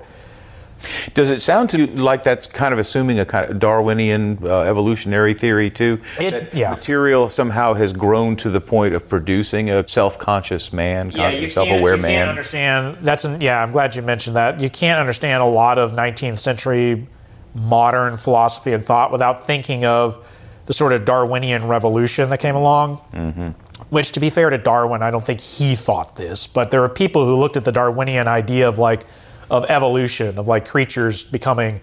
Does 1.15 1.31
it 1.31 1.41
sound 1.41 1.71
to 1.71 1.81
you 1.81 1.87
like 1.87 2.25
that's 2.25 2.47
kind 2.47 2.73
of 2.73 2.81
assuming 2.81 3.19
a 3.19 3.25
kind 3.25 3.51
of 3.51 3.59
Darwinian 3.59 4.39
uh, 4.43 4.61
evolutionary 4.61 5.35
theory 5.35 5.71
too? 5.71 6.01
It, 6.19 6.53
yeah. 6.55 6.71
Material 6.71 7.29
somehow 7.29 7.75
has 7.75 7.93
grown 7.93 8.37
to 8.37 8.51
the 8.51 8.61
point 8.61 8.95
of 8.95 9.09
producing 9.09 9.71
a 9.71 9.87
self-conscious 9.87 10.73
man, 10.73 11.11
yeah, 11.11 11.49
self-aware 11.49 11.97
you 11.97 12.03
man. 12.03 12.19
Can't 12.19 12.31
understand 12.31 12.97
that's 13.03 13.25
an, 13.25 13.41
yeah. 13.41 13.63
I'm 13.63 13.73
glad 13.73 13.95
you 13.95 14.03
mentioned 14.03 14.37
that. 14.37 14.61
You 14.61 14.71
can't 14.71 14.99
understand 14.99 15.43
a 15.43 15.47
lot 15.47 15.79
of 15.79 15.93
19th 15.93 16.39
century 16.39 17.07
modern 17.55 18.17
philosophy 18.17 18.73
and 18.73 18.83
thought 18.83 19.13
without 19.13 19.47
thinking 19.47 19.85
of 19.85 20.25
the 20.67 20.73
sort 20.73 20.93
of 20.93 21.05
Darwinian 21.05 21.67
revolution 21.67 22.31
that 22.31 22.39
came 22.39 22.55
along. 22.55 22.99
Mm-hmm. 23.13 23.49
Which, 23.91 24.13
to 24.13 24.21
be 24.21 24.31
fair 24.31 24.51
to 24.51 24.59
Darwin, 24.59 25.03
I 25.03 25.11
don't 25.11 25.25
think 25.25 25.41
he 25.41 25.75
thought 25.75 26.15
this, 26.15 26.47
but 26.47 26.71
there 26.71 26.85
are 26.85 26.89
people 26.89 27.25
who 27.25 27.35
looked 27.35 27.57
at 27.57 27.65
the 27.65 27.73
Darwinian 27.73 28.29
idea 28.29 28.69
of 28.69 28.79
like 28.79 29.05
of 29.51 29.65
evolution, 29.67 30.39
of 30.39 30.49
like 30.49 30.67
creatures 30.67 31.25
becoming 31.25 31.81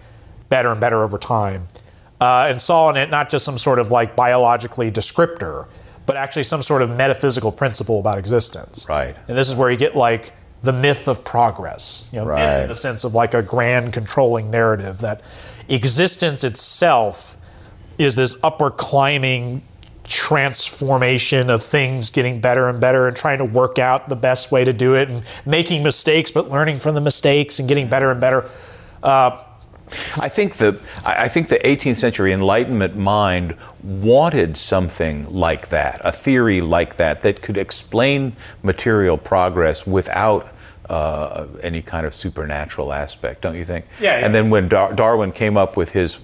better 0.48 0.70
and 0.70 0.80
better 0.80 1.02
over 1.02 1.18
time, 1.18 1.64
uh, 2.20 2.46
and 2.48 2.60
saw 2.60 2.88
in 2.90 2.96
it 2.96 3.10
not 3.10 3.30
just 3.30 3.44
some 3.44 3.58
sort 3.58 3.78
of 3.78 3.90
like 3.90 4.16
biologically 4.16 4.90
descriptor, 4.90 5.66
but 6.06 6.16
actually 6.16 6.42
some 6.42 6.62
sort 6.62 6.82
of 6.82 6.96
metaphysical 6.96 7.52
principle 7.52 8.00
about 8.00 8.18
existence. 8.18 8.86
Right. 8.88 9.14
And 9.28 9.36
this 9.36 9.48
is 9.48 9.56
where 9.56 9.70
you 9.70 9.76
get 9.76 9.94
like 9.94 10.32
the 10.62 10.72
myth 10.72 11.06
of 11.06 11.24
progress, 11.24 12.10
you 12.12 12.18
know, 12.18 12.26
right. 12.26 12.62
in 12.62 12.68
the 12.68 12.74
sense 12.74 13.04
of 13.04 13.14
like 13.14 13.34
a 13.34 13.42
grand 13.42 13.92
controlling 13.92 14.50
narrative 14.50 14.98
that 14.98 15.22
existence 15.68 16.42
itself 16.44 17.36
is 17.98 18.16
this 18.16 18.36
upward 18.42 18.76
climbing 18.76 19.62
transformation 20.08 21.50
of 21.50 21.62
things 21.62 22.10
getting 22.10 22.40
better 22.40 22.68
and 22.68 22.80
better 22.80 23.06
and 23.06 23.16
trying 23.16 23.38
to 23.38 23.44
work 23.44 23.78
out 23.78 24.08
the 24.08 24.16
best 24.16 24.50
way 24.50 24.64
to 24.64 24.72
do 24.72 24.94
it 24.94 25.08
and 25.08 25.22
making 25.44 25.82
mistakes 25.82 26.30
but 26.30 26.48
learning 26.48 26.78
from 26.78 26.94
the 26.94 27.00
mistakes 27.00 27.58
and 27.58 27.68
getting 27.68 27.88
better 27.88 28.10
and 28.10 28.20
better. 28.20 28.44
Uh, 29.02 29.42
I 30.20 30.28
think 30.28 30.56
the 30.56 30.78
I 31.04 31.28
think 31.28 31.48
the 31.48 31.58
18th 31.58 31.96
century 31.96 32.32
Enlightenment 32.32 32.96
mind 32.96 33.56
wanted 33.82 34.56
something 34.56 35.32
like 35.32 35.68
that, 35.68 36.00
a 36.04 36.12
theory 36.12 36.60
like 36.60 36.96
that 36.96 37.22
that 37.22 37.40
could 37.40 37.56
explain 37.56 38.36
material 38.62 39.16
progress 39.16 39.86
without 39.86 40.52
uh, 40.90 41.46
any 41.62 41.82
kind 41.82 42.06
of 42.06 42.14
supernatural 42.14 42.92
aspect, 42.92 43.42
don't 43.42 43.56
you 43.56 43.64
think? 43.64 43.86
Yeah. 44.00 44.18
yeah. 44.18 44.26
And 44.26 44.34
then 44.34 44.50
when 44.50 44.68
Dar- 44.68 44.92
Darwin 44.92 45.32
came 45.32 45.56
up 45.56 45.76
with 45.76 45.92
his 45.92 46.18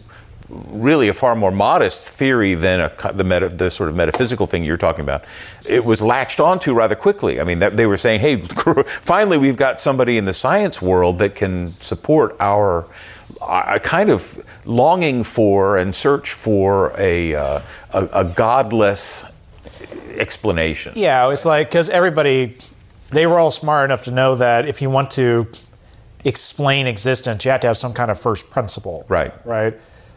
really 0.48 1.08
a 1.08 1.14
far 1.14 1.34
more 1.34 1.50
modest 1.50 2.08
theory 2.08 2.54
than 2.54 2.80
a, 2.80 3.12
the, 3.12 3.24
meta, 3.24 3.48
the 3.48 3.70
sort 3.70 3.88
of 3.88 3.96
metaphysical 3.96 4.46
thing 4.46 4.62
you're 4.64 4.76
talking 4.76 5.00
about. 5.00 5.24
It 5.66 5.84
was 5.84 6.02
latched 6.02 6.38
onto 6.38 6.74
rather 6.74 6.94
quickly. 6.94 7.40
I 7.40 7.44
mean, 7.44 7.60
that, 7.60 7.76
they 7.76 7.86
were 7.86 7.96
saying, 7.96 8.20
hey, 8.20 8.36
finally 9.00 9.38
we've 9.38 9.56
got 9.56 9.80
somebody 9.80 10.18
in 10.18 10.26
the 10.26 10.34
science 10.34 10.82
world 10.82 11.18
that 11.18 11.34
can 11.34 11.68
support 11.68 12.36
our 12.40 12.86
kind 13.82 14.10
of 14.10 14.44
longing 14.66 15.24
for 15.24 15.76
and 15.78 15.94
search 15.94 16.32
for 16.32 16.94
a, 16.98 17.34
uh, 17.34 17.60
a, 17.92 18.08
a 18.12 18.24
godless 18.24 19.24
explanation. 20.16 20.92
Yeah, 20.94 21.30
it's 21.30 21.46
like, 21.46 21.68
because 21.68 21.88
everybody, 21.88 22.54
they 23.10 23.26
were 23.26 23.38
all 23.38 23.50
smart 23.50 23.86
enough 23.86 24.04
to 24.04 24.10
know 24.10 24.34
that 24.34 24.68
if 24.68 24.82
you 24.82 24.90
want 24.90 25.10
to 25.12 25.48
explain 26.22 26.86
existence, 26.86 27.44
you 27.44 27.50
have 27.50 27.60
to 27.60 27.66
have 27.66 27.76
some 27.78 27.94
kind 27.94 28.10
of 28.10 28.18
first 28.18 28.50
principle. 28.50 29.06
Right. 29.08 29.32
Right 29.46 29.74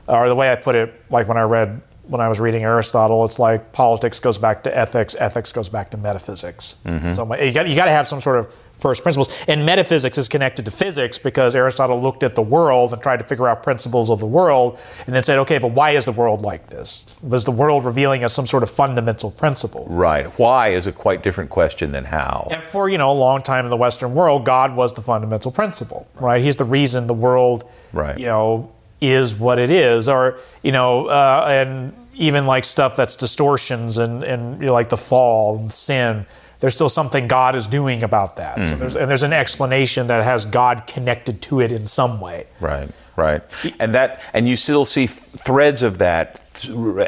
or 0.08 0.30
the 0.30 0.36
way 0.36 0.52
I 0.52 0.56
put 0.56 0.76
it, 0.76 0.94
like 1.10 1.28
when 1.28 1.38
I 1.38 1.44
read 1.44 1.82
when 2.08 2.22
I 2.22 2.30
was 2.30 2.40
reading 2.40 2.64
Aristotle, 2.64 3.26
it's 3.26 3.38
like 3.38 3.72
politics 3.74 4.20
goes 4.20 4.38
back 4.38 4.64
to 4.64 4.76
ethics, 4.76 5.16
ethics 5.20 5.52
goes 5.52 5.70
back 5.70 5.92
to 5.92 5.98
metaphysics. 5.98 6.76
Mm-hmm. 6.86 7.12
So 7.12 7.36
you 7.36 7.52
got 7.52 7.68
you 7.68 7.76
got 7.76 7.86
to 7.86 7.92
have 7.92 8.08
some 8.08 8.22
sort 8.22 8.40
of 8.40 8.54
first 8.80 9.02
principles, 9.02 9.44
and 9.48 9.66
metaphysics 9.66 10.18
is 10.18 10.28
connected 10.30 10.66
to 10.66 10.72
physics 10.72 11.18
because 11.18 11.56
Aristotle 11.56 12.00
looked 12.00 12.24
at 12.24 12.36
the 12.36 12.42
world 12.42 12.94
and 12.94 13.02
tried 13.02 13.18
to 13.18 13.26
figure 13.26 13.48
out 13.48 13.64
principles 13.64 14.10
of 14.10 14.20
the 14.20 14.28
world, 14.28 14.80
and 15.06 15.16
then 15.16 15.24
said, 15.24 15.40
okay, 15.40 15.58
but 15.58 15.72
why 15.72 15.92
is 15.92 16.06
the 16.06 16.12
world 16.12 16.44
like 16.44 16.68
this? 16.68 17.18
Was 17.24 17.44
the 17.44 17.52
world 17.52 17.86
revealing 17.86 18.24
us 18.24 18.34
some 18.34 18.46
sort 18.46 18.64
of 18.64 18.70
fundamental 18.70 19.32
principle? 19.32 19.88
Right. 19.90 20.28
Why 20.40 20.70
is 20.70 20.86
a 20.86 20.92
quite 20.92 21.24
different 21.24 21.50
question 21.50 21.92
than 21.92 22.06
how. 22.06 22.48
And 22.52 22.62
for 22.64 22.88
you 22.88 22.98
know 22.98 23.12
a 23.12 23.14
long 23.14 23.42
time 23.42 23.66
in 23.66 23.72
the 23.72 23.78
Western 23.78 24.14
world, 24.14 24.46
God 24.46 24.76
was 24.76 24.94
the 24.94 25.02
fundamental 25.02 25.52
principle. 25.52 26.08
Right. 26.16 26.42
He's 26.42 26.56
the 26.56 26.66
reason 26.66 27.08
the 27.08 27.14
world. 27.14 27.70
Right. 27.92 28.18
You 28.18 28.28
know 28.28 28.77
is 29.02 29.36
what 29.36 29.60
it 29.60 29.70
is, 29.70 30.10
or 30.10 30.40
you 30.64 30.72
know, 30.72 31.08
uh, 31.08 31.46
and 31.50 31.94
even 32.16 32.46
like 32.48 32.64
stuff 32.64 32.96
that's 32.96 33.16
distortions 33.16 33.98
and 33.98 34.24
and 34.24 34.60
you 34.60 34.68
know, 34.68 34.74
like 34.74 34.90
the 34.90 34.98
fall 34.98 35.58
and 35.58 35.72
sin. 35.72 36.26
There's 36.60 36.74
still 36.74 36.90
something 36.90 37.28
God 37.28 37.54
is 37.54 37.68
doing 37.68 38.02
about 38.02 38.38
that, 38.38 38.58
mm-hmm. 38.58 38.70
so 38.70 38.76
there's, 38.78 38.96
and 38.96 39.08
there's 39.08 39.22
an 39.22 39.34
explanation 39.34 40.08
that 40.08 40.24
has 40.24 40.44
God 40.44 40.88
connected 40.88 41.40
to 41.44 41.62
it 41.62 41.72
in 41.72 41.86
some 41.86 42.20
way. 42.20 42.48
Right, 42.60 42.90
right, 43.16 43.44
and 43.80 43.94
that, 43.94 44.22
and 44.34 44.50
you 44.50 44.56
still 44.56 44.84
see 44.84 45.06
threads 45.06 45.84
of 45.84 46.00
that, 46.00 46.44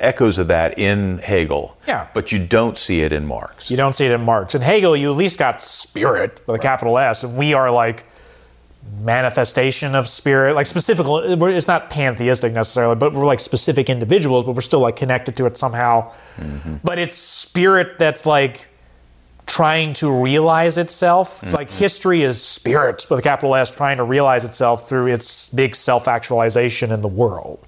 echoes 0.02 0.38
of 0.38 0.50
that 0.50 0.78
in 0.78 1.18
Hegel. 1.18 1.76
Yeah, 1.88 2.10
but 2.14 2.32
you 2.32 2.38
don't 2.46 2.78
see 2.78 3.02
it 3.02 3.12
in 3.12 3.26
Marx. 3.26 3.72
You 3.72 3.78
don't 3.78 3.94
see 3.94 4.06
it 4.06 4.12
in 4.12 4.22
Marx. 4.22 4.54
In 4.54 4.62
Hegel, 4.62 4.96
you 4.96 5.10
at 5.10 5.18
least 5.18 5.40
got 5.40 5.60
spirit 5.60 6.42
with 6.46 6.58
a 6.58 6.60
capital 6.60 7.00
S, 7.00 7.24
and 7.24 7.36
we 7.36 7.56
are 7.56 7.72
like 7.72 8.04
manifestation 8.98 9.96
of 9.96 10.08
spirit 10.08 10.56
like 10.56 10.66
specific 10.66 11.06
it's 11.08 11.68
not 11.68 11.90
pantheistic 11.90 12.54
necessarily 12.54 12.96
but 12.96 13.14
we're 13.14 13.26
like 13.26 13.40
specific 13.40 13.90
individuals 13.90 14.46
but 14.46 14.54
we're 14.54 14.62
still 14.62 14.80
like 14.80 14.96
connected 14.96 15.36
to 15.36 15.46
it 15.46 15.56
somehow 15.56 16.12
mm-hmm. 16.38 16.76
but 16.84 16.98
it's 16.98 17.16
spirit 17.16 17.98
that's 18.00 18.26
like 18.26 18.68
trying 19.46 19.94
to 19.94 20.12
realize 20.12 20.78
itself 20.78 21.42
mm-hmm. 21.42 21.56
like 21.56 21.70
history 21.70 22.24
is 22.24 22.42
spirit 22.44 23.06
with 23.10 23.20
a 23.20 23.22
capital 23.22 23.56
s 23.56 23.72
trying 23.72 23.98
to 23.98 24.04
realize 24.04 24.44
itself 24.44 24.90
through 24.90 25.08
its 25.08 25.50
big 25.50 25.76
self-actualization 25.76 26.92
in 26.92 27.02
the 27.02 27.08
world 27.08 27.66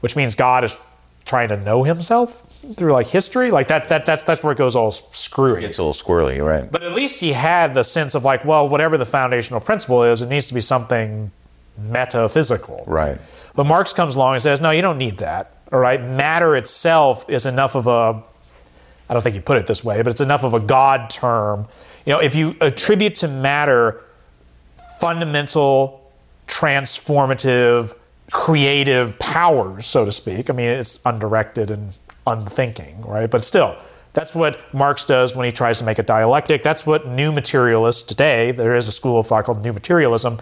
which 0.00 0.16
means 0.16 0.34
god 0.34 0.64
is 0.64 0.76
trying 1.24 1.48
to 1.48 1.56
know 1.58 1.82
himself 1.82 2.53
through 2.72 2.92
like 2.92 3.06
history 3.06 3.50
like 3.50 3.68
that 3.68 3.88
that 3.88 4.06
that's 4.06 4.22
that's 4.24 4.42
where 4.42 4.52
it 4.52 4.58
goes 4.58 4.74
all 4.74 4.90
screwy 4.90 5.64
it's 5.64 5.78
a 5.78 5.82
little 5.82 5.92
squirrely 5.92 6.44
right 6.44 6.70
but 6.72 6.82
at 6.82 6.92
least 6.92 7.20
he 7.20 7.32
had 7.32 7.74
the 7.74 7.82
sense 7.82 8.14
of 8.14 8.24
like 8.24 8.44
well 8.44 8.68
whatever 8.68 8.96
the 8.96 9.04
foundational 9.06 9.60
principle 9.60 10.02
is 10.02 10.22
it 10.22 10.28
needs 10.28 10.48
to 10.48 10.54
be 10.54 10.60
something 10.60 11.30
metaphysical 11.78 12.84
right 12.86 13.20
but 13.54 13.64
marx 13.64 13.92
comes 13.92 14.16
along 14.16 14.34
and 14.34 14.42
says 14.42 14.60
no 14.60 14.70
you 14.70 14.82
don't 14.82 14.98
need 14.98 15.18
that 15.18 15.56
all 15.72 15.78
right 15.78 16.02
matter 16.02 16.56
itself 16.56 17.28
is 17.28 17.46
enough 17.46 17.74
of 17.74 17.86
a 17.86 18.22
I 19.06 19.12
don't 19.12 19.22
think 19.22 19.36
you 19.36 19.42
put 19.42 19.58
it 19.58 19.66
this 19.66 19.84
way, 19.84 19.98
but 19.98 20.08
it's 20.08 20.22
enough 20.22 20.44
of 20.44 20.54
a 20.54 20.60
God 20.60 21.10
term. 21.10 21.68
You 22.06 22.14
know, 22.14 22.20
if 22.20 22.34
you 22.34 22.56
attribute 22.62 23.16
to 23.16 23.28
matter 23.28 24.02
fundamental, 24.98 26.10
transformative, 26.46 27.96
creative 28.30 29.18
powers, 29.18 29.86
so 29.86 30.04
to 30.04 30.12
speak. 30.12 30.48
I 30.48 30.54
mean, 30.54 30.68
it's 30.68 31.00
undirected 31.04 31.70
and 31.70 31.96
unthinking, 32.26 33.02
right? 33.02 33.30
But 33.30 33.44
still, 33.44 33.76
that's 34.12 34.34
what 34.34 34.60
Marx 34.72 35.04
does 35.04 35.34
when 35.34 35.44
he 35.44 35.52
tries 35.52 35.78
to 35.80 35.84
make 35.84 35.98
a 35.98 36.02
dialectic. 36.02 36.62
That's 36.62 36.86
what 36.86 37.06
new 37.06 37.32
materialists 37.32 38.02
today, 38.02 38.52
there 38.52 38.76
is 38.76 38.88
a 38.88 38.92
school 38.92 39.18
of 39.18 39.26
thought 39.26 39.44
called 39.44 39.62
new 39.62 39.72
materialism, 39.72 40.38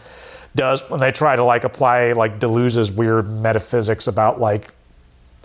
does 0.55 0.89
when 0.91 1.01
they 1.01 1.11
try 1.11 1.37
to 1.37 1.45
like 1.45 1.65
apply 1.65 2.13
like 2.13 2.39
Deleuze's 2.39 2.93
weird 2.93 3.29
metaphysics 3.29 4.07
about 4.07 4.39
like 4.41 4.73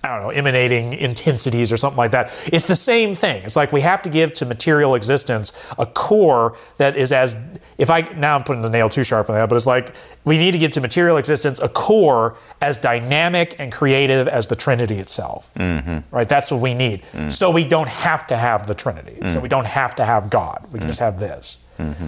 I 0.03 0.09
don't 0.09 0.21
know, 0.21 0.29
emanating 0.29 0.93
intensities 0.93 1.71
or 1.71 1.77
something 1.77 1.97
like 1.97 2.11
that. 2.11 2.27
It's 2.53 2.65
the 2.65 2.75
same 2.75 3.15
thing. 3.15 3.43
It's 3.43 3.55
like 3.55 3.71
we 3.71 3.81
have 3.81 4.03
to 4.03 4.09
give 4.09 4.31
to 4.33 4.45
material 4.45 4.93
existence 4.93 5.73
a 5.79 5.87
core 5.87 6.55
that 6.77 6.95
is 6.95 7.11
as, 7.11 7.35
if 7.77 7.89
I, 7.89 8.01
now 8.01 8.35
I'm 8.35 8.43
putting 8.43 8.61
the 8.61 8.69
nail 8.69 8.89
too 8.89 9.03
sharp 9.03 9.29
on 9.29 9.35
that, 9.35 9.49
but 9.49 9.55
it's 9.55 9.67
like 9.67 9.95
we 10.25 10.37
need 10.37 10.51
to 10.51 10.57
give 10.57 10.71
to 10.71 10.81
material 10.81 11.17
existence 11.17 11.59
a 11.59 11.69
core 11.69 12.35
as 12.61 12.77
dynamic 12.77 13.55
and 13.59 13.71
creative 13.71 14.27
as 14.27 14.47
the 14.47 14.55
Trinity 14.55 14.95
itself. 14.95 15.53
Mm-hmm. 15.55 15.99
Right? 16.15 16.27
That's 16.27 16.51
what 16.51 16.61
we 16.61 16.73
need. 16.73 17.03
Mm-hmm. 17.03 17.29
So 17.29 17.51
we 17.51 17.65
don't 17.65 17.89
have 17.89 18.27
to 18.27 18.37
have 18.37 18.67
the 18.67 18.73
Trinity. 18.73 19.13
Mm-hmm. 19.13 19.33
So 19.33 19.39
we 19.39 19.49
don't 19.49 19.67
have 19.67 19.95
to 19.95 20.05
have 20.05 20.29
God. 20.29 20.67
We 20.71 20.79
can 20.79 20.87
just 20.87 20.99
have 20.99 21.19
this. 21.19 21.59
Mm-hmm. 21.77 22.07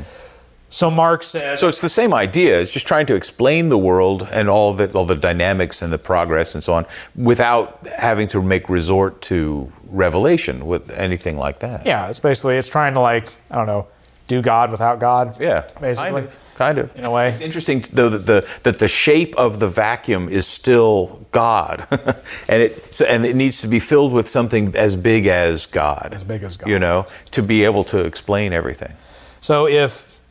So 0.71 0.91
Marx 0.91 1.27
said. 1.27 1.57
So 1.57 1.67
it's 1.67 1.81
the 1.81 1.89
same 1.89 2.13
idea. 2.13 2.59
It's 2.59 2.71
just 2.71 2.87
trying 2.87 3.07
to 3.07 3.15
explain 3.15 3.69
the 3.69 3.77
world 3.77 4.27
and 4.31 4.49
all 4.49 4.73
the 4.73 4.91
all 4.91 5.05
the 5.05 5.15
dynamics 5.15 5.81
and 5.81 5.91
the 5.91 5.97
progress 5.97 6.53
and 6.53 6.63
so 6.63 6.73
on, 6.73 6.85
without 7.15 7.87
having 7.87 8.27
to 8.29 8.41
make 8.41 8.69
resort 8.69 9.21
to 9.23 9.71
revelation 9.87 10.67
with 10.67 10.91
anything 10.91 11.37
like 11.37 11.59
that. 11.59 11.85
Yeah, 11.85 12.07
it's 12.07 12.19
basically 12.19 12.57
it's 12.57 12.69
trying 12.69 12.93
to 12.93 12.99
like 12.99 13.27
I 13.49 13.55
don't 13.55 13.65
know, 13.65 13.87
do 14.29 14.41
God 14.41 14.71
without 14.71 14.99
God. 14.99 15.35
Yeah, 15.41 15.67
basically. 15.81 16.11
Kind 16.11 16.25
of, 16.25 16.39
kind 16.55 16.77
of. 16.77 16.95
In 16.95 17.03
a 17.03 17.11
way, 17.11 17.27
it's 17.27 17.41
interesting 17.41 17.83
though 17.91 18.09
that 18.09 18.25
the 18.25 18.47
that 18.63 18.79
the 18.79 18.87
shape 18.87 19.35
of 19.35 19.59
the 19.59 19.67
vacuum 19.67 20.29
is 20.29 20.47
still 20.47 21.25
God, 21.31 21.85
and 22.47 22.61
it 22.61 23.01
and 23.01 23.25
it 23.25 23.35
needs 23.35 23.59
to 23.61 23.67
be 23.67 23.79
filled 23.79 24.13
with 24.13 24.29
something 24.29 24.73
as 24.75 24.95
big 24.95 25.25
as 25.25 25.65
God. 25.65 26.11
As 26.13 26.23
big 26.23 26.43
as 26.43 26.55
God. 26.55 26.69
You 26.69 26.79
know, 26.79 27.07
to 27.31 27.43
be 27.43 27.65
able 27.65 27.83
to 27.85 28.05
explain 28.05 28.53
everything. 28.53 28.93
So 29.41 29.67
if 29.67 30.21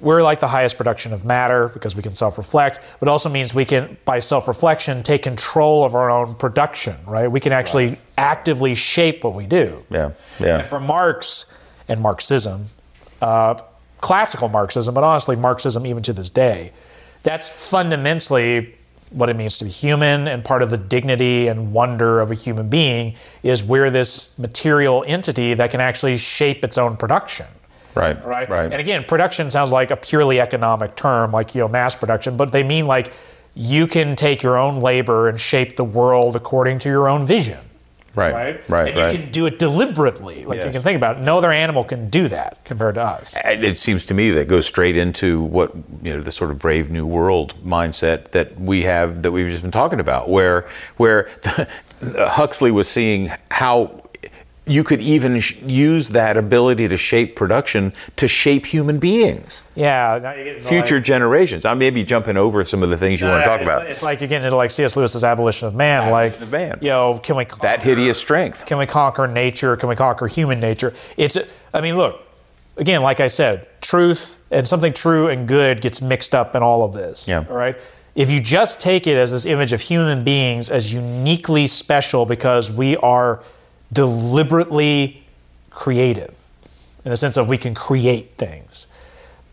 we're 0.00 0.22
like 0.22 0.40
the 0.40 0.48
highest 0.48 0.76
production 0.76 1.12
of 1.12 1.24
matter 1.24 1.68
because 1.68 1.96
we 1.96 2.02
can 2.02 2.14
self 2.14 2.38
reflect, 2.38 2.80
but 3.00 3.08
also 3.08 3.28
means 3.28 3.52
we 3.52 3.64
can, 3.64 3.96
by 4.04 4.20
self 4.20 4.46
reflection, 4.46 5.02
take 5.02 5.24
control 5.24 5.84
of 5.84 5.96
our 5.96 6.08
own 6.08 6.34
production, 6.36 6.94
right? 7.04 7.28
We 7.28 7.40
can 7.40 7.52
actually 7.52 7.88
right. 7.88 8.12
actively 8.16 8.76
shape 8.76 9.24
what 9.24 9.34
we 9.34 9.46
do. 9.46 9.84
Yeah, 9.90 10.12
yeah. 10.38 10.58
And 10.60 10.68
for 10.68 10.78
Marx 10.78 11.46
and 11.88 12.00
Marxism, 12.00 12.66
uh, 13.20 13.54
classical 14.00 14.48
Marxism, 14.48 14.94
but 14.94 15.04
honestly, 15.04 15.36
Marxism 15.36 15.86
even 15.86 16.02
to 16.02 16.12
this 16.12 16.30
day, 16.30 16.72
that's 17.22 17.70
fundamentally 17.70 18.74
what 19.10 19.28
it 19.28 19.36
means 19.36 19.58
to 19.58 19.64
be 19.64 19.70
human 19.70 20.28
and 20.28 20.44
part 20.44 20.62
of 20.62 20.70
the 20.70 20.78
dignity 20.78 21.48
and 21.48 21.72
wonder 21.72 22.20
of 22.20 22.30
a 22.30 22.34
human 22.34 22.68
being 22.68 23.14
is 23.42 23.62
we're 23.62 23.90
this 23.90 24.38
material 24.38 25.04
entity 25.06 25.52
that 25.54 25.70
can 25.70 25.80
actually 25.80 26.16
shape 26.16 26.64
its 26.64 26.78
own 26.78 26.96
production 26.96 27.46
Right. 27.94 28.24
Right. 28.24 28.48
Right. 28.48 28.72
And 28.72 28.80
again, 28.80 29.04
production 29.04 29.50
sounds 29.50 29.72
like 29.72 29.90
a 29.90 29.96
purely 29.96 30.40
economic 30.40 30.96
term, 30.96 31.32
like 31.32 31.54
you 31.54 31.60
know, 31.60 31.68
mass 31.68 31.96
production, 31.96 32.36
but 32.36 32.52
they 32.52 32.62
mean 32.62 32.86
like 32.86 33.12
you 33.54 33.86
can 33.86 34.16
take 34.16 34.42
your 34.42 34.56
own 34.56 34.80
labor 34.80 35.28
and 35.28 35.40
shape 35.40 35.76
the 35.76 35.84
world 35.84 36.36
according 36.36 36.78
to 36.80 36.88
your 36.88 37.08
own 37.08 37.26
vision. 37.26 37.58
Right. 38.14 38.32
Right. 38.32 38.68
Right. 38.68 38.88
And 38.88 38.96
you 38.96 39.02
right. 39.04 39.20
can 39.20 39.30
do 39.30 39.46
it 39.46 39.58
deliberately. 39.58 40.44
Like 40.44 40.56
yes. 40.56 40.66
you 40.66 40.72
can 40.72 40.82
think 40.82 40.96
about 40.96 41.18
it. 41.18 41.22
No 41.22 41.38
other 41.38 41.52
animal 41.52 41.84
can 41.84 42.10
do 42.10 42.28
that 42.28 42.58
compared 42.64 42.96
to 42.96 43.02
us. 43.02 43.36
It 43.44 43.78
seems 43.78 44.04
to 44.06 44.14
me 44.14 44.30
that 44.30 44.48
goes 44.48 44.66
straight 44.66 44.96
into 44.96 45.42
what 45.42 45.74
you 46.02 46.14
know 46.14 46.20
the 46.20 46.32
sort 46.32 46.50
of 46.50 46.58
brave 46.58 46.90
new 46.90 47.06
world 47.06 47.54
mindset 47.64 48.32
that 48.32 48.58
we 48.58 48.82
have 48.82 49.22
that 49.22 49.32
we've 49.32 49.48
just 49.48 49.62
been 49.62 49.70
talking 49.70 50.00
about, 50.00 50.28
where 50.28 50.68
where 50.96 51.28
Huxley 52.02 52.70
was 52.70 52.88
seeing 52.88 53.32
how 53.50 53.99
you 54.70 54.84
could 54.84 55.00
even 55.00 55.40
sh- 55.40 55.56
use 55.62 56.10
that 56.10 56.36
ability 56.36 56.86
to 56.86 56.96
shape 56.96 57.34
production 57.34 57.92
to 58.14 58.28
shape 58.28 58.64
human 58.64 59.00
beings. 59.00 59.64
Yeah, 59.74 60.60
future 60.60 60.96
like, 60.96 61.04
generations. 61.04 61.64
I 61.64 61.74
may 61.74 61.90
be 61.90 62.04
jumping 62.04 62.36
over 62.36 62.64
some 62.64 62.84
of 62.84 62.88
the 62.88 62.96
things 62.96 63.20
you 63.20 63.26
no, 63.26 63.32
want 63.32 63.42
to 63.42 63.48
talk 63.48 63.60
it's, 63.60 63.68
about. 63.68 63.86
It's 63.86 64.02
like 64.02 64.22
again, 64.22 64.44
into 64.44 64.56
like 64.56 64.70
C.S. 64.70 64.96
Lewis's 64.96 65.24
abolition 65.24 65.66
of 65.66 65.74
man. 65.74 66.04
Abolition 66.04 66.40
like, 66.40 66.42
of 66.42 66.52
man. 66.52 66.78
you 66.80 66.88
know, 66.88 67.18
can 67.18 67.34
we 67.34 67.44
conquer, 67.44 67.62
that 67.62 67.82
hideous 67.82 68.16
strength? 68.18 68.64
Can 68.64 68.78
we 68.78 68.86
conquer 68.86 69.26
nature? 69.26 69.76
Can 69.76 69.88
we 69.88 69.96
conquer 69.96 70.28
human 70.28 70.60
nature? 70.60 70.94
It's. 71.16 71.36
I 71.74 71.80
mean, 71.80 71.96
look. 71.96 72.22
Again, 72.76 73.02
like 73.02 73.20
I 73.20 73.26
said, 73.26 73.66
truth 73.82 74.42
and 74.50 74.66
something 74.66 74.92
true 74.92 75.28
and 75.28 75.46
good 75.46 75.82
gets 75.82 76.00
mixed 76.00 76.34
up 76.34 76.54
in 76.54 76.62
all 76.62 76.82
of 76.82 76.94
this. 76.94 77.28
Yeah. 77.28 77.44
All 77.50 77.56
right. 77.56 77.76
If 78.14 78.30
you 78.30 78.40
just 78.40 78.80
take 78.80 79.06
it 79.06 79.16
as 79.16 79.32
this 79.32 79.44
image 79.44 79.72
of 79.72 79.80
human 79.80 80.24
beings 80.24 80.70
as 80.70 80.94
uniquely 80.94 81.66
special 81.66 82.24
because 82.24 82.72
we 82.72 82.96
are 82.98 83.42
deliberately 83.92 85.24
creative 85.70 86.36
in 87.04 87.10
the 87.10 87.16
sense 87.16 87.36
of 87.36 87.48
we 87.48 87.58
can 87.58 87.74
create 87.74 88.30
things. 88.32 88.86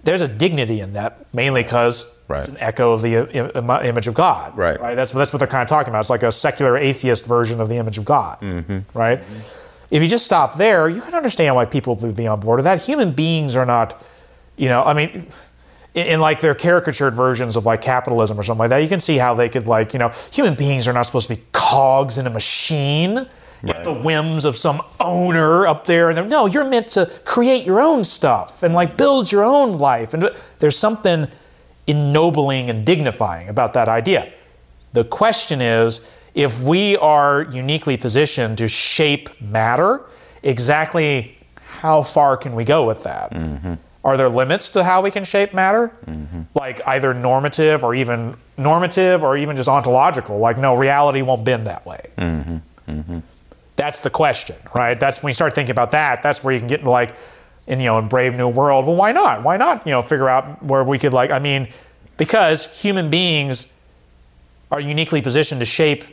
There's 0.03 0.21
a 0.21 0.27
dignity 0.27 0.79
in 0.79 0.93
that, 0.93 1.25
mainly 1.33 1.63
because 1.63 2.05
right. 2.27 2.39
it's 2.39 2.49
an 2.49 2.57
echo 2.59 2.93
of 2.93 3.01
the 3.01 3.85
image 3.85 4.07
of 4.07 4.13
God. 4.13 4.57
Right. 4.57 4.79
right. 4.79 4.95
That's, 4.95 5.11
that's 5.11 5.33
what 5.33 5.39
they're 5.39 5.47
kind 5.47 5.61
of 5.61 5.67
talking 5.67 5.89
about. 5.89 5.99
It's 5.99 6.09
like 6.09 6.23
a 6.23 6.31
secular 6.31 6.77
atheist 6.77 7.25
version 7.25 7.59
of 7.59 7.69
the 7.69 7.75
image 7.75 7.97
of 7.97 8.05
God. 8.05 8.39
Mm-hmm. 8.39 8.79
Right. 8.97 9.19
Mm-hmm. 9.19 9.65
If 9.89 10.01
you 10.01 10.09
just 10.09 10.25
stop 10.25 10.55
there, 10.55 10.89
you 10.89 11.01
can 11.01 11.13
understand 11.13 11.55
why 11.55 11.65
people 11.65 11.95
would 11.95 12.15
be 12.15 12.27
on 12.27 12.39
board 12.39 12.57
with 12.57 12.65
that. 12.65 12.81
Human 12.81 13.11
beings 13.11 13.55
are 13.55 13.65
not, 13.65 14.05
you 14.57 14.67
know, 14.67 14.83
I 14.83 14.93
mean, 14.93 15.27
in, 15.93 16.07
in, 16.07 16.19
like 16.19 16.41
their 16.41 16.55
caricatured 16.55 17.13
versions 17.13 17.55
of 17.55 17.65
like 17.65 17.81
capitalism 17.81 18.37
or 18.37 18.43
something 18.43 18.59
like 18.59 18.69
that, 18.69 18.79
you 18.79 18.89
can 18.89 18.99
see 18.99 19.17
how 19.17 19.33
they 19.33 19.47
could 19.47 19.65
like, 19.65 19.93
you 19.93 19.99
know, 19.99 20.11
human 20.31 20.55
beings 20.55 20.87
are 20.87 20.93
not 20.93 21.03
supposed 21.03 21.29
to 21.29 21.35
be 21.35 21.41
cogs 21.53 22.17
in 22.17 22.27
a 22.27 22.29
machine 22.29 23.27
right. 23.63 23.83
the 23.83 23.93
whims 23.93 24.45
of 24.45 24.57
some 24.57 24.81
owner 24.99 25.67
up 25.67 25.85
there. 25.85 26.09
And 26.09 26.29
no, 26.29 26.45
you're 26.45 26.67
meant 26.67 26.89
to 26.89 27.11
create 27.25 27.65
your 27.65 27.81
own 27.81 28.03
stuff 28.03 28.63
and 28.63 28.73
like 28.73 28.97
build 28.97 29.31
your 29.31 29.43
own 29.43 29.77
life. 29.77 30.13
And 30.13 30.29
there's 30.59 30.77
something 30.77 31.27
ennobling 31.87 32.69
and 32.69 32.85
dignifying 32.85 33.49
about 33.49 33.73
that 33.73 33.87
idea. 33.87 34.31
The 34.93 35.03
question 35.03 35.61
is 35.61 36.09
if 36.33 36.61
we 36.61 36.97
are 36.97 37.43
uniquely 37.43 37.97
positioned 37.97 38.57
to 38.59 38.67
shape 38.67 39.41
matter, 39.41 40.01
exactly 40.43 41.37
how 41.55 42.01
far 42.01 42.37
can 42.37 42.53
we 42.53 42.63
go 42.63 42.85
with 42.87 43.03
that? 43.03 43.31
Mm-hmm. 43.31 43.73
Are 44.03 44.15
there 44.15 44.29
limits 44.29 44.71
to 44.71 44.83
how 44.83 45.01
we 45.01 45.11
can 45.11 45.23
shape 45.23 45.53
matter? 45.53 45.91
Mm-hmm. 46.05 46.43
Like 46.53 46.79
either 46.87 47.13
normative 47.13 47.83
or 47.83 47.93
even 47.93 48.35
normative 48.57 49.23
or 49.23 49.35
even 49.35 49.57
just 49.57 49.67
ontological? 49.67 50.37
Like, 50.39 50.57
no, 50.57 50.75
reality 50.75 51.21
won't 51.21 51.43
bend 51.43 51.67
that 51.67 51.85
way. 51.85 52.09
Mm-hmm. 52.17 53.19
That's 53.77 54.01
the 54.01 54.09
question, 54.09 54.57
right? 54.75 54.99
That's 54.99 55.23
when 55.23 55.29
you 55.29 55.35
start 55.35 55.53
thinking 55.53 55.71
about 55.71 55.91
that. 55.91 56.23
That's 56.23 56.43
where 56.43 56.53
you 56.53 56.59
can 56.59 56.67
get 56.67 56.79
into 56.79 56.91
like, 56.91 57.15
in 57.67 57.79
you 57.79 57.85
know, 57.85 57.99
in 57.99 58.07
Brave 58.07 58.35
New 58.35 58.49
World. 58.49 58.85
Well, 58.85 58.95
why 58.95 59.11
not? 59.13 59.43
Why 59.43 59.55
not? 59.55 59.85
You 59.85 59.91
know, 59.91 60.01
figure 60.01 60.27
out 60.27 60.61
where 60.63 60.83
we 60.83 60.97
could 60.97 61.13
like. 61.13 61.31
I 61.31 61.39
mean, 61.39 61.69
because 62.17 62.81
human 62.81 63.09
beings 63.09 63.71
are 64.71 64.81
uniquely 64.81 65.21
positioned 65.21 65.61
to 65.61 65.65
shape 65.65 66.03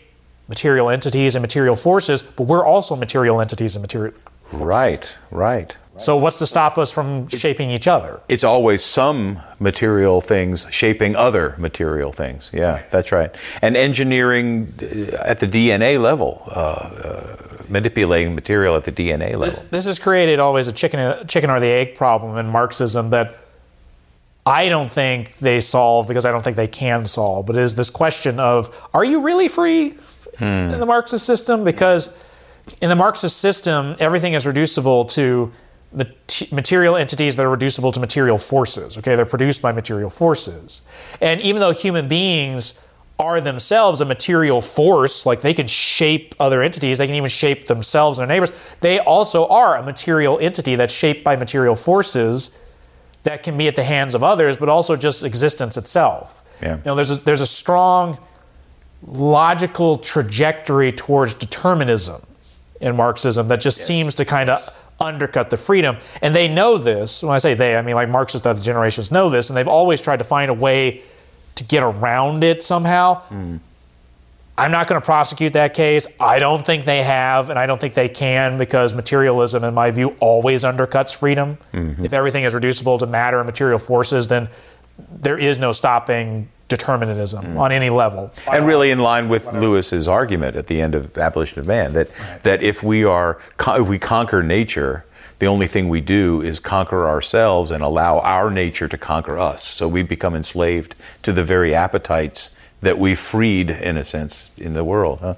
material 0.46 0.90
entities 0.90 1.34
and 1.34 1.42
material 1.42 1.74
forces, 1.74 2.22
but 2.22 2.46
we're 2.46 2.64
also 2.64 2.94
material 2.94 3.40
entities 3.40 3.74
and 3.74 3.82
material. 3.82 4.14
Right, 4.52 5.16
right. 5.30 5.76
So 5.96 6.16
what's 6.16 6.38
to 6.40 6.46
stop 6.46 6.76
us 6.76 6.90
from 6.90 7.28
shaping 7.28 7.70
each 7.70 7.86
other? 7.86 8.20
It's 8.28 8.42
always 8.42 8.82
some 8.82 9.40
material 9.60 10.20
things 10.20 10.66
shaping 10.70 11.14
other 11.14 11.54
material 11.56 12.12
things. 12.12 12.50
Yeah, 12.52 12.82
that's 12.90 13.12
right. 13.12 13.32
And 13.62 13.76
engineering 13.76 14.72
uh, 14.82 15.16
at 15.24 15.38
the 15.38 15.46
DNA 15.46 16.00
level, 16.00 16.42
uh, 16.48 16.50
uh, 16.50 17.36
manipulating 17.68 18.34
material 18.34 18.76
at 18.76 18.84
the 18.84 18.92
DNA 18.92 19.36
level. 19.36 19.46
This, 19.46 19.58
this 19.68 19.84
has 19.86 19.98
created 19.98 20.38
always 20.38 20.68
a 20.68 20.72
chicken, 20.72 21.26
chicken 21.26 21.50
or 21.50 21.60
the 21.60 21.66
egg 21.66 21.94
problem 21.94 22.36
in 22.38 22.46
Marxism 22.46 23.10
that 23.10 23.36
I 24.46 24.68
don't 24.68 24.90
think 24.90 25.36
they 25.38 25.60
solve 25.60 26.06
because 26.06 26.26
I 26.26 26.30
don't 26.30 26.42
think 26.42 26.56
they 26.56 26.66
can 26.66 27.06
solve. 27.06 27.46
But 27.46 27.56
it 27.56 27.62
is 27.62 27.74
this 27.74 27.90
question 27.90 28.38
of 28.38 28.88
are 28.92 29.04
you 29.04 29.20
really 29.20 29.48
free 29.48 29.90
hmm. 30.38 30.44
in 30.44 30.80
the 30.80 30.86
Marxist 30.86 31.24
system? 31.24 31.64
Because 31.64 32.16
in 32.80 32.88
the 32.88 32.96
Marxist 32.96 33.38
system, 33.38 33.94
everything 33.98 34.34
is 34.34 34.46
reducible 34.46 35.04
to 35.06 35.52
material 36.50 36.96
entities 36.96 37.36
that 37.36 37.46
are 37.46 37.50
reducible 37.50 37.92
to 37.92 38.00
material 38.00 38.36
forces. 38.38 38.98
Okay, 38.98 39.14
they're 39.14 39.24
produced 39.24 39.62
by 39.62 39.72
material 39.72 40.10
forces. 40.10 40.82
And 41.20 41.40
even 41.40 41.60
though 41.60 41.70
human 41.70 42.08
beings 42.08 42.78
are 43.18 43.40
themselves 43.40 44.00
a 44.00 44.04
material 44.04 44.60
force, 44.60 45.24
like 45.24 45.40
they 45.40 45.54
can 45.54 45.68
shape 45.68 46.34
other 46.40 46.62
entities, 46.62 46.98
they 46.98 47.06
can 47.06 47.14
even 47.14 47.28
shape 47.28 47.66
themselves 47.66 48.18
and 48.18 48.28
their 48.28 48.36
neighbors, 48.36 48.76
they 48.80 48.98
also 48.98 49.46
are 49.46 49.76
a 49.76 49.82
material 49.82 50.38
entity 50.40 50.74
that's 50.74 50.92
shaped 50.92 51.22
by 51.22 51.36
material 51.36 51.76
forces 51.76 52.58
that 53.22 53.42
can 53.42 53.56
be 53.56 53.68
at 53.68 53.76
the 53.76 53.84
hands 53.84 54.14
of 54.14 54.22
others, 54.22 54.56
but 54.56 54.68
also 54.68 54.96
just 54.96 55.24
existence 55.24 55.76
itself. 55.76 56.44
Yeah. 56.60 56.76
You 56.76 56.82
know, 56.86 56.94
there's 56.94 57.10
a, 57.12 57.16
there's 57.16 57.40
a 57.40 57.46
strong 57.46 58.18
logical 59.06 59.98
trajectory 59.98 60.90
towards 60.92 61.34
determinism 61.34 62.22
in 62.80 62.96
Marxism 62.96 63.48
that 63.48 63.60
just 63.60 63.86
seems 63.86 64.14
to 64.16 64.24
kind 64.24 64.50
of 64.50 64.68
undercut 65.00 65.50
the 65.50 65.56
freedom. 65.56 65.96
And 66.20 66.34
they 66.34 66.48
know 66.48 66.78
this. 66.78 67.22
When 67.22 67.32
I 67.32 67.38
say 67.38 67.54
they, 67.54 67.76
I 67.76 67.82
mean 67.82 67.94
like 67.94 68.08
Marxists 68.08 68.46
other 68.46 68.60
generations 68.60 69.12
know 69.12 69.28
this, 69.28 69.50
and 69.50 69.56
they've 69.56 69.68
always 69.68 70.00
tried 70.00 70.18
to 70.18 70.24
find 70.24 70.50
a 70.50 70.54
way 70.54 71.02
to 71.56 71.64
get 71.64 71.82
around 71.82 72.44
it 72.44 72.62
somehow. 72.62 73.22
I'm 74.56 74.70
not 74.70 74.86
going 74.86 75.00
to 75.00 75.04
prosecute 75.04 75.54
that 75.54 75.74
case. 75.74 76.06
I 76.20 76.38
don't 76.38 76.64
think 76.64 76.84
they 76.84 77.02
have, 77.02 77.50
and 77.50 77.58
I 77.58 77.66
don't 77.66 77.80
think 77.80 77.94
they 77.94 78.08
can 78.08 78.56
because 78.56 78.94
materialism, 78.94 79.64
in 79.64 79.74
my 79.74 79.90
view, 79.90 80.14
always 80.20 80.62
undercuts 80.62 81.14
freedom. 81.14 81.58
Mm-hmm. 81.72 82.04
If 82.04 82.12
everything 82.12 82.44
is 82.44 82.54
reducible 82.54 82.98
to 82.98 83.06
matter 83.06 83.38
and 83.38 83.46
material 83.46 83.80
forces, 83.80 84.28
then 84.28 84.48
there 85.10 85.36
is 85.36 85.58
no 85.58 85.72
stopping 85.72 86.48
determinism 86.68 87.44
mm. 87.44 87.58
on 87.58 87.72
any 87.72 87.90
level. 87.90 88.32
And 88.50 88.64
really, 88.64 88.92
in 88.92 89.00
line 89.00 89.28
with 89.28 89.52
Lewis's 89.52 90.06
argument 90.06 90.56
at 90.56 90.68
the 90.68 90.80
end 90.80 90.94
of 90.94 91.18
Abolition 91.18 91.58
of 91.58 91.66
Man, 91.66 91.92
that 91.94 92.08
that 92.44 92.62
if 92.62 92.82
we 92.82 93.04
are 93.04 93.40
if 93.58 93.88
we 93.88 93.98
conquer 93.98 94.42
nature, 94.42 95.04
the 95.38 95.46
only 95.46 95.66
thing 95.66 95.88
we 95.88 96.00
do 96.00 96.40
is 96.40 96.60
conquer 96.60 97.06
ourselves 97.06 97.70
and 97.70 97.82
allow 97.82 98.20
our 98.20 98.50
nature 98.50 98.88
to 98.88 98.98
conquer 98.98 99.38
us. 99.38 99.62
So 99.62 99.88
we 99.88 100.02
become 100.02 100.34
enslaved 100.34 100.94
to 101.22 101.32
the 101.32 101.44
very 101.44 101.74
appetites 101.74 102.54
that 102.84 102.98
we 102.98 103.14
freed, 103.14 103.70
in 103.70 103.96
a 103.96 104.04
sense, 104.04 104.50
in 104.56 104.74
the 104.74 104.84
world. 104.84 105.18
Huh? 105.20 105.34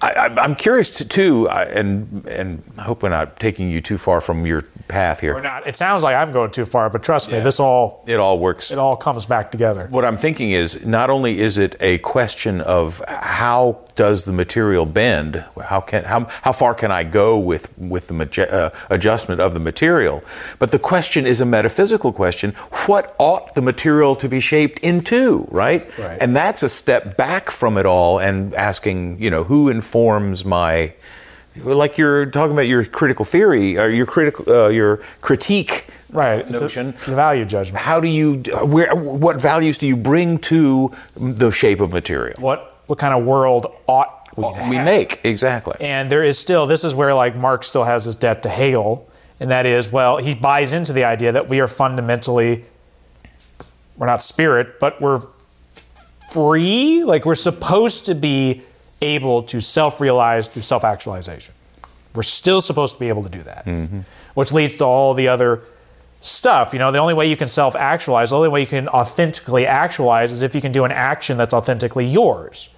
I, 0.00 0.10
I, 0.10 0.26
I'm 0.40 0.54
curious 0.54 0.90
to, 0.96 1.04
too, 1.04 1.48
I, 1.48 1.64
and 1.64 2.24
and 2.28 2.62
I 2.78 2.82
hope 2.82 3.02
we're 3.02 3.08
not 3.08 3.40
taking 3.40 3.70
you 3.70 3.80
too 3.80 3.98
far 3.98 4.20
from 4.20 4.46
your 4.46 4.62
path 4.88 5.20
here. 5.20 5.34
Or 5.34 5.40
not. 5.40 5.66
It 5.66 5.76
sounds 5.76 6.02
like 6.02 6.14
I'm 6.16 6.32
going 6.32 6.50
too 6.50 6.64
far, 6.64 6.90
but 6.90 7.02
trust 7.02 7.30
me, 7.32 7.40
this 7.40 7.58
all 7.60 8.04
It 8.06 8.16
all 8.18 8.38
works 8.38 8.70
it 8.70 8.78
all 8.78 8.96
comes 8.96 9.26
back 9.26 9.50
together. 9.50 9.86
what 9.90 10.04
I'm 10.04 10.16
thinking 10.16 10.50
is 10.52 10.84
not 10.84 11.08
only 11.10 11.40
is 11.40 11.56
it 11.58 11.76
a 11.80 11.98
question 11.98 12.60
of 12.60 13.02
how 13.08 13.78
does 13.94 14.24
the 14.24 14.32
material 14.32 14.86
bend, 14.86 15.44
how 15.68 15.80
can 15.80 16.04
how, 16.04 16.26
how 16.42 16.52
far 16.52 16.74
can 16.74 16.90
I 16.90 17.04
go 17.04 17.38
with 17.38 17.70
with 17.78 18.08
the 18.08 18.14
maje- 18.14 18.50
uh, 18.50 18.70
adjustment 18.90 19.40
of 19.40 19.54
the 19.54 19.60
material, 19.60 20.22
but 20.58 20.70
the 20.70 20.78
question 20.78 21.26
is 21.26 21.40
a 21.40 21.46
metaphysical 21.46 22.12
question: 22.12 22.52
what 22.86 23.14
ought 23.18 23.54
the 23.54 23.62
material 23.62 24.16
to 24.16 24.28
be 24.28 24.40
shaped 24.40 24.78
into, 24.80 25.46
right? 25.50 25.86
Right. 25.98 26.18
And 26.20 26.34
that's 26.36 26.62
a 26.62 26.68
step 26.82 27.16
back 27.16 27.50
from 27.50 27.78
it 27.78 27.86
all 27.86 28.18
and 28.18 28.54
asking, 28.54 29.20
you 29.22 29.30
know, 29.30 29.44
who 29.44 29.68
informs 29.68 30.44
my 30.44 30.92
like 31.56 31.98
you're 31.98 32.26
talking 32.26 32.52
about 32.52 32.66
your 32.66 32.84
critical 32.84 33.24
theory 33.24 33.78
or 33.78 33.88
your 33.88 34.06
critical 34.06 34.42
uh, 34.50 34.68
your 34.68 34.96
critique 35.20 35.86
Right. 36.10 36.46
It's 36.46 36.60
a, 36.60 36.64
notion 36.64 36.88
it's 36.88 37.08
a 37.08 37.14
value 37.14 37.44
judgment. 37.46 37.78
how 37.78 38.00
do 38.00 38.08
you 38.08 38.42
where 38.74 38.94
what 38.94 39.40
values 39.40 39.78
do 39.78 39.86
you 39.86 39.96
bring 39.96 40.38
to 40.52 40.92
the 41.16 41.50
shape 41.50 41.80
of 41.80 41.90
material 41.90 42.36
What 42.38 42.60
what 42.86 42.98
kind 42.98 43.14
of 43.14 43.24
world 43.24 43.66
ought 43.86 44.22
we 44.36 44.44
we 44.70 44.78
make 44.78 45.20
exactly 45.24 45.76
And 45.80 46.10
there 46.10 46.24
is 46.24 46.38
still, 46.38 46.66
this 46.66 46.84
is 46.84 46.94
where 46.94 47.14
like 47.14 47.36
Marx 47.36 47.66
still 47.66 47.84
has 47.84 48.04
his 48.04 48.16
debt 48.16 48.42
to 48.44 48.48
Hegel, 48.48 49.08
and 49.40 49.50
that 49.50 49.66
is, 49.66 49.92
well, 49.92 50.16
he 50.18 50.34
buys 50.34 50.72
into 50.72 50.92
the 50.92 51.04
idea 51.04 51.32
that 51.32 51.48
we 51.48 51.60
are 51.60 51.68
fundamentally, 51.68 52.64
we're 53.96 54.06
not 54.06 54.22
spirit, 54.22 54.80
but 54.80 55.00
we're 55.00 55.20
free. 56.32 57.04
Like 57.04 57.24
we're 57.24 57.34
supposed 57.34 58.06
to 58.06 58.14
be 58.14 58.62
able 59.00 59.42
to 59.44 59.60
self 59.60 60.00
realize 60.00 60.48
through 60.48 60.62
self 60.62 60.84
actualization. 60.84 61.54
We're 62.14 62.22
still 62.22 62.60
supposed 62.60 62.94
to 62.94 63.00
be 63.00 63.08
able 63.08 63.22
to 63.22 63.30
do 63.30 63.42
that, 63.42 63.64
mm-hmm. 63.64 64.00
which 64.34 64.52
leads 64.52 64.76
to 64.78 64.84
all 64.84 65.14
the 65.14 65.28
other 65.28 65.62
stuff. 66.20 66.72
You 66.72 66.78
know, 66.78 66.92
the 66.92 66.98
only 66.98 67.14
way 67.14 67.28
you 67.28 67.36
can 67.36 67.48
self 67.48 67.74
actualize, 67.76 68.30
the 68.30 68.36
only 68.36 68.48
way 68.48 68.60
you 68.60 68.66
can 68.66 68.88
authentically 68.88 69.66
actualize 69.66 70.32
is 70.32 70.42
if 70.42 70.54
you 70.54 70.60
can 70.60 70.72
do 70.72 70.84
an 70.84 70.92
action 70.92 71.36
that's 71.36 71.54
authentically 71.54 72.06
yours. 72.06 72.68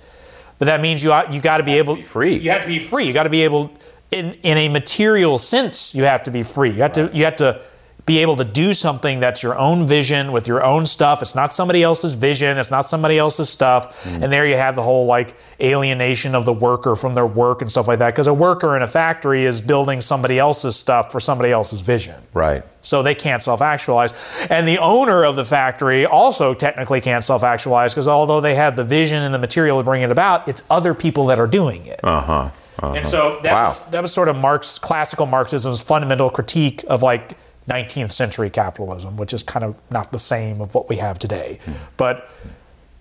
But 0.59 0.67
that 0.67 0.81
means 0.81 1.03
you 1.03 1.13
you 1.31 1.41
got 1.41 1.59
to 1.59 1.65
be 1.65 1.75
able 1.75 1.97
free. 2.03 2.37
You 2.37 2.51
have 2.51 2.63
to 2.63 2.69
be 2.69 2.79
free. 2.79 3.07
You 3.07 3.13
got 3.13 3.25
to 3.25 3.31
be 3.31 3.43
able, 3.43 3.73
in 4.11 4.35
in 4.43 4.57
a 4.57 4.69
material 4.69 5.37
sense, 5.39 5.95
you 5.95 6.05
have 6.05 6.23
to 6.25 6.31
be 6.31 6.43
free. 6.43 6.71
You 6.71 6.83
have 6.83 6.93
to 6.93 7.11
you 7.13 7.25
have 7.25 7.37
to 7.37 7.61
be 8.07 8.19
able 8.19 8.37
to 8.37 8.45
do 8.45 8.75
something 8.75 9.19
that's 9.21 9.43
your 9.43 9.57
own 9.57 9.87
vision 9.87 10.31
with 10.33 10.47
your 10.47 10.63
own 10.63 10.85
stuff. 10.85 11.23
It's 11.23 11.35
not 11.35 11.55
somebody 11.55 11.83
else's 11.83 12.13
vision. 12.13 12.59
It's 12.59 12.71
not 12.71 12.83
somebody 12.85 13.17
else's 13.19 13.49
stuff. 13.49 14.07
And 14.07 14.31
there 14.31 14.47
you 14.47 14.57
have 14.57 14.75
the 14.75 14.83
whole 14.83 15.07
like 15.07 15.35
alienation 15.59 16.35
of 16.35 16.45
the 16.45 16.53
worker 16.53 16.97
from 16.97 17.15
their 17.15 17.27
work 17.27 17.63
and 17.63 17.71
stuff 17.71 17.89
like 17.89 18.01
that. 18.01 18.11
Because 18.13 18.27
a 18.27 18.35
worker 18.35 18.77
in 18.77 18.83
a 18.83 18.87
factory 18.87 19.45
is 19.47 19.63
building 19.63 20.03
somebody 20.03 20.39
else's 20.39 20.77
stuff 20.77 21.11
for 21.11 21.19
somebody 21.19 21.51
else's 21.51 21.81
vision. 21.81 22.17
right 22.35 22.63
So 22.83 23.03
they 23.03 23.15
can't 23.15 23.41
self 23.41 23.63
actualize. 23.63 24.13
And 24.51 24.69
the 24.69 24.79
owner 24.79 25.25
of 25.25 25.37
the 25.37 25.45
factory 25.47 26.05
also 26.05 26.53
technically 26.53 27.01
can't 27.01 27.25
self 27.25 27.43
actualize 27.43 27.95
because 27.95 28.07
although 28.09 28.43
they 28.43 28.55
have 28.55 28.77
the 28.77 28.85
vision 28.85 29.23
and 29.23 29.33
the 29.33 29.39
material 29.39 29.79
to 29.79 29.85
bring 29.85 30.03
it 30.03 30.11
about, 30.11 30.47
it's 30.47 30.71
other 30.71 30.93
people 30.93 31.25
that 31.27 31.39
are 31.39 31.47
doing 31.47 31.87
it. 31.87 32.01
uh-huh, 32.05 32.51
uh-huh. 32.81 32.93
And 32.97 33.07
so 33.07 33.39
that, 33.45 33.53
Wow. 33.53 33.69
was, 33.69 33.79
that 33.93 34.03
was 34.03 34.13
sort 34.13 34.29
of 34.29 34.37
Marx, 34.37 34.79
classical 34.79 35.25
Marxism's 35.27 35.81
fundamental 35.81 36.29
critique 36.29 36.85
of 36.89 37.03
like 37.03 37.33
19th 37.69 38.11
century 38.11 38.51
capitalism, 38.51 39.17
which 39.17 39.33
is 39.33 39.43
kind 39.43 39.65
of 39.65 39.79
not 39.91 40.13
the 40.13 40.19
same 40.19 40.61
of 40.61 40.75
what 40.75 40.89
we 40.89 40.97
have 40.97 41.19
today. 41.19 41.59
But 41.97 42.29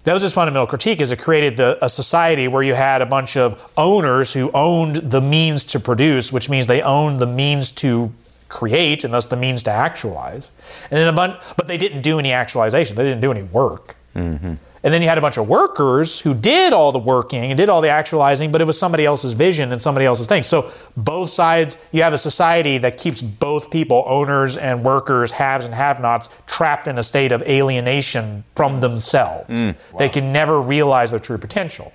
that 0.04 0.14
was 0.14 0.22
his 0.22 0.34
fundamental 0.34 0.68
critique 0.68 1.00
is 1.00 1.12
it 1.12 1.20
created 1.20 1.58
the, 1.58 1.78
a 1.84 1.90
society 1.90 2.48
where 2.48 2.64
you 2.64 2.74
had 2.74 3.02
a 3.02 3.06
bunch 3.06 3.38
of 3.38 3.72
owners 3.78 4.34
who 4.34 4.52
owned 4.52 4.98
the 4.98 5.22
means 5.22 5.64
to 5.66 5.80
produce, 5.80 6.32
which 6.32 6.50
means 6.50 6.68
they 6.68 6.82
owned 6.82 7.20
the 7.20 7.26
means 7.26 7.72
to 7.72 8.12
create 8.50 9.04
and 9.04 9.14
thus 9.14 9.26
the 9.28 9.36
means 9.36 9.64
to 9.64 9.72
actualize. 9.72 10.52
And 10.92 10.98
then 10.98 11.08
a 11.08 11.14
bunch, 11.14 11.42
but 11.58 11.68
they 11.68 11.78
didn't 11.78 12.02
do 12.02 12.20
any 12.20 12.32
actualization. 12.32 12.96
They 12.96 13.04
didn't 13.04 13.22
do 13.22 13.32
any 13.32 13.44
work. 13.44 13.96
Mm-hmm. 14.16 14.54
And 14.84 14.94
then 14.94 15.02
you 15.02 15.08
had 15.08 15.18
a 15.18 15.22
bunch 15.22 15.38
of 15.38 15.48
workers 15.48 16.20
who 16.20 16.34
did 16.34 16.74
all 16.74 16.92
the 16.92 17.00
working 17.00 17.52
and 17.52 17.58
did 17.58 17.70
all 17.70 17.80
the 17.80 17.88
actualizing, 17.88 18.52
but 18.52 18.60
it 18.60 18.66
was 18.66 18.78
somebody 18.78 19.06
else's 19.06 19.32
vision 19.32 19.72
and 19.72 19.82
somebody 19.82 20.06
else's 20.06 20.28
thing. 20.28 20.44
So 20.44 20.72
both 20.98 21.30
sides, 21.30 21.78
you 21.94 22.04
have 22.04 22.12
a 22.12 22.18
society 22.18 22.78
that 22.80 22.98
keeps 22.98 23.22
both 23.22 23.72
people, 23.72 24.04
owners 24.06 24.58
and 24.58 24.84
workers, 24.84 25.32
haves 25.32 25.66
and 25.66 25.74
have-nots, 25.74 26.38
trapped 26.48 26.88
in 26.90 26.98
a 26.98 27.04
state 27.04 27.32
of 27.32 27.42
alienation 27.44 28.44
from 28.56 28.82
themselves. 28.82 29.50
Mm, 29.50 29.98
they 29.98 30.10
can 30.10 30.34
never 30.34 30.60
realize 30.60 31.12
their 31.12 31.20
true 31.20 31.38
potential. 31.38 31.94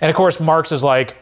And 0.00 0.10
of 0.10 0.16
course, 0.16 0.40
Marx 0.40 0.72
is 0.72 0.82
like, 0.82 1.16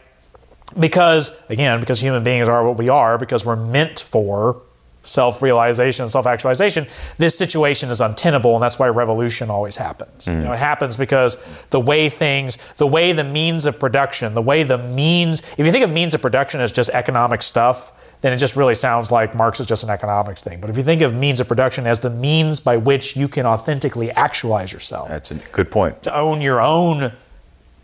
because 0.79 1.39
again, 1.49 1.79
because 1.79 1.99
human 2.01 2.23
beings 2.23 2.49
are 2.49 2.65
what 2.65 2.79
we 2.79 2.89
are, 2.89 3.19
because 3.19 3.45
we're 3.45 3.55
meant 3.55 3.99
for 3.99 4.61
self-realization, 5.05 6.07
self-actualization, 6.07 6.87
this 7.17 7.37
situation 7.37 7.89
is 7.89 8.01
untenable, 8.01 8.55
and 8.55 8.63
that's 8.63 8.79
why 8.79 8.87
revolution 8.89 9.49
always 9.49 9.77
happens. 9.77 10.27
You 10.27 10.33
know, 10.33 10.53
it 10.53 10.59
happens 10.59 10.97
because 10.97 11.65
the 11.67 11.79
way 11.79 12.09
things, 12.09 12.57
the 12.77 12.87
way 12.87 13.13
the 13.13 13.23
means 13.23 13.65
of 13.65 13.79
production, 13.79 14.33
the 14.33 14.41
way 14.41 14.63
the 14.63 14.77
means, 14.77 15.41
if 15.57 15.65
you 15.65 15.71
think 15.71 15.83
of 15.83 15.91
means 15.91 16.13
of 16.13 16.21
production 16.21 16.61
as 16.61 16.71
just 16.71 16.89
economic 16.89 17.41
stuff, 17.41 17.93
then 18.21 18.33
it 18.33 18.37
just 18.37 18.55
really 18.55 18.75
sounds 18.75 19.11
like 19.11 19.35
Marx 19.35 19.59
is 19.59 19.67
just 19.67 19.83
an 19.83 19.89
economics 19.89 20.41
thing. 20.41 20.59
But 20.59 20.69
if 20.69 20.77
you 20.77 20.83
think 20.83 21.01
of 21.01 21.13
means 21.13 21.39
of 21.39 21.47
production 21.47 21.85
as 21.85 21.99
the 21.99 22.09
means 22.09 22.59
by 22.59 22.77
which 22.77 23.15
you 23.15 23.27
can 23.27 23.45
authentically 23.45 24.09
actualize 24.11 24.71
yourself, 24.73 25.09
that's 25.09 25.31
a 25.31 25.35
good 25.35 25.69
point 25.69 26.01
to 26.03 26.15
own 26.15 26.41
your 26.41 26.59
own 26.61 27.13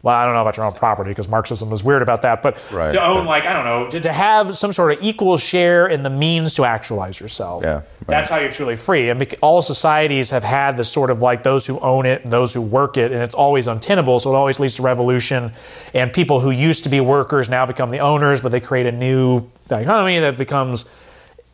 well 0.03 0.15
i 0.15 0.25
don't 0.25 0.33
know 0.33 0.41
about 0.41 0.57
your 0.57 0.65
own 0.65 0.73
property 0.73 1.11
because 1.11 1.27
marxism 1.29 1.71
is 1.71 1.83
weird 1.83 2.01
about 2.01 2.21
that 2.23 2.41
but 2.41 2.57
Right. 2.71 2.91
to 2.91 3.03
own 3.03 3.25
like 3.25 3.45
i 3.45 3.53
don't 3.53 3.65
know 3.65 3.89
to, 3.89 3.99
to 3.99 4.11
have 4.11 4.55
some 4.55 4.73
sort 4.73 4.91
of 4.93 4.99
equal 5.01 5.37
share 5.37 5.87
in 5.87 6.03
the 6.03 6.09
means 6.09 6.53
to 6.55 6.65
actualize 6.65 7.19
yourself 7.19 7.63
Yeah, 7.63 7.73
right. 7.75 7.85
that's 8.07 8.29
how 8.29 8.37
you're 8.39 8.51
truly 8.51 8.75
free 8.75 9.09
and 9.09 9.21
all 9.41 9.61
societies 9.61 10.29
have 10.31 10.43
had 10.43 10.77
this 10.77 10.89
sort 10.91 11.09
of 11.11 11.21
like 11.21 11.43
those 11.43 11.67
who 11.67 11.79
own 11.79 12.05
it 12.05 12.23
and 12.23 12.31
those 12.33 12.53
who 12.53 12.61
work 12.61 12.97
it 12.97 13.11
and 13.11 13.21
it's 13.21 13.35
always 13.35 13.67
untenable 13.67 14.19
so 14.19 14.31
it 14.33 14.35
always 14.35 14.59
leads 14.59 14.75
to 14.75 14.81
revolution 14.81 15.51
and 15.93 16.11
people 16.13 16.39
who 16.39 16.51
used 16.51 16.83
to 16.83 16.89
be 16.89 16.99
workers 16.99 17.49
now 17.49 17.65
become 17.65 17.89
the 17.89 17.99
owners 17.99 18.41
but 18.41 18.51
they 18.51 18.59
create 18.59 18.85
a 18.85 18.91
new 18.91 19.45
economy 19.69 20.19
that 20.19 20.37
becomes 20.37 20.89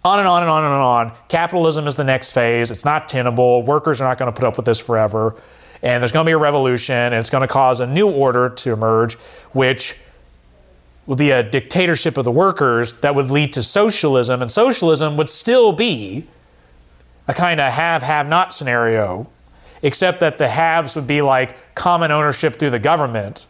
on 0.05 0.19
and 0.19 0.27
on 0.27 0.41
and 0.41 0.49
on 0.49 0.63
and 0.63 0.73
on. 0.73 1.11
Capitalism 1.27 1.85
is 1.85 1.97
the 1.97 2.03
next 2.03 2.31
phase. 2.31 2.71
It's 2.71 2.85
not 2.85 3.09
tenable. 3.09 3.63
Workers 3.63 3.99
are 3.99 4.07
not 4.07 4.17
going 4.17 4.31
to 4.31 4.39
put 4.39 4.47
up 4.47 4.55
with 4.55 4.65
this 4.65 4.79
forever. 4.79 5.35
And 5.81 6.01
there's 6.01 6.11
going 6.11 6.25
to 6.25 6.29
be 6.29 6.33
a 6.33 6.37
revolution, 6.37 6.95
and 6.95 7.15
it's 7.15 7.29
going 7.29 7.41
to 7.41 7.47
cause 7.47 7.79
a 7.79 7.87
new 7.87 8.09
order 8.09 8.49
to 8.49 8.73
emerge, 8.73 9.15
which 9.53 9.99
would 11.05 11.17
be 11.17 11.31
a 11.31 11.41
dictatorship 11.41 12.17
of 12.17 12.25
the 12.25 12.31
workers 12.31 12.93
that 13.01 13.15
would 13.15 13.31
lead 13.31 13.53
to 13.53 13.63
socialism. 13.63 14.41
And 14.41 14.51
socialism 14.51 15.17
would 15.17 15.29
still 15.29 15.71
be 15.71 16.25
a 17.27 17.33
kind 17.33 17.59
of 17.59 17.71
have 17.71 18.01
have 18.01 18.27
not 18.27 18.53
scenario, 18.53 19.29
except 19.81 20.19
that 20.19 20.37
the 20.37 20.47
haves 20.47 20.95
would 20.95 21.07
be 21.07 21.21
like 21.21 21.75
common 21.75 22.11
ownership 22.11 22.55
through 22.55 22.71
the 22.71 22.79
government. 22.79 23.47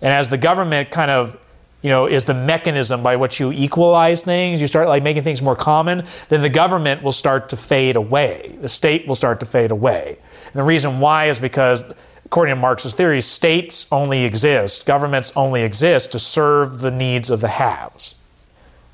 And 0.00 0.12
as 0.12 0.28
the 0.28 0.38
government 0.38 0.90
kind 0.90 1.10
of, 1.10 1.38
you 1.82 1.90
know, 1.90 2.06
is 2.06 2.24
the 2.24 2.34
mechanism 2.34 3.02
by 3.02 3.16
which 3.16 3.40
you 3.40 3.52
equalize 3.52 4.22
things, 4.22 4.60
you 4.60 4.66
start 4.66 4.88
like 4.88 5.02
making 5.02 5.22
things 5.22 5.42
more 5.42 5.56
common, 5.56 6.04
then 6.28 6.42
the 6.42 6.48
government 6.48 7.02
will 7.02 7.12
start 7.12 7.48
to 7.50 7.56
fade 7.56 7.96
away. 7.96 8.56
The 8.60 8.68
state 8.68 9.06
will 9.06 9.14
start 9.14 9.40
to 9.40 9.46
fade 9.46 9.70
away. 9.70 10.18
And 10.52 10.60
the 10.60 10.62
reason 10.62 11.00
why 11.00 11.26
is 11.26 11.38
because, 11.38 11.92
according 12.24 12.54
to 12.54 12.60
Marx's 12.60 12.94
theory, 12.94 13.20
states 13.20 13.90
only 13.90 14.24
exist, 14.24 14.86
governments 14.86 15.32
only 15.36 15.62
exist 15.62 16.12
to 16.12 16.18
serve 16.18 16.80
the 16.80 16.90
needs 16.90 17.30
of 17.30 17.40
the 17.40 17.48
haves. 17.48 18.14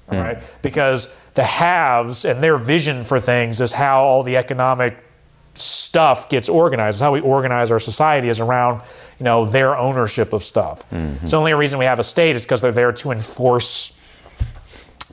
All 0.09 0.19
hmm. 0.19 0.25
right? 0.25 0.59
Because 0.63 1.15
the 1.35 1.45
haves 1.45 2.25
and 2.25 2.43
their 2.43 2.57
vision 2.57 3.05
for 3.05 3.19
things 3.19 3.61
is 3.61 3.73
how 3.73 4.03
all 4.03 4.23
the 4.23 4.37
economic 4.37 5.05
stuff 5.55 6.29
gets 6.29 6.49
organized. 6.49 6.97
It's 6.97 7.01
how 7.01 7.13
we 7.13 7.21
organize 7.21 7.71
our 7.71 7.79
society 7.79 8.29
is 8.29 8.41
around, 8.41 8.83
you 9.19 9.25
know, 9.25 9.45
their 9.45 9.77
ownership 9.77 10.33
of 10.33 10.45
stuff. 10.45 10.89
Mm-hmm. 10.91 11.27
So 11.27 11.31
the 11.31 11.37
only 11.37 11.55
reason 11.55 11.79
we 11.79 11.85
have 11.85 11.99
a 11.99 12.05
state 12.05 12.37
is 12.37 12.45
because 12.45 12.63
they're 12.63 12.73
there 12.73 12.93
to 12.93 13.11
enforce 13.11 13.98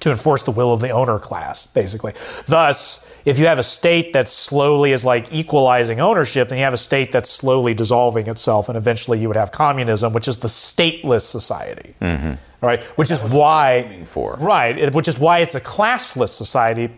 to 0.06 0.12
enforce 0.12 0.44
the 0.44 0.52
will 0.52 0.72
of 0.72 0.82
the 0.82 0.92
owner 0.92 1.18
class, 1.18 1.66
basically. 1.66 2.14
Thus, 2.46 3.12
if 3.26 3.40
you 3.40 3.48
have 3.48 3.58
a 3.58 3.64
state 3.64 4.14
that 4.14 4.28
slowly 4.28 4.92
is 4.92 5.04
like 5.04 5.34
equalizing 5.34 6.00
ownership, 6.00 6.50
then 6.50 6.60
you 6.60 6.64
have 6.64 6.76
a 6.76 6.78
state 6.78 7.12
that's 7.12 7.28
slowly 7.28 7.74
dissolving 7.74 8.28
itself, 8.28 8.70
and 8.70 8.78
eventually 8.78 9.20
you 9.20 9.28
would 9.28 9.36
have 9.36 9.52
communism, 9.52 10.14
which 10.14 10.28
is 10.28 10.38
the 10.38 10.48
stateless 10.48 11.22
society. 11.22 11.96
Mm-hmm. 12.00 12.34
Right, 12.62 12.84
which 13.00 13.10
is 13.10 13.24
why 13.24 14.06
right, 14.16 14.94
which 14.94 15.08
is 15.08 15.18
why 15.18 15.40
it's 15.40 15.56
a 15.56 15.62
classless 15.62 16.30
society. 16.30 16.92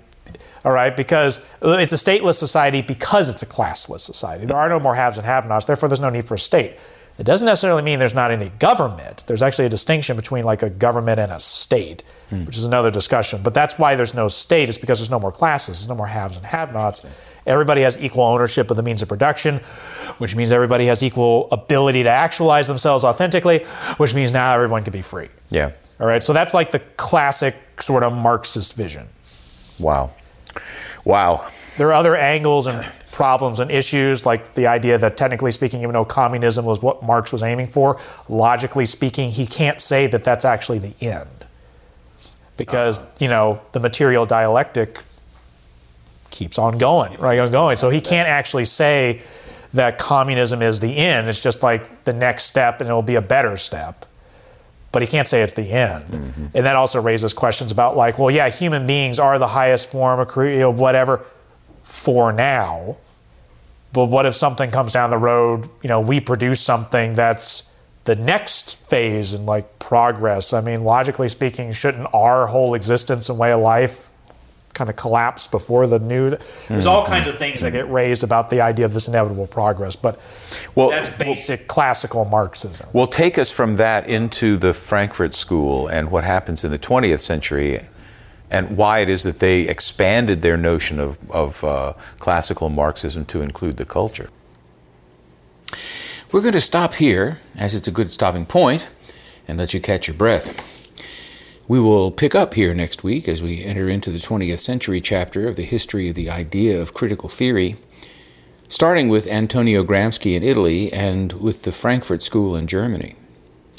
All 0.65 0.73
right, 0.73 0.95
because 0.95 1.45
it's 1.61 1.93
a 1.93 1.95
stateless 1.95 2.35
society 2.35 2.81
because 2.81 3.29
it's 3.29 3.41
a 3.41 3.45
classless 3.45 4.01
society. 4.01 4.45
There 4.45 4.57
are 4.57 4.67
no 4.67 4.81
more 4.81 4.95
haves 4.95 5.17
and 5.17 5.25
have-nots. 5.25 5.65
Therefore, 5.65 5.87
there's 5.87 6.01
no 6.01 6.09
need 6.09 6.25
for 6.25 6.33
a 6.33 6.39
state. 6.39 6.77
It 7.17 7.25
doesn't 7.25 7.45
necessarily 7.45 7.81
mean 7.81 7.97
there's 7.97 8.13
not 8.13 8.29
any 8.29 8.49
government. 8.59 9.23
There's 9.25 9.41
actually 9.41 9.65
a 9.65 9.69
distinction 9.69 10.15
between 10.15 10.43
like 10.43 10.61
a 10.61 10.69
government 10.69 11.19
and 11.19 11.31
a 11.31 11.39
state, 11.39 12.03
hmm. 12.29 12.45
which 12.45 12.57
is 12.57 12.63
another 12.63 12.91
discussion. 12.91 13.41
But 13.43 13.53
that's 13.53 13.79
why 13.79 13.95
there's 13.95 14.13
no 14.13 14.27
state, 14.27 14.69
is 14.69 14.77
because 14.77 14.99
there's 14.99 15.09
no 15.09 15.19
more 15.19 15.31
classes, 15.31 15.79
there's 15.79 15.89
no 15.89 15.95
more 15.95 16.07
haves 16.07 16.37
and 16.37 16.45
have 16.45 16.73
nots. 16.73 17.03
Everybody 17.47 17.81
has 17.81 17.97
equal 17.99 18.25
ownership 18.25 18.69
of 18.69 18.77
the 18.77 18.83
means 18.83 19.01
of 19.01 19.07
production, 19.07 19.57
which 20.19 20.35
means 20.35 20.51
everybody 20.51 20.85
has 20.87 21.01
equal 21.01 21.47
ability 21.51 22.03
to 22.03 22.09
actualize 22.09 22.67
themselves 22.67 23.03
authentically, 23.03 23.63
which 23.97 24.13
means 24.13 24.33
now 24.33 24.53
everyone 24.53 24.83
can 24.83 24.91
be 24.91 25.01
free. 25.01 25.29
Yeah. 25.49 25.71
All 25.99 26.05
right. 26.05 26.21
So 26.21 26.33
that's 26.33 26.53
like 26.53 26.71
the 26.71 26.79
classic 26.97 27.55
sort 27.81 28.03
of 28.03 28.13
Marxist 28.13 28.75
vision. 28.75 29.07
Wow. 29.79 30.11
Wow. 31.05 31.47
There 31.77 31.87
are 31.87 31.93
other 31.93 32.15
angles 32.15 32.67
and 32.67 32.85
problems 33.17 33.59
and 33.59 33.71
issues, 33.71 34.27
like 34.27 34.53
the 34.53 34.67
idea 34.67 34.95
that 34.95 35.17
technically 35.17 35.49
speaking, 35.49 35.81
even 35.81 35.93
though 35.93 36.05
communism 36.05 36.65
was 36.65 36.83
what 36.83 37.01
Marx 37.01 37.33
was 37.33 37.41
aiming 37.41 37.65
for, 37.65 37.99
logically 38.29 38.85
speaking, 38.85 39.31
he 39.31 39.47
can't 39.47 39.81
say 39.81 40.05
that 40.05 40.23
that's 40.23 40.45
actually 40.45 40.77
the 40.77 40.93
end. 41.01 41.27
Because, 42.57 43.01
uh-huh. 43.01 43.15
you 43.19 43.27
know, 43.27 43.59
the 43.71 43.79
material 43.79 44.27
dialectic 44.27 44.99
keeps 46.29 46.59
on 46.59 46.77
going, 46.77 47.17
right? 47.17 47.39
On 47.39 47.51
going. 47.51 47.75
So 47.75 47.89
he 47.89 48.01
can't 48.01 48.29
actually 48.29 48.65
say 48.65 49.23
that 49.73 49.97
communism 49.97 50.61
is 50.61 50.79
the 50.79 50.95
end. 50.95 51.27
It's 51.27 51.41
just 51.41 51.63
like 51.63 51.87
the 52.03 52.13
next 52.13 52.43
step 52.43 52.81
and 52.81 52.87
it'll 52.87 53.01
be 53.01 53.15
a 53.15 53.21
better 53.21 53.57
step. 53.57 54.05
But 54.91 55.01
he 55.01 55.07
can't 55.07 55.27
say 55.27 55.41
it's 55.41 55.53
the 55.53 55.71
end. 55.71 56.05
Mm-hmm. 56.05 56.45
And 56.53 56.65
that 56.67 56.75
also 56.75 57.01
raises 57.01 57.33
questions 57.33 57.71
about, 57.71 57.97
like, 57.97 58.19
well, 58.19 58.29
yeah, 58.29 58.47
human 58.49 58.85
beings 58.85 59.17
are 59.17 59.39
the 59.39 59.47
highest 59.47 59.89
form 59.89 60.19
of, 60.19 60.35
you 60.37 60.59
know, 60.59 60.69
whatever 60.69 61.25
for 61.83 62.31
now. 62.31 62.97
But 63.93 64.05
what 64.05 64.25
if 64.25 64.35
something 64.35 64.71
comes 64.71 64.93
down 64.93 65.09
the 65.09 65.17
road, 65.17 65.69
you 65.81 65.89
know, 65.89 66.01
we 66.01 66.19
produce 66.19 66.61
something 66.61 67.13
that's 67.13 67.69
the 68.03 68.15
next 68.15 68.75
phase 68.75 69.33
in 69.33 69.45
like 69.45 69.79
progress? 69.79 70.53
I 70.53 70.61
mean, 70.61 70.83
logically 70.83 71.27
speaking, 71.27 71.71
shouldn't 71.71 72.07
our 72.13 72.47
whole 72.47 72.73
existence 72.73 73.29
and 73.29 73.39
way 73.39 73.51
of 73.51 73.61
life 73.61 74.11
kind 74.77 74.89
of 74.89 74.95
collapse 74.95 75.47
before 75.47 75.87
the 75.87 75.99
new. 75.99 76.29
There's 76.29 76.41
mm-hmm. 76.41 76.87
all 76.87 77.05
kinds 77.05 77.27
of 77.27 77.37
things 77.37 77.61
that 77.61 77.71
get 77.71 77.89
raised 77.89 78.23
about 78.23 78.49
the 78.49 78.61
idea 78.61 78.85
of 78.85 78.93
this 78.93 79.07
inevitable 79.07 79.47
progress, 79.47 79.95
but 79.95 80.19
well, 80.75 80.89
that's 80.89 81.09
basic 81.09 81.61
well, 81.61 81.67
classical 81.67 82.25
Marxism. 82.25 82.87
Well, 82.93 83.07
take 83.07 83.37
us 83.37 83.49
from 83.49 83.75
that 83.77 84.07
into 84.07 84.55
the 84.57 84.73
Frankfurt 84.73 85.33
School 85.33 85.87
and 85.87 86.11
what 86.11 86.23
happens 86.23 86.63
in 86.63 86.71
the 86.71 86.79
20th 86.79 87.21
century 87.21 87.81
and 88.49 88.77
why 88.77 88.99
it 88.99 89.09
is 89.09 89.23
that 89.23 89.39
they 89.39 89.61
expanded 89.61 90.41
their 90.41 90.57
notion 90.57 90.99
of, 90.99 91.17
of 91.31 91.63
uh, 91.63 91.93
classical 92.19 92.69
Marxism 92.69 93.25
to 93.25 93.41
include 93.41 93.77
the 93.77 93.85
culture. 93.85 94.29
We're 96.31 96.41
going 96.41 96.53
to 96.53 96.61
stop 96.61 96.95
here, 96.95 97.39
as 97.59 97.73
it's 97.75 97.87
a 97.87 97.91
good 97.91 98.11
stopping 98.11 98.45
point, 98.45 98.85
and 99.47 99.57
let 99.57 99.73
you 99.73 99.79
catch 99.79 100.07
your 100.07 100.15
breath. 100.15 100.61
We 101.67 101.79
will 101.79 102.11
pick 102.11 102.33
up 102.33 102.53
here 102.53 102.73
next 102.73 103.03
week 103.03 103.27
as 103.27 103.41
we 103.41 103.63
enter 103.63 103.89
into 103.89 104.09
the 104.09 104.19
20th 104.19 104.59
century 104.59 105.01
chapter 105.01 105.47
of 105.47 105.57
the 105.57 105.63
history 105.63 106.07
of 106.07 106.15
the 106.15 106.29
idea 106.29 106.81
of 106.81 106.93
critical 106.93 107.27
theory, 107.27 107.75
starting 108.69 109.09
with 109.09 109.27
Antonio 109.27 109.83
Gramsci 109.83 110.35
in 110.35 110.43
Italy 110.43 110.91
and 110.93 111.33
with 111.33 111.63
the 111.63 111.73
Frankfurt 111.73 112.23
School 112.23 112.55
in 112.55 112.67
Germany. 112.67 113.15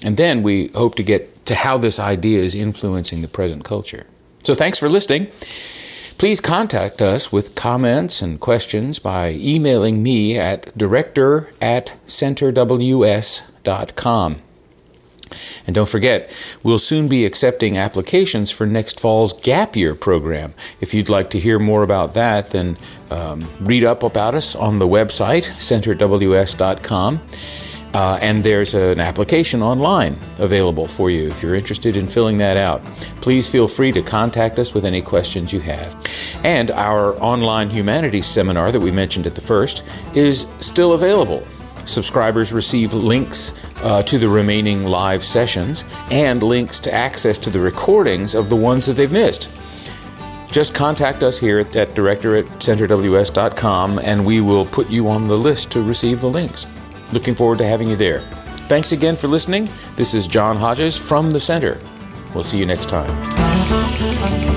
And 0.02 0.16
then 0.16 0.42
we 0.42 0.68
hope 0.68 0.94
to 0.96 1.02
get 1.02 1.46
to 1.46 1.54
how 1.54 1.78
this 1.78 1.98
idea 1.98 2.40
is 2.40 2.54
influencing 2.54 3.22
the 3.22 3.28
present 3.28 3.64
culture. 3.64 4.06
So 4.42 4.54
thanks 4.54 4.78
for 4.78 4.88
listening. 4.88 5.28
Please 6.18 6.40
contact 6.40 7.00
us 7.00 7.30
with 7.30 7.54
comments 7.54 8.20
and 8.22 8.40
questions 8.40 8.98
by 8.98 9.30
emailing 9.30 10.02
me 10.02 10.36
at 10.36 10.76
director 10.76 11.48
at 11.60 11.92
centerws.com. 12.08 13.42
And 15.66 15.74
don't 15.74 15.88
forget, 15.88 16.30
we'll 16.62 16.78
soon 16.78 17.06
be 17.06 17.24
accepting 17.24 17.76
applications 17.76 18.50
for 18.50 18.66
next 18.66 18.98
fall's 18.98 19.32
Gap 19.32 19.76
Year 19.76 19.94
program. 19.94 20.54
If 20.80 20.94
you'd 20.94 21.08
like 21.08 21.30
to 21.30 21.38
hear 21.38 21.58
more 21.58 21.82
about 21.82 22.14
that, 22.14 22.50
then 22.50 22.76
um, 23.10 23.48
read 23.60 23.84
up 23.84 24.02
about 24.02 24.34
us 24.34 24.56
on 24.56 24.78
the 24.78 24.88
website, 24.88 25.44
centerws.com. 25.44 27.20
Uh, 27.94 28.18
and 28.20 28.44
there's 28.44 28.74
an 28.74 29.00
application 29.00 29.62
online 29.62 30.18
available 30.38 30.86
for 30.86 31.10
you 31.10 31.28
if 31.28 31.42
you're 31.42 31.54
interested 31.54 31.96
in 31.96 32.06
filling 32.06 32.38
that 32.38 32.56
out. 32.56 32.84
Please 33.20 33.48
feel 33.48 33.66
free 33.66 33.92
to 33.92 34.02
contact 34.02 34.58
us 34.58 34.74
with 34.74 34.84
any 34.84 35.00
questions 35.00 35.52
you 35.52 35.60
have. 35.60 35.96
And 36.44 36.70
our 36.70 37.14
online 37.22 37.70
humanities 37.70 38.26
seminar 38.26 38.70
that 38.72 38.80
we 38.80 38.90
mentioned 38.90 39.26
at 39.26 39.34
the 39.34 39.40
first 39.40 39.82
is 40.14 40.46
still 40.60 40.92
available. 40.92 41.46
Subscribers 41.86 42.52
receive 42.52 42.92
links 42.92 43.52
uh, 43.82 44.02
to 44.02 44.18
the 44.18 44.28
remaining 44.28 44.84
live 44.84 45.24
sessions 45.24 45.84
and 46.10 46.42
links 46.42 46.80
to 46.80 46.92
access 46.92 47.38
to 47.38 47.50
the 47.50 47.58
recordings 47.58 48.34
of 48.34 48.50
the 48.50 48.56
ones 48.56 48.84
that 48.84 48.92
they've 48.94 49.10
missed. 49.10 49.48
Just 50.50 50.74
contact 50.74 51.22
us 51.22 51.38
here 51.38 51.58
at, 51.58 51.74
at 51.76 51.94
director 51.94 52.36
at 52.36 52.44
centerws.com 52.58 53.98
and 54.00 54.24
we 54.24 54.40
will 54.40 54.66
put 54.66 54.90
you 54.90 55.08
on 55.08 55.28
the 55.28 55.36
list 55.36 55.70
to 55.72 55.82
receive 55.82 56.20
the 56.20 56.28
links. 56.28 56.66
Looking 57.12 57.34
forward 57.34 57.58
to 57.58 57.66
having 57.66 57.88
you 57.88 57.96
there. 57.96 58.20
Thanks 58.68 58.92
again 58.92 59.16
for 59.16 59.28
listening. 59.28 59.68
This 59.96 60.14
is 60.14 60.26
John 60.26 60.56
Hodges 60.56 60.96
from 60.96 61.30
the 61.30 61.40
Center. 61.40 61.80
We'll 62.34 62.44
see 62.44 62.58
you 62.58 62.66
next 62.66 62.88
time. 62.88 64.47